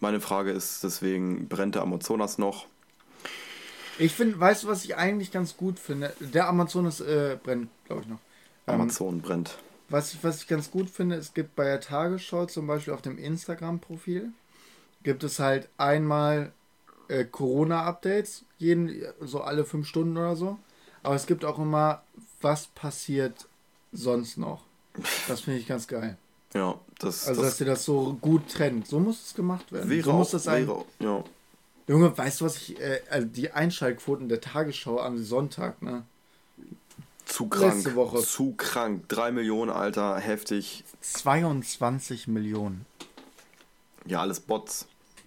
Meine 0.00 0.20
Frage 0.20 0.50
ist 0.50 0.82
deswegen, 0.82 1.48
brennt 1.48 1.74
der 1.74 1.82
Amazonas 1.82 2.38
noch? 2.38 2.66
Ich 3.98 4.12
finde, 4.12 4.40
weißt 4.40 4.64
du, 4.64 4.68
was 4.68 4.84
ich 4.84 4.96
eigentlich 4.96 5.30
ganz 5.30 5.56
gut 5.56 5.78
finde? 5.78 6.14
Der 6.20 6.48
Amazonas 6.48 7.00
äh, 7.00 7.38
brennt, 7.42 7.68
glaube 7.86 8.02
ich 8.02 8.08
noch. 8.08 8.18
Ähm, 8.66 8.80
Amazon 8.80 9.20
brennt. 9.20 9.58
Was 9.88 10.14
ich, 10.14 10.24
was 10.24 10.42
ich 10.42 10.48
ganz 10.48 10.70
gut 10.70 10.90
finde, 10.90 11.16
es 11.16 11.34
gibt 11.34 11.54
bei 11.54 11.64
der 11.64 11.80
Tagesschau 11.80 12.46
zum 12.46 12.66
Beispiel 12.66 12.92
auf 12.92 13.02
dem 13.02 13.18
Instagram-Profil, 13.18 14.32
gibt 15.02 15.22
es 15.22 15.38
halt 15.38 15.68
einmal 15.76 16.52
äh, 17.08 17.24
Corona-Updates, 17.24 18.44
jeden, 18.58 19.02
so 19.20 19.40
alle 19.40 19.64
fünf 19.64 19.86
Stunden 19.86 20.16
oder 20.16 20.36
so. 20.36 20.58
Aber 21.02 21.14
es 21.14 21.26
gibt 21.26 21.44
auch 21.44 21.58
immer, 21.58 22.02
was 22.40 22.66
passiert 22.68 23.46
sonst 23.92 24.38
noch. 24.38 24.62
Das 25.28 25.42
finde 25.42 25.60
ich 25.60 25.66
ganz 25.66 25.86
geil. 25.86 26.16
Ja, 26.54 26.78
das, 26.98 27.28
Also, 27.28 27.42
dass 27.42 27.52
das 27.52 27.60
ihr 27.60 27.66
das 27.66 27.84
so 27.84 28.16
gut 28.20 28.48
trennt. 28.48 28.86
So 28.86 28.98
muss 28.98 29.26
es 29.26 29.34
gemacht 29.34 29.70
werden. 29.72 29.90
wäre 29.90 30.02
so 30.02 30.12
muss 30.12 30.30
das 30.30 30.44
sein. 30.44 30.68
ja. 31.00 31.22
Junge, 31.88 32.16
weißt 32.16 32.40
du, 32.40 32.46
was 32.46 32.56
ich, 32.56 32.80
äh, 32.80 33.00
also 33.10 33.28
die 33.28 33.52
Einschaltquoten 33.52 34.28
der 34.28 34.40
Tagesschau 34.40 34.98
am 34.98 35.22
Sonntag, 35.22 35.82
ne? 35.82 36.02
Zu 37.26 37.48
krank. 37.48 37.74
Letzte 37.74 37.94
Woche. 37.94 38.22
Zu 38.22 38.54
krank. 38.56 39.08
Drei 39.08 39.30
Millionen, 39.30 39.70
Alter, 39.70 40.18
heftig. 40.18 40.84
22 41.00 42.26
Millionen. 42.28 42.86
Ja, 44.06 44.20
alles 44.20 44.40
Bots. 44.40 44.86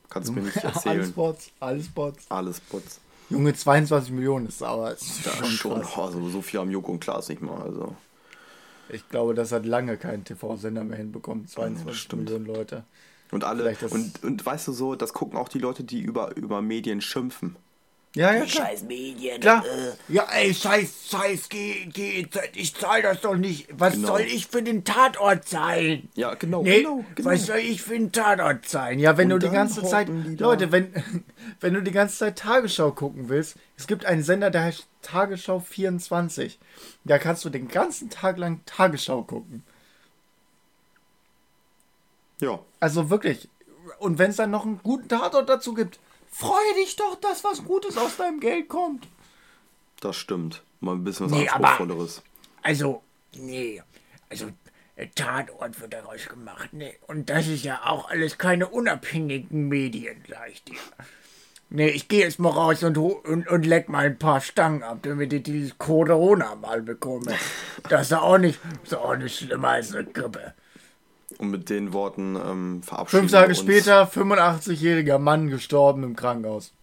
Kannst 0.09 0.29
du 0.29 0.33
mir 0.33 0.41
nicht 0.41 0.57
alles 0.63 0.75
erzählen. 0.75 1.13
Bots, 1.13 1.51
alles 1.59 1.87
Bots. 1.89 2.25
Alles 2.29 2.59
Bots. 2.59 2.99
Junge, 3.29 3.53
22 3.53 4.11
Millionen 4.11 4.47
ist 4.47 4.63
aber 4.63 4.93
ist 4.93 5.25
Ja, 5.25 5.45
schon, 5.45 5.81
krass. 5.81 6.15
Also, 6.15 6.29
so 6.29 6.41
viel 6.41 6.59
am 6.59 6.71
Joko 6.71 6.91
und 6.93 6.99
Klaas 6.99 7.29
nicht 7.29 7.41
mal. 7.41 7.61
Also. 7.61 7.95
Ich 8.89 9.07
glaube, 9.09 9.35
das 9.35 9.51
hat 9.51 9.65
lange 9.65 9.97
kein 9.97 10.23
TV-Sender 10.23 10.83
mehr 10.83 10.97
hinbekommen. 10.97 11.43
das 11.43 11.53
22 11.53 12.01
stimmt. 12.01 12.23
Millionen 12.23 12.45
Leute. 12.47 12.85
Und 13.31 13.43
alle, 13.43 13.75
und, 13.91 14.23
und 14.23 14.43
weißt 14.43 14.69
du 14.69 14.71
so, 14.71 14.95
das 14.95 15.13
gucken 15.13 15.37
auch 15.37 15.49
die 15.49 15.59
Leute, 15.59 15.83
die 15.83 16.01
über, 16.01 16.35
über 16.35 16.63
Medien 16.63 16.99
schimpfen. 16.99 17.55
Ja, 18.15 18.33
ja, 18.33 18.45
klar. 18.45 18.65
Scheiß 18.67 18.83
Medien. 18.83 19.39
klar. 19.39 19.63
Äh, 19.63 19.91
Ja, 20.13 20.23
ey, 20.31 20.51
scheiß, 20.51 21.09
scheiß, 21.11 21.47
G, 21.49 21.85
GEZ, 21.85 22.39
ich 22.55 22.73
zahl 22.75 23.03
das 23.03 23.21
doch 23.21 23.35
nicht. 23.35 23.67
Was 23.71 23.93
Genau. 23.93 24.07
soll 24.07 24.21
ich 24.21 24.47
für 24.47 24.63
den 24.63 24.83
Tatort 24.83 25.47
zahlen? 25.47 26.09
Ja, 26.15 26.33
genau, 26.33 26.63
Nee, 26.63 26.79
genau, 26.79 27.05
genau. 27.13 27.29
was 27.29 27.45
soll 27.45 27.57
ich 27.59 27.83
für 27.83 27.93
einen 27.93 28.11
Tatort 28.11 28.65
zahlen? 28.65 28.97
Ja, 28.97 29.15
wenn 29.17 29.31
Und 29.31 29.43
du 29.43 29.47
die 29.47 29.53
ganze 29.53 29.83
Zeit, 29.83 30.07
die. 30.09 30.35
Leute, 30.37 30.71
wenn, 30.71 30.91
wenn 31.59 31.75
du 31.75 31.83
die 31.83 31.91
ganze 31.91 32.17
Zeit 32.17 32.39
Tagesschau 32.39 32.91
gucken 32.93 33.29
willst, 33.29 33.57
es 33.77 33.85
gibt 33.85 34.05
einen 34.05 34.23
Sender, 34.23 34.49
der 34.49 34.63
heißt 34.63 34.87
Tagesschau 35.03 35.59
24. 35.59 36.57
Da 37.03 37.19
kannst 37.19 37.45
du 37.45 37.49
den 37.51 37.67
ganzen 37.67 38.09
Tag 38.09 38.39
lang 38.39 38.61
Tagesschau 38.65 39.21
gucken. 39.21 39.63
Ja, 42.41 42.59
Also 42.79 43.09
wirklich, 43.09 43.49
und 43.99 44.17
wenn 44.17 44.31
es 44.31 44.37
dann 44.37 44.49
noch 44.51 44.65
einen 44.65 44.79
guten 44.81 45.07
Tatort 45.09 45.47
dazu 45.49 45.73
gibt, 45.73 45.99
freue 46.29 46.73
dich 46.75 46.95
doch, 46.95 47.15
dass 47.15 47.43
was 47.43 47.63
Gutes 47.63 47.97
aus 47.97 48.17
deinem 48.17 48.39
Geld 48.39 48.69
kommt. 48.69 49.07
Das 50.01 50.15
stimmt. 50.15 50.63
Mal 50.79 50.95
ein 50.95 51.03
bisschen 51.03 51.25
was 51.29 51.37
Nee, 51.37 51.49
Anspruchsvolleres. 51.49 52.21
Also, 52.61 53.03
nee. 53.35 53.81
Also, 54.29 54.49
Tatort 55.15 55.79
wird 55.79 55.93
daraus 55.93 56.27
gemacht. 56.27 56.69
Nee. 56.71 56.97
Und 57.07 57.29
das 57.29 57.47
ist 57.47 57.63
ja 57.63 57.81
auch 57.85 58.09
alles 58.09 58.37
keine 58.37 58.67
unabhängigen 58.67 59.67
Medien, 59.67 60.23
sag 60.27 60.49
ich 60.51 60.63
dir. 60.63 60.77
Nee, 61.71 61.89
ich 61.89 62.07
gehe 62.07 62.21
jetzt 62.21 62.39
mal 62.39 62.49
raus 62.49 62.83
und, 62.83 62.97
und, 62.97 63.47
und 63.47 63.65
leck 63.65 63.89
mal 63.89 64.05
ein 64.07 64.17
paar 64.17 64.41
Stangen 64.41 64.81
ab, 64.81 64.99
damit 65.03 65.31
ich 65.33 65.43
dieses 65.43 65.77
Corona 65.77 66.55
mal 66.55 66.81
bekomme. 66.81 67.35
Das 67.89 68.07
ist 68.07 68.13
auch 68.13 68.39
nicht, 68.39 68.59
ist 68.83 68.95
auch 68.95 69.15
nicht 69.15 69.37
schlimmer 69.37 69.69
als 69.69 69.93
eine 69.93 70.05
Grippe. 70.05 70.53
Und 71.39 71.49
mit 71.51 71.69
den 71.69 71.93
Worten 71.93 72.35
ähm, 72.35 72.83
verabschieden 72.83 73.21
Fünf 73.21 73.31
Tage 73.31 73.53
wir 73.53 73.57
uns. 73.57 73.59
später, 73.59 74.03
85-jähriger 74.03 75.17
Mann 75.17 75.47
gestorben 75.49 76.03
im 76.03 76.15
Krankenhaus. 76.15 76.73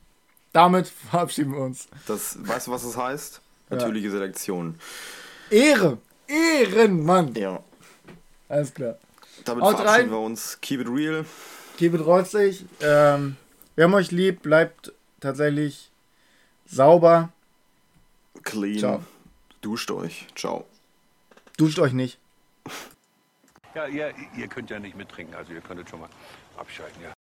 Damit 0.52 0.88
verabschieden 1.11 1.52
wir 1.52 1.61
uns. 1.61 1.88
Das, 2.07 2.38
weißt 2.40 2.66
du, 2.66 2.70
was 2.72 2.82
das 2.82 2.96
heißt? 2.96 3.40
Natürliche 3.68 4.11
Selektion. 4.11 4.76
Ehre! 5.50 5.98
Ehrenmann! 6.26 7.34
Ja. 7.34 7.61
Alles 8.48 8.72
klar. 8.72 8.96
Damit 9.44 9.62
Haut 9.62 9.76
verabschieden 9.76 10.09
rein. 10.09 10.11
wir 10.11 10.24
uns. 10.24 10.59
Keep 10.61 10.80
it 10.80 10.88
real. 10.88 11.24
Keep 11.76 11.94
it 11.94 12.00
rotzig. 12.07 12.64
Ähm, 12.80 13.36
wir 13.74 13.84
haben 13.84 13.94
euch 13.94 14.11
lieb. 14.11 14.42
Bleibt 14.42 14.92
tatsächlich 15.20 15.90
sauber. 16.64 17.28
Clean. 18.42 18.78
Ciao. 18.78 19.04
Duscht 19.61 19.90
euch. 19.90 20.26
Ciao. 20.34 20.64
Duscht 21.59 21.78
euch 21.78 21.92
nicht. 21.92 22.18
Ja, 23.77 23.87
ihr, 23.89 24.14
ihr 24.35 24.49
könnt 24.49 24.70
ja 24.70 24.79
nicht 24.79 24.97
mittrinken, 24.97 25.35
also 25.35 25.53
ihr 25.53 25.61
könntet 25.61 25.91
schon 25.91 26.01
mal 26.01 26.09
abschalten, 26.57 27.03
ja. 27.03 27.15